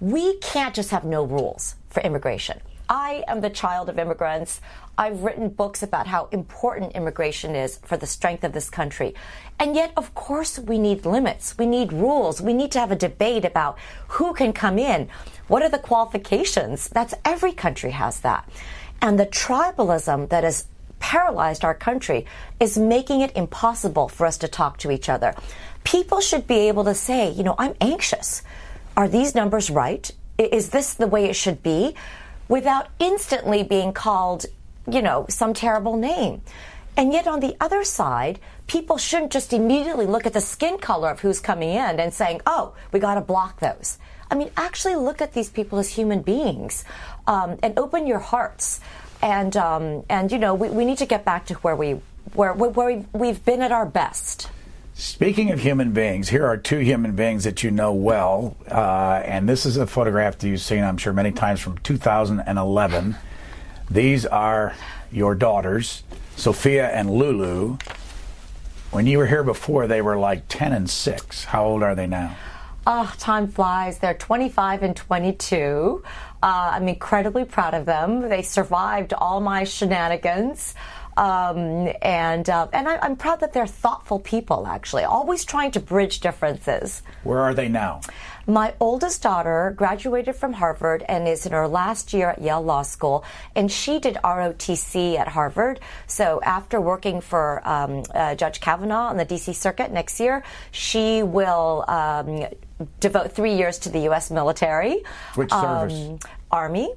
We 0.00 0.38
can't 0.38 0.74
just 0.74 0.90
have 0.90 1.04
no 1.04 1.24
rules 1.24 1.76
for 1.90 2.02
immigration. 2.02 2.60
I 2.88 3.24
am 3.26 3.40
the 3.40 3.50
child 3.50 3.88
of 3.88 3.98
immigrants. 3.98 4.60
I've 4.96 5.22
written 5.22 5.48
books 5.48 5.82
about 5.82 6.06
how 6.06 6.28
important 6.32 6.92
immigration 6.92 7.54
is 7.54 7.78
for 7.78 7.96
the 7.96 8.06
strength 8.06 8.44
of 8.44 8.52
this 8.52 8.70
country. 8.70 9.14
And 9.58 9.74
yet, 9.74 9.92
of 9.96 10.14
course, 10.14 10.58
we 10.58 10.78
need 10.78 11.04
limits. 11.04 11.58
We 11.58 11.66
need 11.66 11.92
rules. 11.92 12.40
We 12.40 12.52
need 12.52 12.72
to 12.72 12.80
have 12.80 12.92
a 12.92 12.96
debate 12.96 13.44
about 13.44 13.78
who 14.08 14.34
can 14.34 14.52
come 14.52 14.78
in. 14.78 15.08
What 15.48 15.62
are 15.62 15.68
the 15.68 15.78
qualifications? 15.78 16.88
That's 16.88 17.14
every 17.24 17.52
country 17.52 17.90
has 17.90 18.20
that. 18.20 18.48
And 19.02 19.18
the 19.18 19.26
tribalism 19.26 20.28
that 20.30 20.44
has 20.44 20.66
paralyzed 20.98 21.64
our 21.64 21.74
country 21.74 22.24
is 22.58 22.78
making 22.78 23.20
it 23.20 23.36
impossible 23.36 24.08
for 24.08 24.26
us 24.26 24.38
to 24.38 24.48
talk 24.48 24.78
to 24.78 24.90
each 24.90 25.08
other. 25.08 25.34
People 25.84 26.20
should 26.20 26.46
be 26.46 26.68
able 26.68 26.84
to 26.84 26.94
say, 26.94 27.30
you 27.30 27.44
know, 27.44 27.54
I'm 27.58 27.74
anxious. 27.80 28.42
Are 28.96 29.08
these 29.08 29.34
numbers 29.34 29.70
right? 29.70 30.10
Is 30.38 30.70
this 30.70 30.94
the 30.94 31.06
way 31.06 31.26
it 31.26 31.36
should 31.36 31.62
be? 31.62 31.94
Without 32.48 32.88
instantly 32.98 33.62
being 33.62 33.92
called 33.92 34.46
you 34.88 35.02
know, 35.02 35.26
some 35.28 35.54
terrible 35.54 35.96
name. 35.96 36.42
And 36.96 37.12
yet, 37.12 37.26
on 37.26 37.40
the 37.40 37.56
other 37.60 37.84
side, 37.84 38.38
people 38.66 38.96
shouldn't 38.96 39.32
just 39.32 39.52
immediately 39.52 40.06
look 40.06 40.26
at 40.26 40.32
the 40.32 40.40
skin 40.40 40.78
color 40.78 41.10
of 41.10 41.20
who's 41.20 41.40
coming 41.40 41.70
in 41.70 42.00
and 42.00 42.12
saying, 42.12 42.40
oh, 42.46 42.74
we 42.90 43.00
got 43.00 43.16
to 43.16 43.20
block 43.20 43.60
those. 43.60 43.98
I 44.30 44.34
mean, 44.34 44.50
actually 44.56 44.96
look 44.96 45.20
at 45.20 45.34
these 45.34 45.50
people 45.50 45.78
as 45.78 45.90
human 45.90 46.22
beings 46.22 46.84
um, 47.26 47.58
and 47.62 47.78
open 47.78 48.06
your 48.06 48.18
hearts. 48.18 48.80
And, 49.20 49.56
um, 49.56 50.04
and 50.08 50.32
you 50.32 50.38
know, 50.38 50.54
we, 50.54 50.70
we 50.70 50.84
need 50.84 50.98
to 50.98 51.06
get 51.06 51.24
back 51.24 51.46
to 51.46 51.54
where, 51.54 51.76
we, 51.76 52.00
where, 52.32 52.54
where 52.54 53.04
we've 53.12 53.44
been 53.44 53.60
at 53.60 53.72
our 53.72 53.86
best. 53.86 54.48
Speaking 54.98 55.50
of 55.50 55.60
human 55.60 55.92
beings, 55.92 56.30
here 56.30 56.46
are 56.46 56.56
two 56.56 56.78
human 56.78 57.14
beings 57.14 57.44
that 57.44 57.62
you 57.62 57.70
know 57.70 57.92
well. 57.92 58.56
Uh, 58.66 59.20
and 59.26 59.46
this 59.46 59.66
is 59.66 59.76
a 59.76 59.86
photograph 59.86 60.38
that 60.38 60.48
you've 60.48 60.62
seen, 60.62 60.82
I'm 60.82 60.96
sure, 60.96 61.12
many 61.12 61.32
times 61.32 61.60
from 61.60 61.76
2011. 61.78 63.14
These 63.90 64.24
are 64.24 64.74
your 65.12 65.34
daughters, 65.34 66.02
Sophia 66.36 66.88
and 66.88 67.10
Lulu. 67.10 67.76
When 68.90 69.06
you 69.06 69.18
were 69.18 69.26
here 69.26 69.44
before, 69.44 69.86
they 69.86 70.00
were 70.00 70.16
like 70.16 70.48
10 70.48 70.72
and 70.72 70.88
6. 70.88 71.44
How 71.44 71.66
old 71.66 71.82
are 71.82 71.94
they 71.94 72.06
now? 72.06 72.34
Oh, 72.86 73.12
time 73.18 73.48
flies. 73.48 73.98
They're 73.98 74.14
25 74.14 74.82
and 74.82 74.96
22. 74.96 76.02
Uh, 76.42 76.70
I'm 76.72 76.88
incredibly 76.88 77.44
proud 77.44 77.74
of 77.74 77.84
them. 77.84 78.30
They 78.30 78.40
survived 78.40 79.12
all 79.12 79.40
my 79.40 79.64
shenanigans. 79.64 80.74
Um, 81.16 81.92
and 82.02 82.48
uh, 82.48 82.68
and 82.72 82.88
I, 82.88 83.04
am 83.04 83.16
proud 83.16 83.40
that 83.40 83.52
they're 83.52 83.66
thoughtful 83.66 84.18
people, 84.18 84.66
actually, 84.66 85.04
always 85.04 85.44
trying 85.44 85.70
to 85.72 85.80
bridge 85.80 86.20
differences. 86.20 87.02
Where 87.24 87.40
are 87.40 87.54
they 87.54 87.68
now? 87.68 88.02
My 88.46 88.74
oldest 88.78 89.22
daughter 89.22 89.74
graduated 89.76 90.36
from 90.36 90.52
Harvard 90.52 91.04
and 91.08 91.26
is 91.26 91.46
in 91.46 91.52
her 91.52 91.66
last 91.66 92.12
year 92.12 92.30
at 92.30 92.40
Yale 92.40 92.62
Law 92.62 92.82
School, 92.82 93.24
and 93.56 93.72
she 93.72 93.98
did 93.98 94.16
ROTC 94.22 95.18
at 95.18 95.26
Harvard. 95.26 95.80
So 96.06 96.40
after 96.42 96.80
working 96.80 97.20
for 97.20 97.66
um, 97.66 98.04
uh, 98.14 98.36
Judge 98.36 98.60
Kavanaugh 98.60 99.08
on 99.08 99.16
the 99.16 99.24
D.C. 99.24 99.52
Circuit 99.52 99.90
next 99.90 100.20
year, 100.20 100.44
she 100.70 101.24
will 101.24 101.84
um, 101.88 102.46
devote 103.00 103.32
three 103.32 103.54
years 103.54 103.80
to 103.80 103.88
the 103.88 104.00
U.S. 104.00 104.30
military. 104.30 105.02
Which 105.34 105.50
service? 105.50 106.08
Um, 106.08 106.18
Army. 106.50 106.94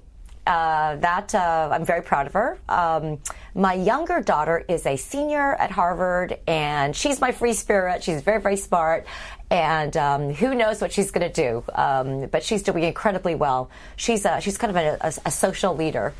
Uh, 0.47 0.95
that 0.95 1.35
uh, 1.35 1.69
I'm 1.71 1.85
very 1.85 2.01
proud 2.01 2.25
of 2.25 2.33
her. 2.33 2.57
Um, 2.67 3.19
my 3.53 3.73
younger 3.73 4.21
daughter 4.21 4.65
is 4.67 4.85
a 4.85 4.95
senior 4.95 5.53
at 5.53 5.69
Harvard, 5.69 6.39
and 6.47 6.95
she's 6.95 7.21
my 7.21 7.31
free 7.31 7.53
spirit. 7.53 8.03
She's 8.03 8.21
very, 8.21 8.41
very 8.41 8.57
smart, 8.57 9.05
and 9.51 9.95
um, 9.95 10.33
who 10.33 10.55
knows 10.55 10.81
what 10.81 10.91
she's 10.91 11.11
going 11.11 11.31
to 11.31 11.33
do? 11.33 11.63
Um, 11.73 12.27
but 12.27 12.43
she's 12.43 12.63
doing 12.63 12.83
incredibly 12.83 13.35
well. 13.35 13.69
She's 13.95 14.25
a, 14.25 14.41
she's 14.41 14.57
kind 14.57 14.71
of 14.71 14.77
a, 14.77 14.97
a, 15.01 15.13
a 15.27 15.31
social 15.31 15.75
leader. 15.75 16.13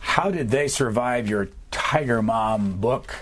How 0.00 0.30
did 0.30 0.50
they 0.50 0.68
survive 0.68 1.28
your 1.28 1.48
Tiger 1.70 2.22
Mom 2.22 2.80
book? 2.80 3.14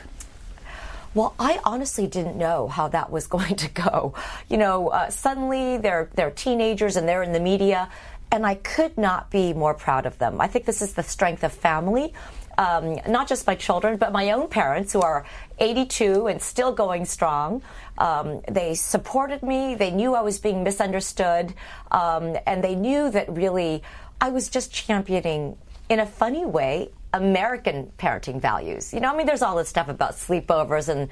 Well, 1.14 1.34
I 1.38 1.60
honestly 1.64 2.06
didn't 2.06 2.36
know 2.36 2.68
how 2.68 2.88
that 2.88 3.10
was 3.10 3.26
going 3.36 3.56
to 3.56 3.68
go. 3.68 4.14
You 4.48 4.56
know, 4.56 4.88
uh, 4.88 5.10
suddenly 5.10 5.76
they're 5.78 6.10
they're 6.14 6.30
teenagers 6.30 6.96
and 6.96 7.08
they're 7.08 7.22
in 7.22 7.32
the 7.32 7.40
media 7.40 7.88
and 8.32 8.46
I 8.46 8.54
could 8.56 8.96
not 8.96 9.30
be 9.30 9.52
more 9.52 9.74
proud 9.74 10.06
of 10.06 10.18
them. 10.18 10.40
I 10.40 10.46
think 10.46 10.64
this 10.64 10.80
is 10.80 10.94
the 10.94 11.02
strength 11.02 11.44
of 11.44 11.52
family. 11.52 12.14
Um, 12.56 12.98
not 13.06 13.28
just 13.28 13.46
my 13.46 13.54
children, 13.54 13.98
but 13.98 14.10
my 14.10 14.32
own 14.32 14.48
parents 14.48 14.92
who 14.92 15.02
are 15.02 15.24
82 15.58 16.26
and 16.26 16.40
still 16.40 16.72
going 16.72 17.04
strong. 17.04 17.62
Um, 17.98 18.40
they 18.50 18.74
supported 18.74 19.42
me. 19.42 19.74
They 19.74 19.90
knew 19.90 20.14
I 20.14 20.22
was 20.22 20.38
being 20.38 20.62
misunderstood. 20.62 21.54
Um, 21.90 22.36
and 22.46 22.64
they 22.64 22.74
knew 22.74 23.10
that 23.10 23.30
really 23.30 23.82
I 24.20 24.30
was 24.30 24.48
just 24.48 24.72
championing, 24.72 25.58
in 25.88 26.00
a 26.00 26.06
funny 26.06 26.46
way, 26.46 26.90
American 27.12 27.92
parenting 27.98 28.40
values. 28.40 28.94
You 28.94 29.00
know, 29.00 29.12
I 29.12 29.16
mean, 29.16 29.26
there's 29.26 29.42
all 29.42 29.56
this 29.56 29.68
stuff 29.68 29.88
about 29.88 30.12
sleepovers, 30.12 30.88
and 30.88 31.08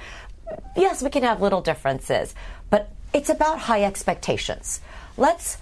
yes, 0.76 1.02
we 1.02 1.10
can 1.10 1.22
have 1.24 1.42
little 1.42 1.60
differences, 1.60 2.34
but 2.70 2.90
it's 3.12 3.28
about 3.28 3.58
high 3.58 3.82
expectations. 3.82 4.80
Let's 5.16 5.58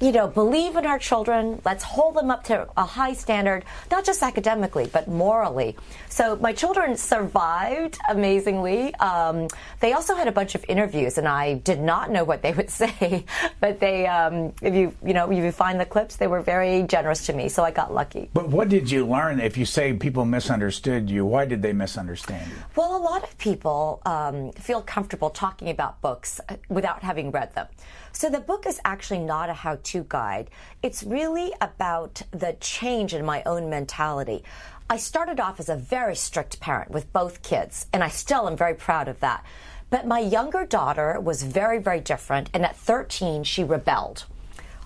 you 0.00 0.12
know, 0.12 0.26
believe 0.26 0.76
in 0.76 0.86
our 0.86 0.98
children. 0.98 1.60
Let's 1.64 1.84
hold 1.84 2.16
them 2.16 2.30
up 2.30 2.44
to 2.44 2.68
a 2.76 2.84
high 2.84 3.12
standard, 3.12 3.64
not 3.90 4.04
just 4.04 4.22
academically, 4.22 4.88
but 4.92 5.08
morally. 5.08 5.76
So 6.08 6.36
my 6.36 6.52
children 6.52 6.96
survived 6.96 7.98
amazingly. 8.08 8.94
Um, 8.96 9.48
they 9.80 9.92
also 9.92 10.14
had 10.14 10.28
a 10.28 10.32
bunch 10.32 10.54
of 10.54 10.64
interviews, 10.68 11.18
and 11.18 11.26
I 11.28 11.54
did 11.54 11.80
not 11.80 12.10
know 12.10 12.24
what 12.24 12.42
they 12.42 12.52
would 12.52 12.70
say. 12.82 13.24
But 13.60 13.80
they, 13.80 14.06
um, 14.06 14.52
if 14.62 14.74
you, 14.74 14.94
you 15.04 15.14
know, 15.14 15.30
if 15.30 15.44
you 15.44 15.52
find 15.52 15.80
the 15.80 15.86
clips, 15.86 16.16
they 16.16 16.26
were 16.26 16.40
very 16.40 16.82
generous 16.82 17.26
to 17.26 17.32
me. 17.32 17.48
So 17.48 17.64
I 17.64 17.70
got 17.70 17.92
lucky. 17.92 18.30
But 18.32 18.48
what 18.48 18.68
did 18.68 18.90
you 18.90 19.06
learn? 19.06 19.40
If 19.40 19.56
you 19.56 19.64
say 19.64 19.92
people 19.92 20.24
misunderstood 20.24 21.10
you, 21.10 21.24
why 21.24 21.44
did 21.44 21.62
they 21.62 21.72
misunderstand 21.72 22.50
you? 22.50 22.56
Well, 22.76 22.96
a 22.96 23.02
lot 23.02 23.22
of 23.22 23.36
people 23.38 24.00
um, 24.06 24.52
feel 24.52 24.82
comfortable 24.82 25.30
talking 25.30 25.70
about 25.70 26.00
books 26.00 26.40
uh, 26.48 26.56
without 26.68 27.02
having 27.02 27.30
read 27.30 27.54
them. 27.54 27.66
So 28.14 28.30
the 28.30 28.38
book 28.38 28.64
is 28.64 28.80
actually 28.84 29.18
not 29.18 29.50
a 29.50 29.54
how 29.54 29.78
to 29.82 30.06
guide. 30.08 30.48
It's 30.84 31.02
really 31.02 31.52
about 31.60 32.22
the 32.30 32.56
change 32.60 33.12
in 33.12 33.26
my 33.26 33.42
own 33.42 33.68
mentality. 33.68 34.44
I 34.88 34.98
started 34.98 35.40
off 35.40 35.58
as 35.58 35.68
a 35.68 35.74
very 35.74 36.14
strict 36.14 36.60
parent 36.60 36.92
with 36.92 37.12
both 37.12 37.42
kids, 37.42 37.88
and 37.92 38.04
I 38.04 38.08
still 38.08 38.46
am 38.48 38.56
very 38.56 38.74
proud 38.74 39.08
of 39.08 39.18
that. 39.18 39.44
But 39.90 40.06
my 40.06 40.20
younger 40.20 40.64
daughter 40.64 41.18
was 41.20 41.42
very, 41.42 41.80
very 41.80 41.98
different, 41.98 42.50
and 42.54 42.64
at 42.64 42.76
13, 42.76 43.42
she 43.42 43.64
rebelled. 43.64 44.26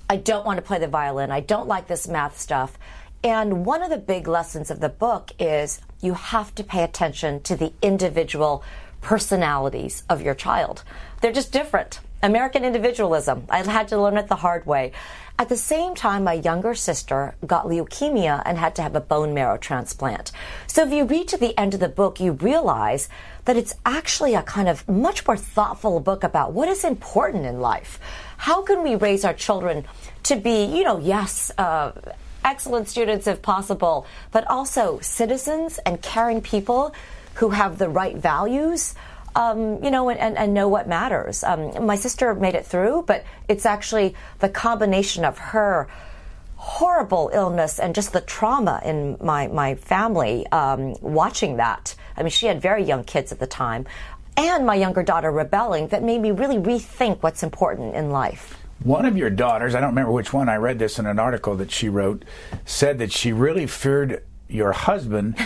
I 0.09 0.17
don't 0.17 0.47
want 0.47 0.57
to 0.57 0.63
play 0.63 0.79
the 0.79 0.89
violin. 0.89 1.31
I 1.31 1.41
don't 1.41 1.69
like 1.69 1.87
this 1.87 2.09
math 2.09 2.41
stuff. 2.41 2.79
And 3.23 3.67
one 3.67 3.83
of 3.83 3.91
the 3.91 3.99
big 3.99 4.27
lessons 4.27 4.71
of 4.71 4.81
the 4.81 4.89
book 4.89 5.33
is 5.39 5.83
you 6.01 6.15
have 6.15 6.55
to 6.55 6.65
pay 6.65 6.83
attention 6.83 7.43
to 7.43 7.57
the 7.57 7.75
individual 7.83 8.65
personalities 9.03 10.03
of 10.09 10.23
your 10.23 10.35
child. 10.35 10.83
They're 11.21 11.31
just 11.31 11.53
different. 11.53 12.01
American 12.23 12.65
individualism. 12.65 13.47
I 13.49 13.63
had 13.63 13.89
to 13.89 14.01
learn 14.01 14.17
it 14.17 14.29
the 14.29 14.37
hard 14.37 14.67
way. 14.67 14.93
At 15.39 15.49
the 15.49 15.57
same 15.57 15.95
time, 15.95 16.25
my 16.25 16.33
younger 16.33 16.75
sister 16.75 17.37
got 17.47 17.67
leukemia 17.67 18.43
and 18.45 18.59
had 18.59 18.75
to 18.75 18.83
have 18.83 18.97
a 18.97 19.01
bone 19.01 19.35
marrow 19.35 19.57
transplant. 19.57 20.33
So 20.67 20.85
if 20.85 20.93
you 20.93 21.05
read 21.05 21.29
to 21.29 21.37
the 21.37 21.57
end 21.57 21.75
of 21.75 21.81
the 21.81 21.89
book, 21.89 22.19
you 22.19 22.33
realize 22.33 23.09
that 23.45 23.57
it's 23.57 23.77
actually 23.87 24.35
a 24.35 24.43
kind 24.43 24.69
of 24.69 24.89
much 24.89 25.25
more 25.25 25.37
thoughtful 25.37 26.01
book 26.01 26.25
about 26.25 26.53
what 26.53 26.69
is 26.69 26.83
important 26.83 27.47
in 27.47 27.61
life. 27.61 28.01
How 28.37 28.63
can 28.63 28.83
we 28.83 28.97
raise 28.97 29.25
our 29.25 29.33
children 29.33 29.85
to 30.25 30.35
be, 30.35 30.65
you 30.65 30.83
know, 30.83 30.99
yes, 30.99 31.53
uh, 31.57 31.93
excellent 32.45 32.89
students 32.89 33.29
if 33.29 33.41
possible, 33.41 34.07
but 34.33 34.45
also 34.49 34.99
citizens 35.01 35.79
and 35.87 36.03
caring 36.03 36.41
people 36.41 36.93
who 37.35 37.51
have 37.51 37.79
the 37.79 37.89
right 37.89 38.17
values 38.17 38.97
um, 39.39 39.83
you 39.85 39.93
know, 39.93 40.11
and, 40.11 40.37
and, 40.37 40.53
know 40.53 40.67
what 40.67 40.89
matters. 40.89 41.45
Um, 41.45 41.87
my 41.87 41.95
sister 41.95 42.35
made 42.35 42.57
it 42.57 42.67
through, 42.67 43.05
but 43.07 43.25
it's 43.47 43.65
actually 43.65 44.17
the 44.41 44.49
combination 44.49 45.25
of 45.25 45.39
her 45.39 45.87
horrible 46.57 47.31
illness 47.33 47.79
and 47.79 47.95
just 47.95 48.13
the 48.13 48.21
trauma 48.21 48.83
in 48.85 49.17
my, 49.21 49.47
my 49.47 49.77
family 49.77 50.45
um, 50.49 50.97
watching 51.01 51.59
that. 51.59 51.95
I 52.17 52.23
mean, 52.25 52.31
she 52.31 52.47
had 52.47 52.61
very 52.61 52.83
young 52.83 53.05
kids 53.05 53.31
at 53.31 53.39
the 53.39 53.47
time, 53.47 53.87
and 54.37 54.67
my 54.67 54.75
younger 54.75 55.05
daughter 55.05 55.31
rebelling 55.31 55.87
that 55.89 56.03
made 56.03 56.21
me 56.21 56.33
really 56.33 56.57
rethink 56.57 57.23
what's 57.23 57.45
important 57.45 57.95
in 57.95 58.11
life. 58.11 58.59
One 58.83 59.07
of 59.07 59.17
your 59.17 59.31
daughters, 59.31 59.77
I 59.77 59.81
don't 59.81 59.91
remember 59.91 60.11
which 60.11 60.33
one, 60.33 60.49
I 60.49 60.57
read 60.57 60.81
this 60.81 60.99
in 60.99 61.07
an 61.07 61.21
article 61.21 61.55
that 61.57 61.71
she 61.71 61.89
wrote, 61.89 62.25
said 62.65 62.99
that 62.99 63.13
she 63.13 63.33
really 63.33 63.69
feared 63.69 64.25
your 64.49 64.73
husband 64.73 65.37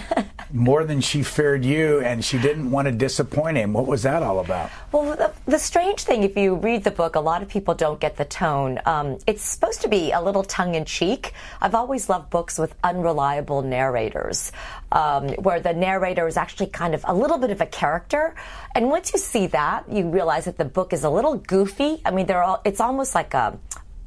more 0.53 0.85
than 0.85 1.01
she 1.01 1.23
feared 1.23 1.65
you 1.65 2.01
and 2.01 2.25
she 2.25 2.39
didn't 2.39 2.71
want 2.71 2.87
to 2.87 2.93
disappoint 2.93 3.57
him. 3.57 3.73
What 3.73 3.87
was 3.87 4.03
that 4.03 4.23
all 4.23 4.39
about? 4.39 4.71
Well, 4.93 5.17
the, 5.17 5.33
the 5.47 5.59
strange 5.59 6.03
thing, 6.03 6.23
if 6.23 6.37
you 6.37 6.55
read 6.55 6.85
the 6.85 6.91
book, 6.91 7.17
a 7.17 7.21
lot 7.21 7.43
of 7.43 7.49
people 7.49 7.75
don't 7.75 7.99
get 7.99 8.17
the 8.17 8.25
tone. 8.25 8.79
Um, 8.85 9.19
it's 9.27 9.43
supposed 9.43 9.81
to 9.83 9.89
be 9.89 10.13
a 10.13 10.21
little 10.21 10.45
tongue 10.45 10.75
in 10.75 10.85
cheek. 10.85 11.33
I've 11.61 11.75
always 11.75 12.09
loved 12.09 12.31
books 12.31 12.59
with 12.59 12.75
unreliable 12.85 13.63
narrators, 13.63 14.53
um, 14.93 15.31
where 15.31 15.59
the 15.59 15.73
narrator 15.73 16.27
is 16.27 16.37
actually 16.37 16.67
kind 16.67 16.95
of 16.95 17.05
a 17.09 17.15
little 17.15 17.39
bit 17.39 17.51
of 17.51 17.61
a 17.61 17.67
character. 17.67 18.35
And 18.75 18.91
once 18.91 19.13
you 19.13 19.19
see 19.19 19.47
that, 19.49 19.91
you 19.91 20.09
realize 20.09 20.45
that 20.45 20.59
the 20.59 20.65
book 20.65 20.93
is 20.93 21.05
a 21.05 21.11
little 21.11 21.37
goofy. 21.37 22.03
I 22.05 22.11
mean, 22.11 22.27
they're 22.27 22.43
all, 22.43 22.61
it's 22.65 22.81
almost 22.81 23.15
like 23.15 23.35
a, 23.35 23.59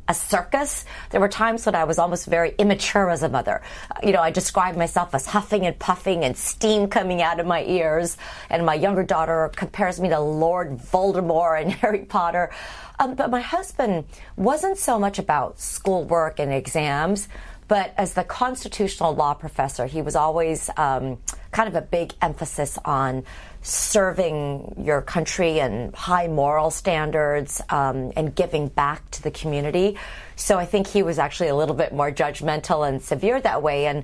a 0.08 0.14
circus. 0.14 0.86
There 1.10 1.20
were 1.20 1.30
times 1.30 1.66
when 1.66 1.76
I 1.76 1.84
was 1.84 1.98
almost 1.98 2.28
very 2.28 2.54
immature 2.58 3.10
as 3.10 3.24
a 3.24 3.30
mother. 3.30 3.62
You 4.04 4.12
know, 4.12 4.22
I 4.22 4.32
described 4.32 4.78
myself 4.78 5.16
as 5.16 5.26
huffing 5.26 5.66
and 5.66 5.78
puffing 5.80 6.24
and 6.24 6.38
steam 6.38 6.88
coming 6.88 7.22
out 7.22 7.40
of 7.40 7.48
my 7.48 7.64
ears. 7.64 8.18
And 8.50 8.66
my 8.66 8.76
younger 8.76 9.04
daughter 9.04 9.52
compares 9.56 10.00
me 10.00 10.10
to 10.10 10.20
Lord 10.20 10.78
Voldemort 10.78 11.62
and 11.62 11.72
Harry 11.82 12.06
Potter. 12.06 12.52
Um, 13.00 13.16
but 13.16 13.30
my 13.30 13.42
husband 13.42 14.06
wasn't 14.36 14.78
so 14.78 15.00
much 15.00 15.20
about 15.20 15.60
schoolwork 15.60 16.40
and 16.40 16.54
exams. 16.54 17.28
But 17.68 17.94
as 17.98 18.14
the 18.14 18.24
constitutional 18.24 19.16
law 19.16 19.34
professor, 19.34 19.88
he 19.88 20.02
was 20.02 20.16
always 20.16 20.70
um, 20.78 21.18
kind 21.52 21.68
of 21.68 21.76
a 21.76 21.82
big 21.82 22.14
emphasis 22.22 22.78
on 22.86 23.24
serving 23.66 24.84
your 24.86 25.02
country 25.02 25.60
and 25.60 25.94
high 25.96 26.28
moral 26.28 26.70
standards 26.70 27.62
um, 27.70 28.12
and 28.16 28.36
giving 28.36 28.68
back 28.68 29.10
to 29.10 29.24
the 29.24 29.32
community. 29.32 29.98
So 30.36 30.60
I 30.60 30.66
think 30.66 30.86
he 30.86 31.02
was 31.02 31.18
actually 31.18 31.50
a 31.50 31.56
little 31.56 31.74
bit 31.74 31.92
more 31.92 32.12
judgmental 32.12 32.88
and 32.88 33.02
severe 33.02 33.42
that 33.42 33.64
way. 33.64 33.88
And 33.88 34.04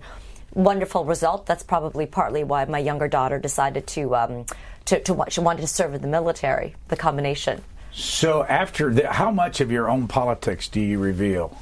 wonderful 0.56 1.06
result. 1.06 1.46
That's 1.46 1.64
probably 1.64 2.08
partly 2.08 2.44
why 2.44 2.66
my 2.66 2.80
younger 2.80 3.08
daughter 3.08 3.38
decided 3.38 3.86
to 3.88 4.16
um, 4.16 4.46
to, 4.86 5.00
to 5.04 5.26
she 5.30 5.42
wanted 5.42 5.62
to 5.62 5.68
serve 5.68 5.94
in 5.94 6.02
the 6.02 6.08
military. 6.08 6.76
The 6.88 6.98
combination. 6.98 7.62
So 7.92 8.44
after 8.44 8.92
the, 8.92 9.12
how 9.12 9.30
much 9.30 9.62
of 9.62 9.72
your 9.72 9.90
own 9.90 10.08
politics 10.08 10.68
do 10.70 10.80
you 10.80 10.98
reveal? 10.98 11.56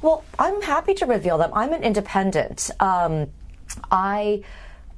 Well, 0.00 0.24
I'm 0.38 0.62
happy 0.62 0.94
to 0.94 1.06
reveal 1.06 1.36
them. 1.36 1.50
I'm 1.52 1.74
an 1.74 1.82
independent. 1.82 2.70
Um, 2.80 3.26
I 3.90 4.42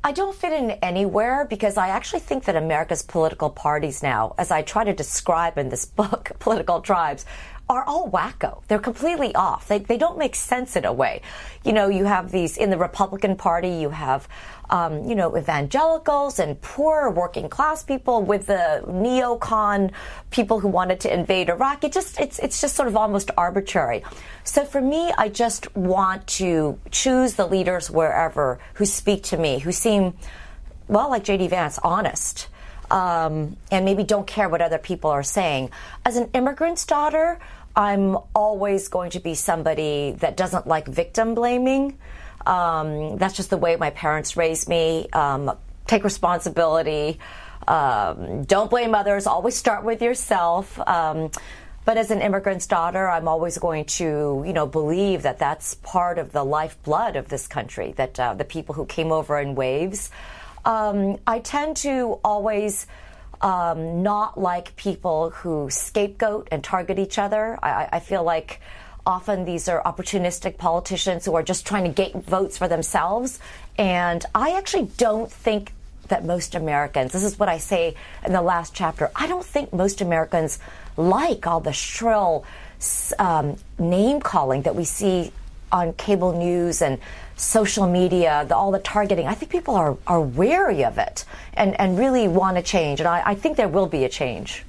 I 0.04 0.10
don't 0.10 0.34
fit 0.34 0.52
in 0.52 0.72
anywhere 0.82 1.46
because 1.48 1.76
I 1.76 1.90
actually 1.90 2.20
think 2.20 2.46
that 2.46 2.56
America's 2.56 3.04
political 3.04 3.50
parties 3.50 4.02
now, 4.02 4.34
as 4.36 4.50
I 4.50 4.62
try 4.62 4.82
to 4.82 4.92
describe 4.92 5.58
in 5.58 5.68
this 5.68 5.86
book, 5.86 6.32
Political 6.40 6.80
Tribes, 6.80 7.24
are 7.72 7.84
all 7.84 8.10
wacko. 8.10 8.62
They're 8.68 8.78
completely 8.78 9.34
off. 9.34 9.68
They, 9.68 9.78
they 9.78 9.96
don't 9.96 10.18
make 10.18 10.34
sense 10.34 10.76
in 10.76 10.84
a 10.84 10.92
way. 10.92 11.22
You 11.64 11.72
know, 11.72 11.88
you 11.88 12.04
have 12.04 12.30
these 12.30 12.58
in 12.58 12.70
the 12.70 12.76
Republican 12.76 13.36
Party, 13.36 13.70
you 13.70 13.90
have, 13.90 14.28
um, 14.68 15.04
you 15.04 15.14
know, 15.14 15.36
evangelicals 15.36 16.38
and 16.38 16.60
poor 16.60 17.10
working 17.10 17.48
class 17.48 17.82
people 17.82 18.22
with 18.22 18.46
the 18.46 18.84
neocon 18.86 19.90
people 20.30 20.60
who 20.60 20.68
wanted 20.68 21.00
to 21.00 21.12
invade 21.12 21.48
Iraq. 21.48 21.84
It 21.84 21.92
just, 21.92 22.20
it's, 22.20 22.38
it's 22.40 22.60
just 22.60 22.76
sort 22.76 22.88
of 22.88 22.96
almost 22.96 23.30
arbitrary. 23.36 24.02
So 24.44 24.64
for 24.64 24.80
me, 24.80 25.12
I 25.16 25.28
just 25.28 25.74
want 25.74 26.26
to 26.38 26.78
choose 26.90 27.34
the 27.34 27.46
leaders 27.46 27.90
wherever 27.90 28.58
who 28.74 28.84
speak 28.84 29.22
to 29.24 29.36
me, 29.38 29.60
who 29.60 29.72
seem, 29.72 30.14
well, 30.88 31.08
like 31.08 31.24
J.D. 31.24 31.48
Vance, 31.48 31.78
honest. 31.82 32.48
Um, 32.90 33.56
and 33.70 33.86
maybe 33.86 34.04
don't 34.04 34.26
care 34.26 34.50
what 34.50 34.60
other 34.60 34.76
people 34.76 35.08
are 35.08 35.22
saying. 35.22 35.70
As 36.04 36.16
an 36.16 36.28
immigrant's 36.34 36.84
daughter, 36.84 37.38
I'm 37.74 38.18
always 38.34 38.88
going 38.88 39.10
to 39.10 39.20
be 39.20 39.34
somebody 39.34 40.12
that 40.18 40.36
doesn't 40.36 40.66
like 40.66 40.86
victim 40.86 41.34
blaming. 41.34 41.98
Um, 42.46 43.16
that's 43.18 43.34
just 43.34 43.50
the 43.50 43.56
way 43.56 43.76
my 43.76 43.90
parents 43.90 44.36
raised 44.36 44.68
me. 44.68 45.08
Um, 45.12 45.56
take 45.86 46.04
responsibility. 46.04 47.18
Um, 47.66 48.44
don't 48.44 48.70
blame 48.70 48.94
others. 48.94 49.26
Always 49.26 49.56
start 49.56 49.84
with 49.84 50.02
yourself. 50.02 50.78
Um, 50.80 51.30
but 51.84 51.96
as 51.96 52.10
an 52.10 52.20
immigrant's 52.20 52.66
daughter, 52.66 53.08
I'm 53.08 53.26
always 53.26 53.58
going 53.58 53.86
to, 53.86 54.44
you 54.46 54.52
know, 54.52 54.66
believe 54.66 55.22
that 55.22 55.38
that's 55.38 55.74
part 55.74 56.18
of 56.18 56.32
the 56.32 56.44
lifeblood 56.44 57.16
of 57.16 57.28
this 57.28 57.48
country. 57.48 57.92
That 57.96 58.20
uh, 58.20 58.34
the 58.34 58.44
people 58.44 58.74
who 58.74 58.86
came 58.86 59.10
over 59.10 59.38
in 59.38 59.54
waves. 59.54 60.10
Um, 60.64 61.18
I 61.26 61.40
tend 61.40 61.76
to 61.78 62.20
always 62.22 62.86
um, 63.42 64.02
not 64.02 64.38
like 64.38 64.74
people 64.76 65.30
who 65.30 65.68
scapegoat 65.68 66.48
and 66.50 66.62
target 66.62 66.98
each 66.98 67.18
other. 67.18 67.58
I, 67.62 67.88
I 67.92 68.00
feel 68.00 68.22
like 68.22 68.60
often 69.04 69.44
these 69.44 69.68
are 69.68 69.82
opportunistic 69.82 70.56
politicians 70.58 71.24
who 71.24 71.34
are 71.34 71.42
just 71.42 71.66
trying 71.66 71.84
to 71.84 71.90
get 71.90 72.14
votes 72.24 72.56
for 72.56 72.68
themselves. 72.68 73.40
And 73.76 74.24
I 74.34 74.56
actually 74.56 74.90
don't 74.96 75.30
think 75.30 75.72
that 76.08 76.24
most 76.24 76.54
Americans, 76.54 77.12
this 77.12 77.24
is 77.24 77.38
what 77.38 77.48
I 77.48 77.58
say 77.58 77.96
in 78.24 78.32
the 78.32 78.42
last 78.42 78.74
chapter, 78.74 79.10
I 79.14 79.26
don't 79.26 79.44
think 79.44 79.72
most 79.72 80.00
Americans 80.00 80.58
like 80.96 81.46
all 81.46 81.60
the 81.60 81.72
shrill 81.72 82.44
um, 83.18 83.56
name 83.78 84.20
calling 84.20 84.62
that 84.62 84.76
we 84.76 84.84
see 84.84 85.32
on 85.70 85.94
cable 85.94 86.36
news 86.36 86.82
and 86.82 86.98
social 87.36 87.86
media, 87.86 88.44
the, 88.48 88.56
all 88.56 88.70
the 88.70 88.78
targeting, 88.78 89.26
I 89.26 89.34
think 89.34 89.50
people 89.50 89.74
are, 89.74 89.96
are 90.06 90.20
wary 90.20 90.84
of 90.84 90.98
it 90.98 91.24
and, 91.54 91.78
and 91.80 91.98
really 91.98 92.28
want 92.28 92.56
to 92.56 92.62
change. 92.62 93.00
And 93.00 93.08
I, 93.08 93.22
I 93.24 93.34
think 93.34 93.56
there 93.56 93.68
will 93.68 93.86
be 93.86 94.04
a 94.04 94.08
change. 94.08 94.64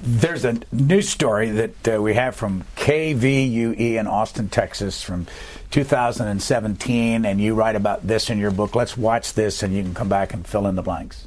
There's 0.00 0.44
a 0.44 0.60
news 0.70 1.08
story 1.08 1.50
that 1.50 1.88
uh, 1.88 2.00
we 2.00 2.14
have 2.14 2.36
from 2.36 2.64
KVUE 2.76 3.96
in 3.96 4.06
Austin, 4.06 4.48
Texas 4.48 5.02
from 5.02 5.26
2017, 5.72 7.24
and 7.24 7.40
you 7.40 7.54
write 7.54 7.74
about 7.74 8.06
this 8.06 8.30
in 8.30 8.38
your 8.38 8.52
book. 8.52 8.76
Let's 8.76 8.96
watch 8.96 9.32
this, 9.32 9.62
and 9.62 9.74
you 9.74 9.82
can 9.82 9.92
come 9.92 10.08
back 10.08 10.32
and 10.32 10.46
fill 10.46 10.68
in 10.68 10.76
the 10.76 10.82
blanks. 10.82 11.26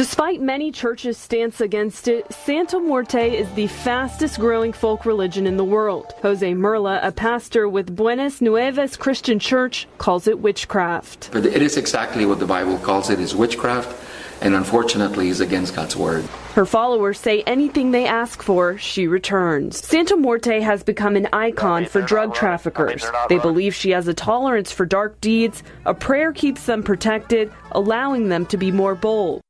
Despite 0.00 0.40
many 0.40 0.72
churches' 0.72 1.18
stance 1.18 1.60
against 1.60 2.08
it, 2.08 2.32
Santa 2.32 2.80
Muerte 2.80 3.36
is 3.36 3.52
the 3.52 3.66
fastest 3.66 4.38
growing 4.40 4.72
folk 4.72 5.04
religion 5.04 5.46
in 5.46 5.58
the 5.58 5.64
world. 5.64 6.14
Jose 6.22 6.54
Merla, 6.54 7.00
a 7.02 7.12
pastor 7.12 7.68
with 7.68 7.94
Buenas 7.94 8.40
Nuevas 8.40 8.96
Christian 8.96 9.38
Church, 9.38 9.86
calls 9.98 10.26
it 10.26 10.38
witchcraft. 10.38 11.34
It 11.34 11.60
is 11.60 11.76
exactly 11.76 12.24
what 12.24 12.38
the 12.38 12.46
Bible 12.46 12.78
calls 12.78 13.10
it 13.10 13.20
is 13.20 13.34
witchcraft 13.34 13.94
and 14.40 14.54
unfortunately 14.54 15.28
is 15.28 15.40
against 15.40 15.74
God's 15.74 15.96
word. 15.96 16.24
Her 16.54 16.64
followers 16.64 17.20
say 17.20 17.42
anything 17.42 17.90
they 17.90 18.06
ask 18.06 18.42
for, 18.42 18.78
she 18.78 19.06
returns. 19.06 19.84
Santa 19.84 20.16
Muerte 20.16 20.60
has 20.60 20.82
become 20.82 21.14
an 21.14 21.28
icon 21.34 21.84
for 21.84 22.00
drug 22.00 22.32
traffickers. 22.32 23.04
They 23.28 23.38
believe 23.38 23.74
she 23.74 23.90
has 23.90 24.08
a 24.08 24.14
tolerance 24.14 24.72
for 24.72 24.86
dark 24.86 25.20
deeds. 25.20 25.62
A 25.84 25.92
prayer 25.92 26.32
keeps 26.32 26.64
them 26.64 26.82
protected, 26.82 27.52
allowing 27.72 28.30
them 28.30 28.46
to 28.46 28.56
be 28.56 28.72
more 28.72 28.94
bold. 28.94 29.42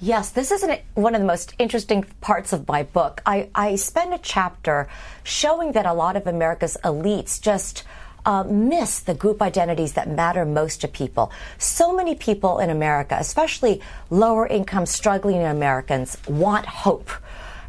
Yes, 0.00 0.30
this 0.30 0.52
is 0.52 0.62
an, 0.62 0.78
one 0.94 1.16
of 1.16 1.20
the 1.20 1.26
most 1.26 1.54
interesting 1.58 2.04
parts 2.20 2.52
of 2.52 2.68
my 2.68 2.84
book. 2.84 3.20
I, 3.26 3.50
I 3.52 3.74
spend 3.74 4.14
a 4.14 4.18
chapter 4.18 4.88
showing 5.24 5.72
that 5.72 5.86
a 5.86 5.92
lot 5.92 6.14
of 6.14 6.28
America's 6.28 6.76
elites 6.84 7.40
just 7.40 7.82
uh, 8.24 8.44
miss 8.44 9.00
the 9.00 9.14
group 9.14 9.42
identities 9.42 9.94
that 9.94 10.08
matter 10.08 10.44
most 10.44 10.82
to 10.82 10.88
people. 10.88 11.32
So 11.58 11.96
many 11.96 12.14
people 12.14 12.60
in 12.60 12.70
America, 12.70 13.16
especially 13.18 13.80
lower 14.08 14.46
income, 14.46 14.86
struggling 14.86 15.42
Americans, 15.42 16.16
want 16.28 16.66
hope. 16.66 17.10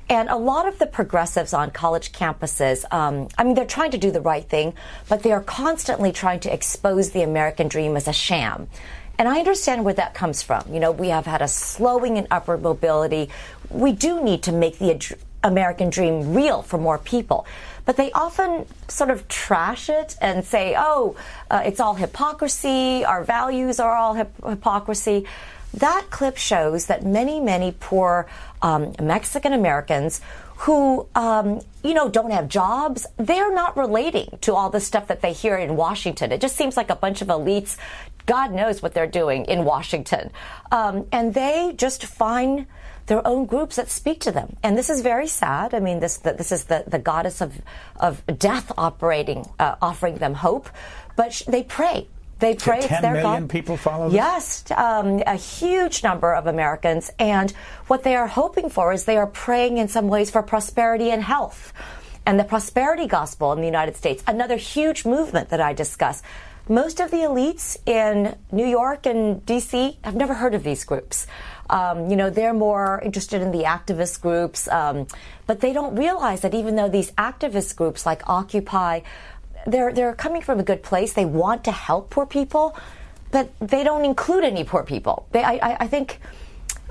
And 0.07 0.29
a 0.29 0.37
lot 0.37 0.67
of 0.67 0.77
the 0.77 0.87
progressives 0.87 1.53
on 1.53 1.71
college 1.71 2.11
campuses, 2.11 2.83
um, 2.93 3.27
I 3.37 3.43
mean, 3.43 3.55
they're 3.55 3.65
trying 3.65 3.91
to 3.91 3.97
do 3.97 4.11
the 4.11 4.21
right 4.21 4.47
thing, 4.47 4.73
but 5.07 5.23
they 5.23 5.31
are 5.31 5.41
constantly 5.41 6.11
trying 6.11 6.41
to 6.41 6.53
expose 6.53 7.11
the 7.11 7.21
American 7.21 7.67
dream 7.67 7.95
as 7.95 8.07
a 8.07 8.13
sham. 8.13 8.67
And 9.19 9.27
I 9.27 9.37
understand 9.37 9.83
where 9.83 9.93
that 9.95 10.13
comes 10.13 10.41
from. 10.41 10.63
You 10.73 10.79
know, 10.79 10.91
we 10.91 11.09
have 11.09 11.25
had 11.25 11.41
a 11.41 11.47
slowing 11.47 12.15
in 12.15 12.25
upward 12.31 12.63
mobility. 12.63 13.29
We 13.69 13.91
do 13.91 14.23
need 14.23 14.43
to 14.43 14.53
make 14.53 14.79
the 14.79 15.15
American 15.43 15.89
dream 15.89 16.33
real 16.33 16.61
for 16.61 16.77
more 16.77 16.97
people. 16.97 17.45
But 17.85 17.97
they 17.97 18.11
often 18.13 18.65
sort 18.87 19.09
of 19.09 19.27
trash 19.27 19.89
it 19.89 20.15
and 20.21 20.45
say, 20.45 20.73
oh, 20.77 21.17
uh, 21.51 21.63
it's 21.65 21.81
all 21.81 21.95
hypocrisy, 21.95 23.03
our 23.03 23.23
values 23.23 23.79
are 23.79 23.95
all 23.95 24.13
hip- 24.13 24.33
hypocrisy. 24.45 25.25
That 25.73 26.05
clip 26.09 26.37
shows 26.37 26.85
that 26.85 27.05
many, 27.05 27.39
many 27.39 27.75
poor 27.77 28.27
um, 28.61 28.93
Mexican 29.01 29.53
Americans 29.53 30.21
who, 30.63 31.07
um, 31.15 31.61
you 31.83 31.93
know, 31.93 32.09
don't 32.09 32.31
have 32.31 32.49
jobs, 32.49 33.07
they're 33.15 33.53
not 33.53 33.77
relating 33.77 34.37
to 34.41 34.53
all 34.53 34.69
the 34.69 34.81
stuff 34.81 35.07
that 35.07 35.21
they 35.21 35.31
hear 35.31 35.55
in 35.55 35.77
Washington. 35.77 36.33
It 36.33 36.41
just 36.41 36.57
seems 36.57 36.75
like 36.75 36.89
a 36.89 36.95
bunch 36.95 37.21
of 37.21 37.29
elites 37.29 37.77
God 38.29 38.53
knows 38.53 38.83
what 38.83 38.93
they're 38.93 39.07
doing 39.07 39.45
in 39.45 39.65
Washington. 39.65 40.29
Um, 40.71 41.07
and 41.11 41.33
they 41.33 41.73
just 41.75 42.05
find 42.05 42.67
their 43.07 43.25
own 43.25 43.47
groups 43.47 43.77
that 43.77 43.89
speak 43.89 44.19
to 44.21 44.31
them. 44.31 44.55
And 44.61 44.77
this 44.77 44.87
is 44.87 45.01
very 45.01 45.25
sad. 45.25 45.73
I 45.73 45.79
mean, 45.79 45.99
this 45.99 46.17
the, 46.17 46.33
this 46.33 46.51
is 46.51 46.65
the, 46.65 46.83
the 46.85 46.99
goddess 46.99 47.41
of, 47.41 47.59
of 47.95 48.21
death 48.37 48.71
operating, 48.77 49.49
uh, 49.57 49.77
offering 49.81 50.17
them 50.17 50.35
hope. 50.35 50.69
But 51.15 51.33
sh- 51.33 51.43
they 51.47 51.63
pray. 51.63 52.07
They 52.37 52.53
pray. 52.53 52.81
Ten 52.81 52.91
it's 52.91 53.01
their 53.01 53.13
million 53.15 53.47
God. 53.47 53.49
people 53.49 53.77
follow 53.77 54.09
this? 54.09 54.15
Yes, 54.15 54.63
um, 54.77 55.23
a 55.25 55.35
huge 55.35 56.03
number 56.03 56.31
of 56.35 56.45
Americans. 56.45 57.09
And 57.17 57.49
what 57.87 58.03
they 58.03 58.15
are 58.15 58.27
hoping 58.27 58.69
for 58.69 58.93
is 58.93 59.05
they 59.05 59.17
are 59.17 59.27
praying 59.27 59.79
in 59.79 59.87
some 59.87 60.07
ways 60.07 60.29
for 60.29 60.43
prosperity 60.43 61.09
and 61.09 61.23
health. 61.23 61.73
And 62.27 62.39
the 62.39 62.43
prosperity 62.43 63.07
gospel 63.07 63.53
in 63.53 63.59
the 63.59 63.65
United 63.65 63.95
States, 63.95 64.23
another 64.27 64.55
huge 64.55 65.03
movement 65.03 65.49
that 65.49 65.59
I 65.59 65.73
discuss 65.73 66.21
most 66.69 66.99
of 66.99 67.09
the 67.09 67.17
elites 67.17 67.77
in 67.87 68.37
New 68.51 68.65
York 68.65 69.07
and 69.07 69.43
DC 69.45 69.97
have 70.03 70.15
never 70.15 70.35
heard 70.35 70.53
of 70.53 70.63
these 70.63 70.83
groups. 70.83 71.25
Um, 71.69 72.09
you 72.09 72.15
know, 72.15 72.29
they're 72.29 72.53
more 72.53 73.01
interested 73.03 73.41
in 73.41 73.51
the 73.51 73.63
activist 73.63 74.21
groups, 74.21 74.67
um, 74.67 75.07
but 75.47 75.61
they 75.61 75.73
don't 75.73 75.95
realize 75.95 76.41
that 76.41 76.53
even 76.53 76.75
though 76.75 76.87
these 76.87 77.11
activist 77.13 77.75
groups 77.75 78.05
like 78.05 78.27
Occupy, 78.29 79.01
they're 79.67 79.91
they're 79.91 80.15
coming 80.15 80.41
from 80.41 80.59
a 80.59 80.63
good 80.63 80.83
place. 80.83 81.13
They 81.13 81.25
want 81.25 81.63
to 81.65 81.71
help 81.71 82.11
poor 82.11 82.25
people, 82.25 82.77
but 83.31 83.51
they 83.59 83.83
don't 83.83 84.05
include 84.05 84.43
any 84.43 84.63
poor 84.63 84.83
people. 84.83 85.27
They, 85.31 85.43
I, 85.43 85.77
I, 85.81 85.87
think, 85.87 86.19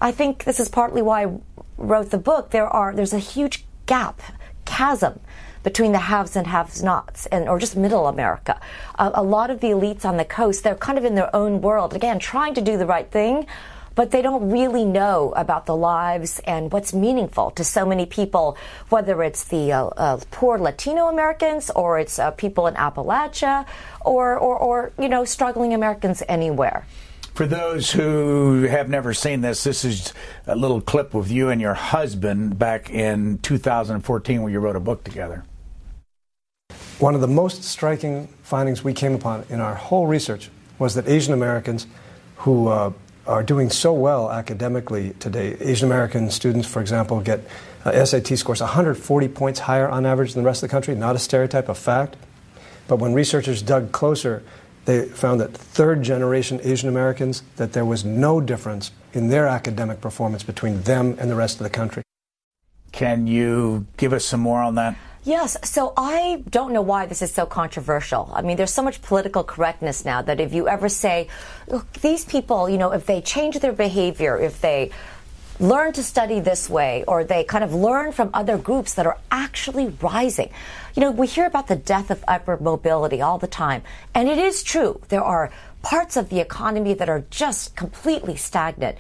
I 0.01 0.13
think 0.13 0.45
this 0.45 0.61
is 0.61 0.69
partly 0.69 1.03
why 1.03 1.25
I 1.25 1.33
wrote 1.77 2.11
the 2.11 2.19
book. 2.19 2.51
There 2.51 2.67
are 2.69 2.95
there's 2.95 3.15
a 3.15 3.19
huge 3.19 3.65
gap, 3.87 4.21
chasm 4.65 5.21
between 5.63 5.93
the 5.93 5.99
haves 5.99 6.37
and 6.37 6.47
have-nots, 6.47 7.27
and 7.27 7.49
or 7.49 7.59
just 7.59 7.77
middle 7.77 8.07
America. 8.07 8.61
Uh, 8.99 9.11
a 9.15 9.23
lot 9.23 9.51
of 9.51 9.61
the 9.61 9.69
elites 9.69 10.05
on 10.05 10.17
the 10.17 10.25
coast, 10.25 10.65
they're 10.65 10.75
kind 10.75 10.99
of 10.99 11.05
in 11.05 11.15
their 11.15 11.35
own 11.35 11.61
world, 11.61 11.95
again, 11.95 12.19
trying 12.19 12.55
to 12.55 12.61
do 12.61 12.77
the 12.77 12.87
right 12.87 13.11
thing, 13.11 13.47
but 13.95 14.13
they 14.13 14.23
don't 14.23 14.51
really 14.51 14.85
know 14.85 15.33
about 15.35 15.67
the 15.67 15.75
lives 15.75 16.41
and 16.45 16.71
what's 16.71 16.95
meaningful 16.95 17.51
to 17.51 17.65
so 17.65 17.85
many 17.85 18.07
people, 18.07 18.57
whether 18.91 19.25
it's 19.25 19.45
the 19.45 19.73
uh, 19.73 19.87
uh, 19.87 20.21
poor 20.31 20.57
Latino 20.57 21.09
Americans 21.09 21.69
or 21.71 21.99
it's 21.99 22.17
uh, 22.21 22.31
people 22.31 22.69
in 22.69 22.75
Appalachia 22.75 23.67
or, 24.03 24.39
or, 24.39 24.57
or, 24.57 24.93
you 25.01 25.09
know, 25.09 25.25
struggling 25.25 25.75
Americans 25.75 26.23
anywhere. 26.29 26.87
For 27.39 27.47
those 27.47 27.93
who 27.93 28.65
have 28.65 28.89
never 28.89 29.15
seen 29.15 29.43
this, 29.43 29.63
this 29.63 29.85
is 29.85 30.13
a 30.49 30.57
little 30.57 30.81
clip 30.81 31.15
with 31.15 31.31
you 31.31 31.51
and 31.51 31.61
your 31.61 31.75
husband 31.75 32.59
back 32.59 32.91
in 32.91 33.39
2014 33.39 34.43
when 34.43 34.53
you 34.53 34.59
wrote 34.59 34.75
a 34.75 34.81
book 34.81 35.05
together. 35.05 35.45
One 36.99 37.15
of 37.15 37.21
the 37.21 37.29
most 37.29 37.63
striking 37.63 38.27
findings 38.43 38.83
we 38.83 38.93
came 38.93 39.15
upon 39.15 39.45
in 39.51 39.61
our 39.61 39.77
whole 39.77 40.09
research 40.09 40.51
was 40.81 40.97
that 40.97 41.07
Asian 41.07 41.33
Americans 41.33 41.87
who 42.39 42.67
uh, 42.67 42.93
are 43.25 43.45
doing 43.45 43.71
so 43.71 43.93
well 43.93 44.33
academically 44.33 45.11
today, 45.21 45.57
Asian 45.61 45.87
American 45.87 46.33
students, 46.33 46.67
for 46.67 46.81
example, 46.81 47.21
get 47.21 47.49
uh, 47.85 48.05
SAT 48.05 48.37
scores 48.37 48.61
140 48.61 49.29
points 49.29 49.61
higher 49.61 49.89
on 49.89 50.07
average 50.07 50.35
than 50.35 50.43
the 50.43 50.47
rest 50.49 50.65
of 50.65 50.71
the 50.71 50.73
country, 50.73 50.97
not 50.97 51.15
a 51.15 51.21
stereotype, 51.21 51.69
a 51.69 51.75
fact. 51.77 52.17
But 52.89 52.97
when 52.97 53.15
researchers 53.15 53.63
dug 53.63 53.93
closer, 53.93 54.43
they 54.89 55.05
found 55.05 55.39
that 55.39 55.53
third 55.53 56.03
generation 56.03 56.61
Asian 56.65 56.89
Americans, 56.89 57.43
that 57.57 57.75
there 57.75 57.85
was 57.85 58.07
no 58.07 58.41
difference 58.41 58.91
in 59.13 59.29
their 59.29 59.47
academic 59.47 60.01
performance 60.01 60.43
between 60.43 60.81
them 60.85 61.15
and 61.19 61.31
the 61.31 61.35
rest 61.35 61.61
of 61.61 61.65
the 61.65 61.71
country. 61.71 62.03
Can 62.91 63.27
you 63.27 63.87
give 63.99 64.15
us 64.15 64.25
some 64.25 64.41
more 64.41 64.63
on 64.63 64.77
that? 64.77 64.97
Yes, 65.25 65.59
so 65.63 65.93
I 65.95 66.43
don't 66.49 66.73
know 66.73 66.81
why 66.81 67.05
this 67.05 67.21
is 67.21 67.31
so 67.35 67.45
controversial. 67.45 68.33
I 68.33 68.41
mean, 68.41 68.57
there's 68.57 68.73
so 68.73 68.83
much 68.83 69.03
political 69.03 69.45
correctness 69.45 70.07
now 70.07 70.23
that 70.23 70.41
if 70.41 70.55
you 70.55 70.69
ever 70.69 70.89
say, 70.89 71.29
look, 71.67 71.93
these 72.01 72.25
people, 72.25 72.71
you 72.71 72.79
know, 72.79 72.93
if 72.93 73.05
they 73.05 73.21
change 73.21 73.59
their 73.59 73.75
behavior, 73.75 74.39
if 74.39 74.63
they 74.63 74.91
learn 75.61 75.93
to 75.93 76.03
study 76.03 76.41
this 76.41 76.71
way, 76.71 77.05
or 77.09 77.25
they 77.25 77.45
kind 77.45 77.65
of 77.65 77.75
learn 77.75 78.13
from 78.13 78.31
other 78.33 78.57
groups 78.57 78.95
that 78.95 79.07
are 79.07 79.19
actually 79.31 79.89
rising. 80.01 80.51
You 80.95 81.01
know, 81.03 81.11
we 81.11 81.27
hear 81.27 81.47
about 81.47 81.67
the 81.67 81.77
death 81.77 82.11
of 82.11 82.25
upward 82.29 82.61
mobility 82.61 83.21
all 83.21 83.39
the 83.39 83.47
time, 83.47 83.83
and 84.15 84.29
it 84.29 84.39
is 84.39 84.63
true. 84.63 85.01
There 85.09 85.23
are 85.23 85.51
parts 85.83 86.17
of 86.17 86.29
the 86.29 86.41
economy 86.41 86.95
that 86.95 87.09
are 87.09 87.25
just 87.31 87.77
completely 87.77 88.37
stagnant. 88.37 88.97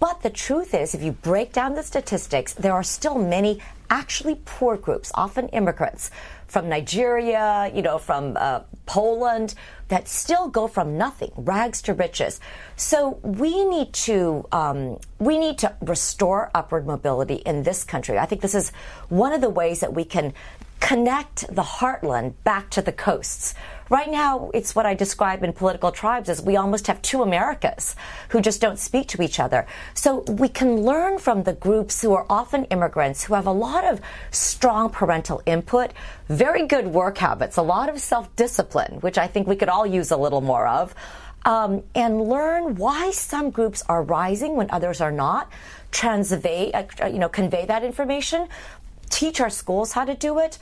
But 0.00 0.22
the 0.22 0.30
truth 0.30 0.74
is, 0.74 0.94
if 0.94 1.02
you 1.02 1.12
break 1.12 1.52
down 1.52 1.74
the 1.74 1.82
statistics, 1.82 2.54
there 2.54 2.72
are 2.72 2.84
still 2.84 3.18
many 3.18 3.60
actually 3.90 4.40
poor 4.44 4.76
groups, 4.76 5.10
often 5.14 5.48
immigrants 5.48 6.10
from 6.48 6.68
Nigeria, 6.68 7.70
you 7.74 7.82
know, 7.82 7.98
from 7.98 8.36
uh, 8.36 8.60
Poland, 8.86 9.54
that 9.88 10.08
still 10.08 10.48
go 10.48 10.66
from 10.66 10.98
nothing, 10.98 11.30
rags 11.36 11.82
to 11.82 11.94
riches. 11.94 12.40
So 12.76 13.20
we 13.22 13.64
need 13.64 13.92
to 14.08 14.46
um, 14.50 14.98
we 15.18 15.38
need 15.38 15.58
to 15.58 15.74
restore 15.80 16.50
upward 16.54 16.86
mobility 16.86 17.36
in 17.36 17.62
this 17.62 17.84
country. 17.84 18.18
I 18.18 18.26
think 18.26 18.40
this 18.40 18.54
is 18.54 18.70
one 19.08 19.32
of 19.32 19.40
the 19.40 19.50
ways 19.50 19.80
that 19.80 19.94
we 19.94 20.04
can 20.04 20.32
connect 20.80 21.46
the 21.54 21.62
heartland 21.62 22.34
back 22.44 22.70
to 22.70 22.82
the 22.82 22.92
coasts. 22.92 23.54
Right 23.90 24.10
now, 24.10 24.50
it's 24.52 24.74
what 24.74 24.84
I 24.84 24.94
describe 24.94 25.42
in 25.42 25.52
political 25.52 25.90
tribes 25.90 26.28
as 26.28 26.42
we 26.42 26.56
almost 26.56 26.86
have 26.88 27.00
two 27.00 27.22
Americas 27.22 27.96
who 28.28 28.40
just 28.40 28.60
don't 28.60 28.78
speak 28.78 29.08
to 29.08 29.22
each 29.22 29.40
other. 29.40 29.66
So 29.94 30.20
we 30.28 30.48
can 30.48 30.82
learn 30.82 31.18
from 31.18 31.44
the 31.44 31.54
groups 31.54 32.02
who 32.02 32.12
are 32.14 32.26
often 32.28 32.64
immigrants 32.66 33.24
who 33.24 33.34
have 33.34 33.46
a 33.46 33.52
lot 33.52 33.84
of 33.84 34.00
strong 34.30 34.90
parental 34.90 35.42
input, 35.46 35.92
very 36.28 36.66
good 36.66 36.88
work 36.88 37.18
habits, 37.18 37.56
a 37.56 37.62
lot 37.62 37.88
of 37.88 37.98
self 38.00 38.34
discipline, 38.36 38.98
which 39.00 39.16
I 39.16 39.26
think 39.26 39.46
we 39.46 39.56
could 39.56 39.68
all 39.70 39.86
use 39.86 40.10
a 40.10 40.16
little 40.16 40.42
more 40.42 40.66
of. 40.66 40.94
Um, 41.44 41.84
and 41.94 42.20
learn 42.20 42.74
why 42.74 43.12
some 43.12 43.50
groups 43.50 43.82
are 43.88 44.02
rising 44.02 44.56
when 44.56 44.70
others 44.70 45.00
are 45.00 45.12
not. 45.12 45.50
Transvey, 45.92 46.74
uh, 46.74 47.06
you 47.06 47.18
know, 47.18 47.28
convey 47.28 47.64
that 47.64 47.84
information 47.84 48.48
teach 49.10 49.40
our 49.40 49.50
schools 49.50 49.92
how 49.92 50.04
to 50.04 50.14
do 50.14 50.38
it. 50.38 50.58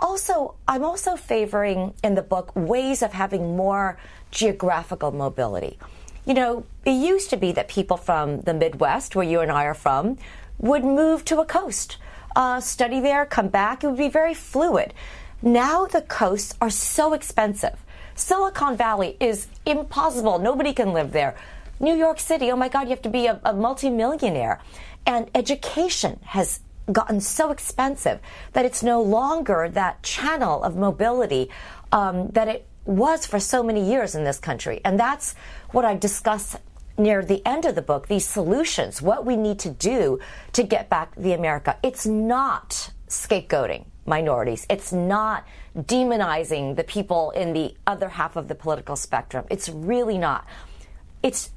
Also, 0.00 0.54
I'm 0.66 0.84
also 0.84 1.16
favoring 1.16 1.94
in 2.04 2.14
the 2.14 2.22
book 2.22 2.52
ways 2.54 3.02
of 3.02 3.12
having 3.12 3.56
more 3.56 3.98
geographical 4.30 5.12
mobility. 5.12 5.78
You 6.24 6.34
know, 6.34 6.64
it 6.84 6.92
used 6.92 7.30
to 7.30 7.36
be 7.36 7.52
that 7.52 7.68
people 7.68 7.96
from 7.96 8.42
the 8.42 8.54
Midwest, 8.54 9.16
where 9.16 9.26
you 9.26 9.40
and 9.40 9.50
I 9.50 9.64
are 9.64 9.74
from, 9.74 10.18
would 10.58 10.84
move 10.84 11.24
to 11.26 11.40
a 11.40 11.46
coast, 11.46 11.96
uh, 12.36 12.60
study 12.60 13.00
there, 13.00 13.24
come 13.24 13.48
back. 13.48 13.82
It 13.82 13.88
would 13.88 13.98
be 13.98 14.08
very 14.08 14.34
fluid. 14.34 14.92
Now 15.40 15.86
the 15.86 16.02
coasts 16.02 16.54
are 16.60 16.70
so 16.70 17.14
expensive. 17.14 17.78
Silicon 18.14 18.76
Valley 18.76 19.16
is 19.20 19.46
impossible. 19.64 20.38
Nobody 20.38 20.72
can 20.72 20.92
live 20.92 21.12
there. 21.12 21.36
New 21.80 21.94
York 21.94 22.18
City, 22.18 22.50
oh 22.50 22.56
my 22.56 22.68
God, 22.68 22.82
you 22.82 22.90
have 22.90 23.02
to 23.02 23.08
be 23.08 23.26
a, 23.26 23.40
a 23.44 23.52
multimillionaire. 23.52 24.60
And 25.06 25.30
education 25.34 26.18
has 26.24 26.60
gotten 26.92 27.20
so 27.20 27.50
expensive 27.50 28.20
that 28.52 28.64
it's 28.64 28.82
no 28.82 29.02
longer 29.02 29.68
that 29.70 30.02
channel 30.02 30.62
of 30.62 30.76
mobility 30.76 31.50
um, 31.92 32.28
that 32.28 32.48
it 32.48 32.66
was 32.84 33.26
for 33.26 33.38
so 33.38 33.62
many 33.62 33.88
years 33.88 34.14
in 34.14 34.24
this 34.24 34.38
country. 34.38 34.80
And 34.84 34.98
that's 34.98 35.34
what 35.70 35.84
I 35.84 35.94
discuss 35.94 36.56
near 36.96 37.24
the 37.24 37.44
end 37.46 37.64
of 37.64 37.74
the 37.74 37.82
book 37.82 38.08
these 38.08 38.26
solutions, 38.26 39.00
what 39.00 39.24
we 39.24 39.36
need 39.36 39.58
to 39.60 39.70
do 39.70 40.18
to 40.52 40.62
get 40.62 40.88
back 40.88 41.14
the 41.14 41.32
America. 41.32 41.76
It's 41.82 42.06
not 42.06 42.90
scapegoating 43.08 43.84
minorities. 44.06 44.66
It's 44.68 44.92
not 44.92 45.46
demonizing 45.76 46.76
the 46.76 46.84
people 46.84 47.30
in 47.32 47.52
the 47.52 47.74
other 47.86 48.08
half 48.08 48.36
of 48.36 48.48
the 48.48 48.54
political 48.54 48.96
spectrum. 48.96 49.44
It's 49.50 49.68
really 49.68 50.18
not. 50.18 50.46
It's 51.22 51.50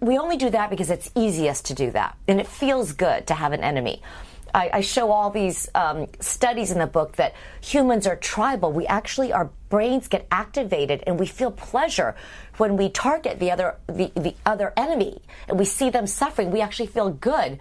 we 0.00 0.16
only 0.18 0.36
do 0.36 0.50
that 0.50 0.70
because 0.70 0.90
it's 0.90 1.10
easiest 1.14 1.66
to 1.66 1.74
do 1.74 1.90
that, 1.90 2.16
and 2.28 2.40
it 2.40 2.46
feels 2.46 2.92
good 2.92 3.26
to 3.26 3.34
have 3.34 3.52
an 3.52 3.62
enemy. 3.62 4.00
I, 4.54 4.70
I 4.72 4.80
show 4.80 5.10
all 5.10 5.30
these 5.30 5.68
um, 5.74 6.06
studies 6.20 6.70
in 6.70 6.78
the 6.78 6.86
book 6.86 7.16
that 7.16 7.34
humans 7.60 8.06
are 8.06 8.16
tribal. 8.16 8.72
We 8.72 8.86
actually, 8.86 9.32
our 9.32 9.50
brains 9.68 10.08
get 10.08 10.26
activated, 10.30 11.02
and 11.06 11.18
we 11.18 11.26
feel 11.26 11.50
pleasure 11.50 12.14
when 12.58 12.76
we 12.76 12.88
target 12.88 13.38
the 13.38 13.50
other 13.50 13.76
the, 13.86 14.12
the 14.14 14.34
other 14.44 14.72
enemy, 14.76 15.22
and 15.48 15.58
we 15.58 15.64
see 15.64 15.90
them 15.90 16.06
suffering. 16.06 16.50
We 16.50 16.60
actually 16.60 16.88
feel 16.88 17.10
good. 17.10 17.58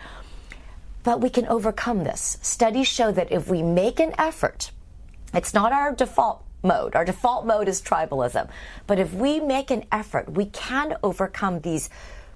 But 1.04 1.20
we 1.20 1.30
can 1.32 1.48
overcome 1.48 2.04
this. 2.04 2.38
Studies 2.44 2.88
show 2.88 3.12
that 3.12 3.32
if 3.32 3.48
we 3.48 3.64
make 3.64 4.00
an 4.00 4.14
effort, 4.20 4.72
it's 5.34 5.54
not 5.54 5.72
our 5.72 5.96
default 5.96 6.44
mode. 6.62 6.96
Our 6.96 7.06
default 7.06 7.46
mode 7.46 7.68
is 7.68 7.82
tribalism. 7.82 8.50
But 8.86 9.00
if 9.00 9.14
we 9.14 9.40
make 9.40 9.72
an 9.72 9.86
effort, 9.92 10.32
we 10.32 10.46
can 10.46 10.98
overcome 11.02 11.62
these 11.62 11.90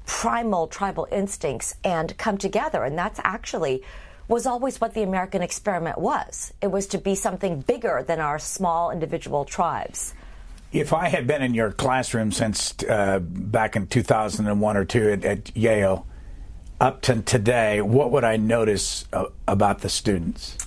primal 0.08 0.68
tribal 0.68 1.08
instincts 1.12 1.76
and 1.84 2.18
come 2.18 2.38
together. 2.38 2.84
And 2.84 2.98
that's 2.98 3.20
actually 3.24 3.84
was 4.28 4.46
always 4.46 4.82
what 4.82 4.94
the 4.94 5.04
American 5.04 5.42
experiment 5.42 5.98
was. 5.98 6.54
It 6.62 6.68
was 6.68 6.88
to 6.88 6.98
be 6.98 7.16
something 7.16 7.62
bigger 7.62 8.04
than 8.06 8.20
our 8.20 8.40
small 8.40 8.92
individual 8.92 9.46
tribes. 9.46 10.14
If 10.72 10.94
I 10.94 11.10
had 11.10 11.28
been 11.28 11.42
in 11.42 11.54
your 11.54 11.72
classroom 11.72 12.32
since 12.32 12.74
uh, 12.90 13.20
back 13.20 13.76
in 13.76 13.88
2001 13.88 14.78
or 14.78 14.86
two 14.86 15.10
at, 15.12 15.24
at, 15.24 15.56
Yale, 15.56 16.06
up 16.82 17.02
to 17.04 17.22
today, 17.22 17.82
what 17.82 18.12
would 18.12 18.24
I 18.24 18.36
notice 18.36 19.06
uh, 19.14 19.26
about 19.48 19.80
the 19.80 19.90
students? 19.90 20.58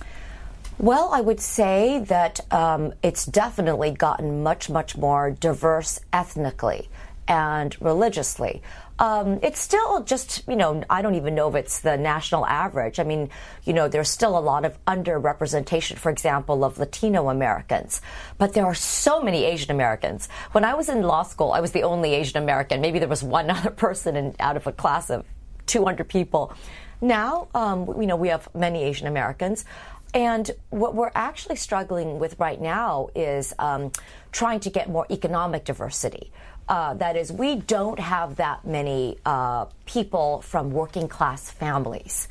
Well, 0.79 1.09
I 1.11 1.19
would 1.19 1.41
say 1.41 1.99
that 2.07 2.39
um, 2.51 2.93
it's 3.03 3.25
definitely 3.25 3.91
gotten 3.91 4.41
much, 4.41 4.69
much 4.69 4.97
more 4.97 5.29
diverse 5.29 5.99
ethnically 6.13 6.89
and 7.29 7.79
religiously. 7.79 8.61
Um, 8.97 9.39
it's 9.41 9.61
still 9.61 10.03
just, 10.03 10.43
you 10.47 10.57
know, 10.57 10.83
I 10.89 11.01
don't 11.01 11.15
even 11.15 11.35
know 11.35 11.47
if 11.47 11.55
it's 11.55 11.79
the 11.79 11.95
national 11.95 12.45
average. 12.45 12.99
I 12.99 13.03
mean, 13.03 13.29
you 13.63 13.71
know, 13.71 13.87
there's 13.87 14.09
still 14.09 14.37
a 14.37 14.41
lot 14.41 14.65
of 14.65 14.83
underrepresentation, 14.85 15.97
for 15.97 16.09
example, 16.09 16.65
of 16.65 16.77
Latino 16.77 17.29
Americans. 17.29 18.01
But 18.37 18.53
there 18.53 18.65
are 18.65 18.73
so 18.73 19.21
many 19.21 19.45
Asian 19.45 19.71
Americans. 19.71 20.27
When 20.51 20.65
I 20.65 20.73
was 20.73 20.89
in 20.89 21.03
law 21.03 21.23
school, 21.23 21.53
I 21.53 21.61
was 21.61 21.71
the 21.71 21.83
only 21.83 22.13
Asian 22.15 22.41
American. 22.41 22.81
Maybe 22.81 22.99
there 22.99 23.07
was 23.07 23.23
one 23.23 23.49
other 23.57 23.69
person 23.69 24.17
in, 24.17 24.35
out 24.39 24.57
of 24.57 24.67
a 24.67 24.73
class 24.73 25.09
of 25.09 25.23
200 25.67 26.09
people. 26.09 26.51
Now, 26.99 27.47
um, 27.53 27.87
you 28.01 28.07
know, 28.07 28.17
we 28.17 28.27
have 28.27 28.49
many 28.53 28.83
Asian 28.83 29.07
Americans. 29.07 29.63
And 30.13 30.49
what 30.71 30.95
we're 30.95 31.11
actually 31.13 31.55
struggling 31.55 32.17
with 32.19 32.37
right 32.39 32.59
now 32.59 33.09
is 33.13 33.53
um, 33.59 33.91
trying 34.31 34.59
to 34.61 34.69
get 34.69 34.89
more 34.89 35.05
economic 35.11 35.65
diversity. 35.65 36.31
Uh, 36.69 36.93
that 36.93 37.17
is, 37.17 37.31
we 37.31 37.55
don't 37.55 37.99
have 37.99 38.35
that 38.35 38.65
many 38.65 39.17
uh, 39.25 39.65
people 39.87 40.41
from 40.41 40.69
working 40.69 41.07
class 41.07 41.49
families. 41.49 42.27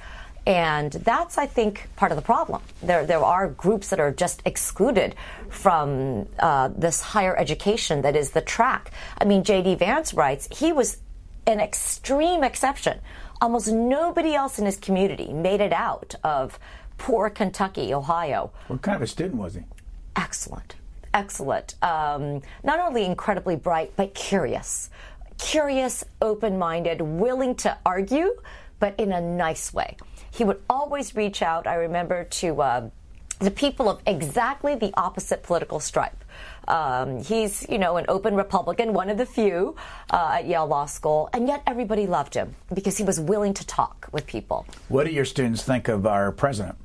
And 0.46 0.92
that's, 0.92 1.36
I 1.36 1.46
think, 1.46 1.88
part 1.96 2.12
of 2.12 2.16
the 2.16 2.22
problem. 2.22 2.62
There, 2.80 3.04
there 3.04 3.22
are 3.22 3.48
groups 3.48 3.88
that 3.90 3.98
are 3.98 4.12
just 4.12 4.40
excluded 4.46 5.16
from 5.50 6.28
uh, 6.38 6.68
this 6.68 7.02
higher 7.02 7.36
education 7.36 8.02
that 8.02 8.14
is 8.14 8.30
the 8.30 8.40
track. 8.40 8.92
I 9.20 9.24
mean, 9.24 9.42
J.D. 9.42 9.74
Vance 9.74 10.14
writes 10.14 10.48
he 10.56 10.72
was 10.72 10.98
an 11.46 11.58
extreme 11.60 12.44
exception. 12.44 13.00
Almost 13.40 13.72
nobody 13.72 14.34
else 14.34 14.58
in 14.58 14.66
his 14.66 14.76
community 14.76 15.32
made 15.32 15.60
it 15.60 15.72
out 15.72 16.14
of 16.22 16.60
poor 16.96 17.28
Kentucky, 17.28 17.92
Ohio. 17.92 18.52
What 18.68 18.82
kind 18.82 18.96
of 18.96 19.02
a 19.02 19.06
student 19.06 19.34
was 19.34 19.54
he? 19.54 19.62
Excellent 20.16 20.76
excellent. 21.18 21.74
Um, 21.82 22.42
not 22.62 22.78
only 22.78 23.04
incredibly 23.04 23.56
bright, 23.56 23.92
but 23.96 24.14
curious. 24.14 24.88
Curious, 25.36 26.04
open 26.22 26.58
minded, 26.58 27.00
willing 27.00 27.54
to 27.56 27.76
argue, 27.84 28.36
but 28.78 28.94
in 28.98 29.12
a 29.12 29.20
nice 29.20 29.74
way. 29.74 29.96
He 30.30 30.44
would 30.44 30.60
always 30.70 31.16
reach 31.16 31.42
out, 31.42 31.66
I 31.66 31.74
remember, 31.74 32.24
to 32.24 32.62
uh, 32.62 32.90
the 33.40 33.50
people 33.50 33.88
of 33.88 34.00
exactly 34.06 34.74
the 34.76 34.92
opposite 34.96 35.42
political 35.42 35.80
stripe. 35.80 36.24
Um, 36.68 37.22
he's, 37.22 37.66
you 37.68 37.78
know, 37.78 37.96
an 37.96 38.04
open 38.08 38.34
Republican, 38.34 38.92
one 38.92 39.08
of 39.10 39.16
the 39.16 39.26
few 39.26 39.74
uh, 40.10 40.38
at 40.38 40.46
Yale 40.46 40.66
Law 40.66 40.86
School, 40.86 41.30
and 41.32 41.48
yet 41.48 41.62
everybody 41.66 42.06
loved 42.06 42.34
him 42.34 42.54
because 42.74 42.96
he 42.96 43.04
was 43.04 43.18
willing 43.18 43.54
to 43.54 43.66
talk 43.66 44.08
with 44.12 44.26
people. 44.26 44.66
What 44.88 45.04
do 45.04 45.12
your 45.12 45.24
students 45.24 45.62
think 45.64 45.88
of 45.88 46.06
our 46.06 46.30
president? 46.30 46.76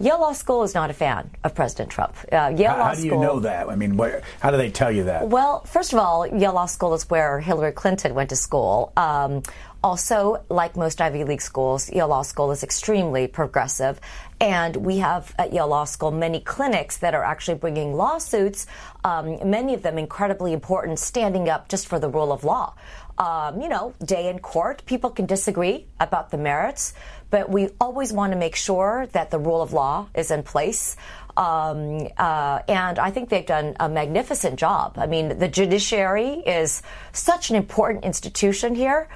Yale 0.00 0.18
Law 0.18 0.32
School 0.32 0.62
is 0.62 0.74
not 0.74 0.88
a 0.88 0.94
fan 0.94 1.30
of 1.44 1.54
President 1.54 1.90
Trump. 1.90 2.16
Uh, 2.32 2.54
Yale 2.56 2.70
how, 2.70 2.78
Law 2.78 2.84
how 2.86 2.94
do 2.94 3.02
you 3.02 3.10
School, 3.10 3.22
know 3.22 3.40
that? 3.40 3.68
I 3.68 3.76
mean, 3.76 3.98
where, 3.98 4.22
how 4.40 4.50
do 4.50 4.56
they 4.56 4.70
tell 4.70 4.90
you 4.90 5.04
that? 5.04 5.28
Well, 5.28 5.62
first 5.64 5.92
of 5.92 5.98
all, 5.98 6.26
Yale 6.26 6.54
Law 6.54 6.64
School 6.64 6.94
is 6.94 7.08
where 7.10 7.38
Hillary 7.38 7.72
Clinton 7.72 8.14
went 8.14 8.30
to 8.30 8.36
school. 8.36 8.94
Um, 8.96 9.42
also, 9.84 10.42
like 10.48 10.74
most 10.74 11.02
Ivy 11.02 11.24
League 11.24 11.42
schools, 11.42 11.90
Yale 11.92 12.08
Law 12.08 12.22
School 12.22 12.50
is 12.50 12.62
extremely 12.62 13.26
progressive. 13.26 14.00
And 14.40 14.74
we 14.76 14.98
have 14.98 15.34
at 15.38 15.52
Yale 15.52 15.68
Law 15.68 15.84
School 15.84 16.10
many 16.10 16.40
clinics 16.40 16.96
that 16.98 17.14
are 17.14 17.24
actually 17.24 17.58
bringing 17.58 17.92
lawsuits, 17.92 18.66
um, 19.04 19.38
many 19.50 19.74
of 19.74 19.82
them 19.82 19.98
incredibly 19.98 20.54
important, 20.54 20.98
standing 20.98 21.50
up 21.50 21.68
just 21.68 21.86
for 21.86 21.98
the 21.98 22.08
rule 22.08 22.32
of 22.32 22.42
law. 22.42 22.74
Um, 23.18 23.60
you 23.60 23.68
know, 23.68 23.92
day 24.02 24.30
in 24.30 24.38
court, 24.38 24.82
people 24.86 25.10
can 25.10 25.26
disagree 25.26 25.86
about 26.00 26.30
the 26.30 26.38
merits, 26.38 26.94
but 27.30 27.50
we 27.50 27.68
always 27.80 28.12
want 28.12 28.32
to 28.32 28.38
make 28.38 28.56
sure 28.56 29.06
that 29.12 29.30
the 29.30 29.38
rule 29.38 29.62
of 29.62 29.72
law 29.72 30.08
is 30.14 30.30
in 30.30 30.42
place. 30.42 30.96
Um, 31.36 32.08
uh, 32.18 32.60
and 32.68 32.98
I 32.98 33.10
think 33.10 33.28
they've 33.28 33.46
done 33.46 33.76
a 33.78 33.88
magnificent 33.88 34.58
job. 34.58 34.94
I 34.98 35.06
mean, 35.06 35.38
the 35.38 35.48
judiciary 35.48 36.42
is 36.44 36.82
such 37.12 37.50
an 37.50 37.56
important 37.56 38.04
institution 38.04 38.74
here. 38.74 39.08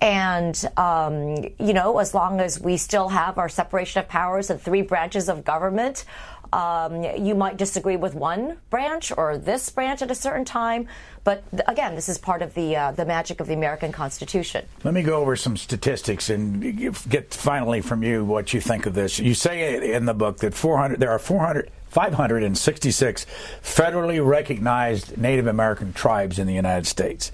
And, 0.00 0.60
um, 0.76 1.36
you 1.60 1.72
know, 1.72 1.98
as 1.98 2.12
long 2.12 2.40
as 2.40 2.60
we 2.60 2.76
still 2.76 3.08
have 3.08 3.38
our 3.38 3.48
separation 3.48 4.02
of 4.02 4.08
powers 4.08 4.50
and 4.50 4.60
three 4.60 4.82
branches 4.82 5.28
of 5.28 5.44
government, 5.44 6.04
um, 6.52 7.02
you 7.02 7.34
might 7.34 7.56
disagree 7.56 7.96
with 7.96 8.14
one 8.14 8.58
branch 8.70 9.12
or 9.16 9.38
this 9.38 9.68
branch 9.70 10.02
at 10.02 10.10
a 10.10 10.14
certain 10.14 10.44
time, 10.44 10.88
but 11.24 11.48
th- 11.50 11.62
again, 11.66 11.94
this 11.94 12.08
is 12.08 12.18
part 12.18 12.42
of 12.42 12.54
the 12.54 12.76
uh, 12.76 12.92
the 12.92 13.06
magic 13.06 13.40
of 13.40 13.46
the 13.46 13.54
American 13.54 13.92
Constitution. 13.92 14.66
Let 14.84 14.94
me 14.94 15.02
go 15.02 15.20
over 15.20 15.36
some 15.36 15.56
statistics 15.56 16.30
and 16.30 16.94
get 17.08 17.32
finally 17.32 17.80
from 17.80 18.02
you 18.02 18.24
what 18.24 18.52
you 18.52 18.60
think 18.60 18.86
of 18.86 18.94
this. 18.94 19.18
You 19.18 19.34
say 19.34 19.94
in 19.94 20.04
the 20.04 20.14
book 20.14 20.38
that 20.38 20.54
400 20.54 21.00
there 21.00 21.10
are 21.10 21.18
400 21.18 21.70
566 21.92 23.26
federally 23.62 24.26
recognized 24.26 25.18
Native 25.18 25.46
American 25.46 25.92
tribes 25.92 26.38
in 26.38 26.46
the 26.46 26.54
United 26.54 26.86
States. 26.86 27.30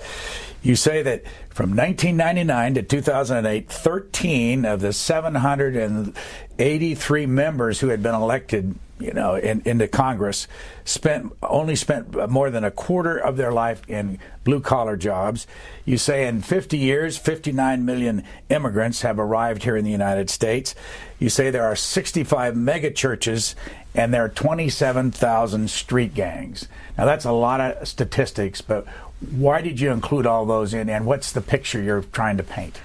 You 0.62 0.74
say 0.74 1.02
that 1.02 1.22
from 1.50 1.76
1999 1.76 2.74
to 2.74 2.82
2008, 2.82 3.68
13 3.68 4.64
of 4.64 4.80
the 4.80 4.92
783 4.92 7.26
members 7.26 7.78
who 7.78 7.86
had 7.88 8.02
been 8.02 8.16
elected 8.16 8.74
you 9.00 9.12
know, 9.12 9.34
in, 9.34 9.62
into 9.64 9.88
Congress, 9.88 10.48
spent 10.84 11.32
only 11.42 11.76
spent 11.76 12.30
more 12.30 12.50
than 12.50 12.64
a 12.64 12.70
quarter 12.70 13.16
of 13.16 13.36
their 13.36 13.52
life 13.52 13.82
in 13.88 14.18
blue 14.44 14.60
collar 14.60 14.96
jobs. 14.96 15.46
You 15.84 15.98
say 15.98 16.26
in 16.26 16.42
50 16.42 16.78
years, 16.78 17.16
59 17.16 17.84
million 17.84 18.24
immigrants 18.48 19.02
have 19.02 19.18
arrived 19.18 19.62
here 19.62 19.76
in 19.76 19.84
the 19.84 19.90
United 19.90 20.30
States. 20.30 20.74
You 21.18 21.28
say 21.28 21.50
there 21.50 21.64
are 21.64 21.76
65 21.76 22.56
mega 22.56 22.90
churches 22.90 23.54
and 23.94 24.12
there 24.14 24.24
are 24.24 24.28
27,000 24.28 25.70
street 25.70 26.14
gangs. 26.14 26.68
Now 26.96 27.04
that's 27.04 27.24
a 27.24 27.32
lot 27.32 27.60
of 27.60 27.88
statistics, 27.88 28.60
but 28.60 28.86
why 29.30 29.60
did 29.60 29.80
you 29.80 29.90
include 29.90 30.26
all 30.26 30.46
those 30.46 30.74
in, 30.74 30.88
and 30.88 31.04
what's 31.04 31.32
the 31.32 31.40
picture 31.40 31.82
you're 31.82 32.02
trying 32.02 32.36
to 32.36 32.44
paint? 32.44 32.80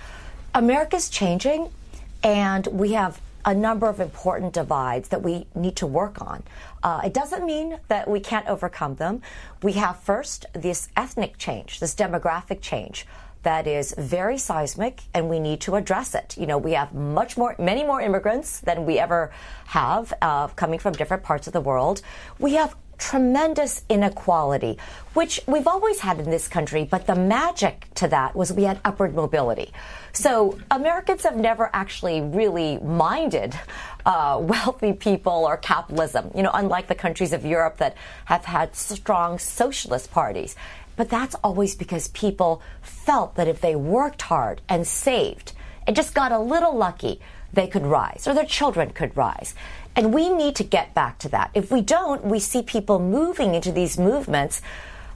America's 0.56 1.10
changing, 1.10 1.70
and 2.24 2.66
we 2.68 2.94
have 2.94 3.22
a 3.46 3.54
number 3.54 3.88
of 3.88 4.00
important 4.00 4.54
divides 4.54 5.10
that 5.10 5.22
we 5.22 5.46
need 5.56 5.76
to 5.76 5.88
work 5.88 6.22
on. 6.22 6.44
Uh, 6.82 7.02
it 7.06 7.14
doesn't 7.14 7.46
mean 7.46 7.80
that 7.88 8.08
we 8.08 8.20
can't 8.20 8.48
overcome 8.48 8.96
them. 8.96 9.22
We 9.62 9.74
have 9.74 10.00
first 10.00 10.46
this 10.54 10.90
ethnic 10.96 11.38
change, 11.38 11.80
this 11.80 11.96
demographic 11.96 12.62
change 12.62 13.06
that 13.44 13.68
is 13.68 13.94
very 13.98 14.38
seismic 14.38 15.02
and 15.14 15.30
we 15.30 15.40
need 15.40 15.62
to 15.62 15.76
address 15.76 16.16
it. 16.16 16.36
You 16.38 16.48
know, 16.48 16.58
we 16.58 16.74
have 16.74 16.94
much 16.94 17.38
more, 17.38 17.56
many 17.60 17.84
more 17.84 18.02
immigrants 18.02 18.60
than 18.62 18.86
we 18.86 19.00
ever 19.00 19.32
have 19.68 20.14
uh, 20.22 20.48
coming 20.48 20.80
from 20.80 20.94
different 20.94 21.24
parts 21.24 21.48
of 21.48 21.54
the 21.54 21.62
world. 21.62 22.02
We 22.40 22.54
have 22.54 22.76
tremendous 22.98 23.84
inequality, 23.90 24.78
which 25.14 25.42
we've 25.46 25.68
always 25.68 26.00
had 26.00 26.20
in 26.20 26.30
this 26.30 26.48
country, 26.48 26.86
but 26.86 27.06
the 27.06 27.16
magic 27.16 27.86
to 27.96 28.08
that 28.08 28.36
was 28.36 28.54
we 28.54 28.64
had 28.64 28.80
upward 28.86 29.14
mobility. 29.14 29.74
So 30.14 30.58
Americans 30.72 31.24
have 31.24 31.36
never 31.36 31.70
actually 31.74 32.22
really 32.22 32.78
minded 32.78 33.60
uh, 34.06 34.40
wealthy 34.42 34.94
people 34.94 35.46
or 35.46 35.58
capitalism, 35.58 36.32
you 36.34 36.44
know, 36.44 36.52
unlike 36.54 36.88
the 36.88 36.96
countries 36.96 37.34
of 37.34 37.46
Europe 37.46 37.78
that 37.78 37.98
have 38.26 38.46
had 38.46 38.76
strong 38.76 39.38
socialist 39.38 40.12
parties. 40.12 40.56
But 40.96 41.10
that's 41.10 41.36
always 41.44 41.76
because 41.76 42.08
people 42.10 42.62
felt 42.82 43.36
that 43.36 43.48
if 43.48 43.62
they 43.62 43.76
worked 43.76 44.24
hard 44.24 44.62
and 44.70 44.86
saved 44.86 45.54
and 45.88 45.96
just 45.96 46.14
got 46.14 46.32
a 46.32 46.40
little 46.40 46.76
lucky, 46.76 47.20
they 47.52 47.68
could 47.68 47.86
rise 47.86 48.26
or 48.28 48.34
their 48.34 48.46
children 48.46 48.92
could 48.92 49.16
rise. 49.16 49.54
And 49.96 50.14
we 50.14 50.30
need 50.30 50.56
to 50.56 50.64
get 50.64 50.94
back 50.94 51.20
to 51.20 51.30
that. 51.30 51.52
If 51.54 51.72
we 51.72 51.82
don't, 51.82 52.26
we 52.26 52.40
see 52.40 52.64
people 52.64 53.00
moving 53.00 53.54
into 53.54 53.72
these 53.72 53.98
movements, 53.98 54.62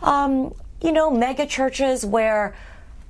um, 0.01 0.53
you 0.81 0.91
know, 0.91 1.09
mega 1.09 1.47
churches 1.47 2.05
where 2.05 2.55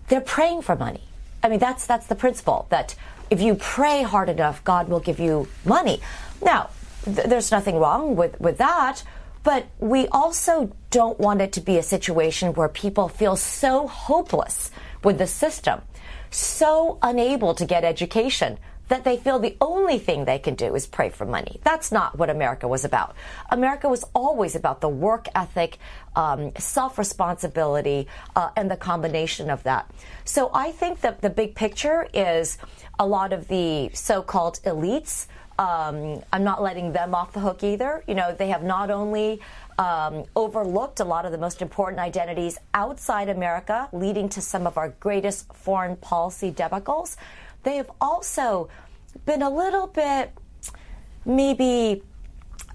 they're 0.07 0.21
praying 0.21 0.61
for 0.61 0.75
money. 0.75 1.03
I 1.43 1.49
mean, 1.49 1.59
that's 1.59 1.85
that's 1.85 2.07
the 2.07 2.15
principle 2.15 2.67
that 2.69 2.95
if 3.29 3.41
you 3.41 3.55
pray 3.55 4.03
hard 4.03 4.29
enough, 4.29 4.63
God 4.63 4.87
will 4.87 5.01
give 5.01 5.19
you 5.19 5.47
money. 5.65 6.01
Now, 6.41 6.69
th- 7.03 7.27
there's 7.27 7.51
nothing 7.51 7.77
wrong 7.77 8.15
with 8.15 8.39
with 8.39 8.57
that, 8.57 9.03
but 9.47 9.65
we 9.79 10.09
also 10.09 10.75
don't 10.89 11.17
want 11.21 11.39
it 11.39 11.53
to 11.53 11.61
be 11.61 11.77
a 11.77 11.81
situation 11.81 12.53
where 12.55 12.67
people 12.67 13.07
feel 13.07 13.37
so 13.37 13.87
hopeless 13.87 14.71
with 15.05 15.19
the 15.19 15.25
system, 15.25 15.81
so 16.29 16.99
unable 17.01 17.55
to 17.55 17.63
get 17.65 17.85
education 17.85 18.57
that 18.89 19.05
they 19.05 19.15
feel 19.15 19.39
the 19.39 19.55
only 19.61 19.99
thing 19.99 20.25
they 20.25 20.37
can 20.37 20.55
do 20.55 20.75
is 20.75 20.85
pray 20.85 21.09
for 21.09 21.25
money. 21.25 21.61
That's 21.63 21.93
not 21.93 22.17
what 22.17 22.29
America 22.29 22.67
was 22.67 22.83
about. 22.83 23.15
America 23.49 23.87
was 23.87 24.03
always 24.13 24.53
about 24.53 24.81
the 24.81 24.89
work 24.89 25.29
ethic, 25.33 25.77
um, 26.17 26.51
self 26.57 26.97
responsibility, 26.97 28.07
uh, 28.35 28.49
and 28.57 28.69
the 28.69 28.75
combination 28.75 29.49
of 29.49 29.63
that. 29.63 29.89
So 30.25 30.51
I 30.53 30.73
think 30.73 30.99
that 31.01 31.21
the 31.21 31.29
big 31.29 31.55
picture 31.55 32.05
is 32.13 32.57
a 32.99 33.07
lot 33.07 33.31
of 33.31 33.47
the 33.47 33.91
so 33.93 34.21
called 34.21 34.59
elites. 34.65 35.27
Um, 35.59 36.21
I'm 36.31 36.43
not 36.43 36.61
letting 36.61 36.91
them 36.91 37.15
off 37.15 37.33
the 37.33 37.39
hook 37.39 37.63
either. 37.63 38.03
You 38.07 38.13
know, 38.13 38.33
they 38.33 38.49
have 38.49 38.63
not 38.63 38.91
only 38.91 39.41
um, 39.79 40.25
overlooked 40.35 40.99
a 40.99 41.03
lot 41.03 41.25
of 41.25 41.31
the 41.31 41.37
most 41.37 41.61
important 41.61 41.99
identities 41.99 42.59
outside 42.73 43.29
America, 43.29 43.89
leading 43.91 44.29
to 44.29 44.41
some 44.41 44.67
of 44.67 44.77
our 44.77 44.89
greatest 44.99 45.51
foreign 45.53 45.95
policy 45.95 46.51
debacles 46.51 47.17
they 47.67 47.75
have 47.75 47.91
also 47.99 48.69
been 49.25 49.41
a 49.41 49.49
little 49.49 49.87
bit, 49.87 50.31
maybe 51.25 52.01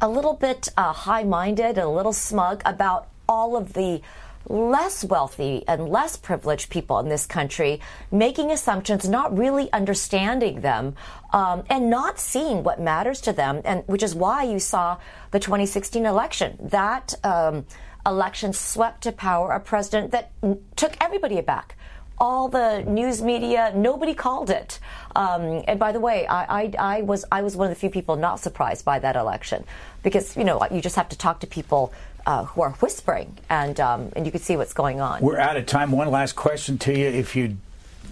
a 0.02 0.08
little 0.08 0.34
bit 0.34 0.68
uh, 0.76 0.92
high 0.92 1.22
minded, 1.22 1.78
a 1.78 1.88
little 1.88 2.12
smug 2.12 2.60
about 2.66 3.08
all 3.26 3.56
of 3.56 3.72
the 3.72 4.02
less 4.48 5.04
wealthy 5.04 5.64
and 5.66 5.88
less 5.88 6.16
privileged 6.16 6.70
people 6.70 6.98
in 6.98 7.08
this 7.08 7.26
country 7.26 7.80
making 8.10 8.50
assumptions, 8.50 9.08
not 9.08 9.36
really 9.36 9.72
understanding 9.72 10.60
them, 10.60 10.94
um, 11.32 11.64
and 11.68 11.88
not 11.90 12.18
seeing 12.18 12.62
what 12.62 12.80
matters 12.80 13.20
to 13.22 13.32
them, 13.32 13.60
and 13.64 13.82
which 13.86 14.02
is 14.02 14.14
why 14.14 14.42
you 14.42 14.58
saw 14.58 14.98
the 15.30 15.38
2016 15.38 16.04
election. 16.04 16.56
That 16.60 17.14
um, 17.24 17.66
election 18.04 18.52
swept 18.52 19.02
to 19.02 19.12
power 19.12 19.50
a 19.52 19.60
president 19.60 20.12
that 20.12 20.32
took 20.76 20.96
everybody 21.00 21.38
aback 21.38 21.76
all 22.22 22.46
the 22.46 22.84
news 22.84 23.20
media, 23.20 23.72
nobody 23.74 24.14
called 24.14 24.48
it. 24.48 24.78
Um, 25.16 25.64
and 25.66 25.78
by 25.78 25.90
the 25.90 25.98
way, 25.98 26.24
I, 26.28 26.62
I, 26.62 26.72
I, 26.78 27.02
was 27.02 27.24
I 27.32 27.42
was 27.42 27.56
one 27.56 27.66
of 27.66 27.74
the 27.74 27.80
few 27.80 27.90
people 27.90 28.14
not 28.14 28.38
surprised 28.38 28.84
by 28.84 29.00
that 29.00 29.16
election 29.16 29.64
because 30.04 30.36
you 30.36 30.44
know 30.44 30.64
you 30.70 30.80
just 30.80 30.94
have 30.94 31.08
to 31.08 31.18
talk 31.18 31.40
to 31.40 31.48
people 31.48 31.92
uh, 32.26 32.44
who 32.44 32.62
are 32.62 32.70
whispering 32.72 33.36
and 33.48 33.78
um, 33.80 34.12
and 34.14 34.26
you 34.26 34.32
can 34.32 34.40
see 34.40 34.56
what's 34.56 34.74
going 34.74 35.00
on. 35.00 35.22
We're 35.22 35.38
out 35.38 35.56
of 35.56 35.66
time. 35.66 35.92
One 35.92 36.10
last 36.10 36.34
question 36.36 36.78
to 36.78 36.96
you: 36.96 37.06
If 37.06 37.36
you 37.36 37.56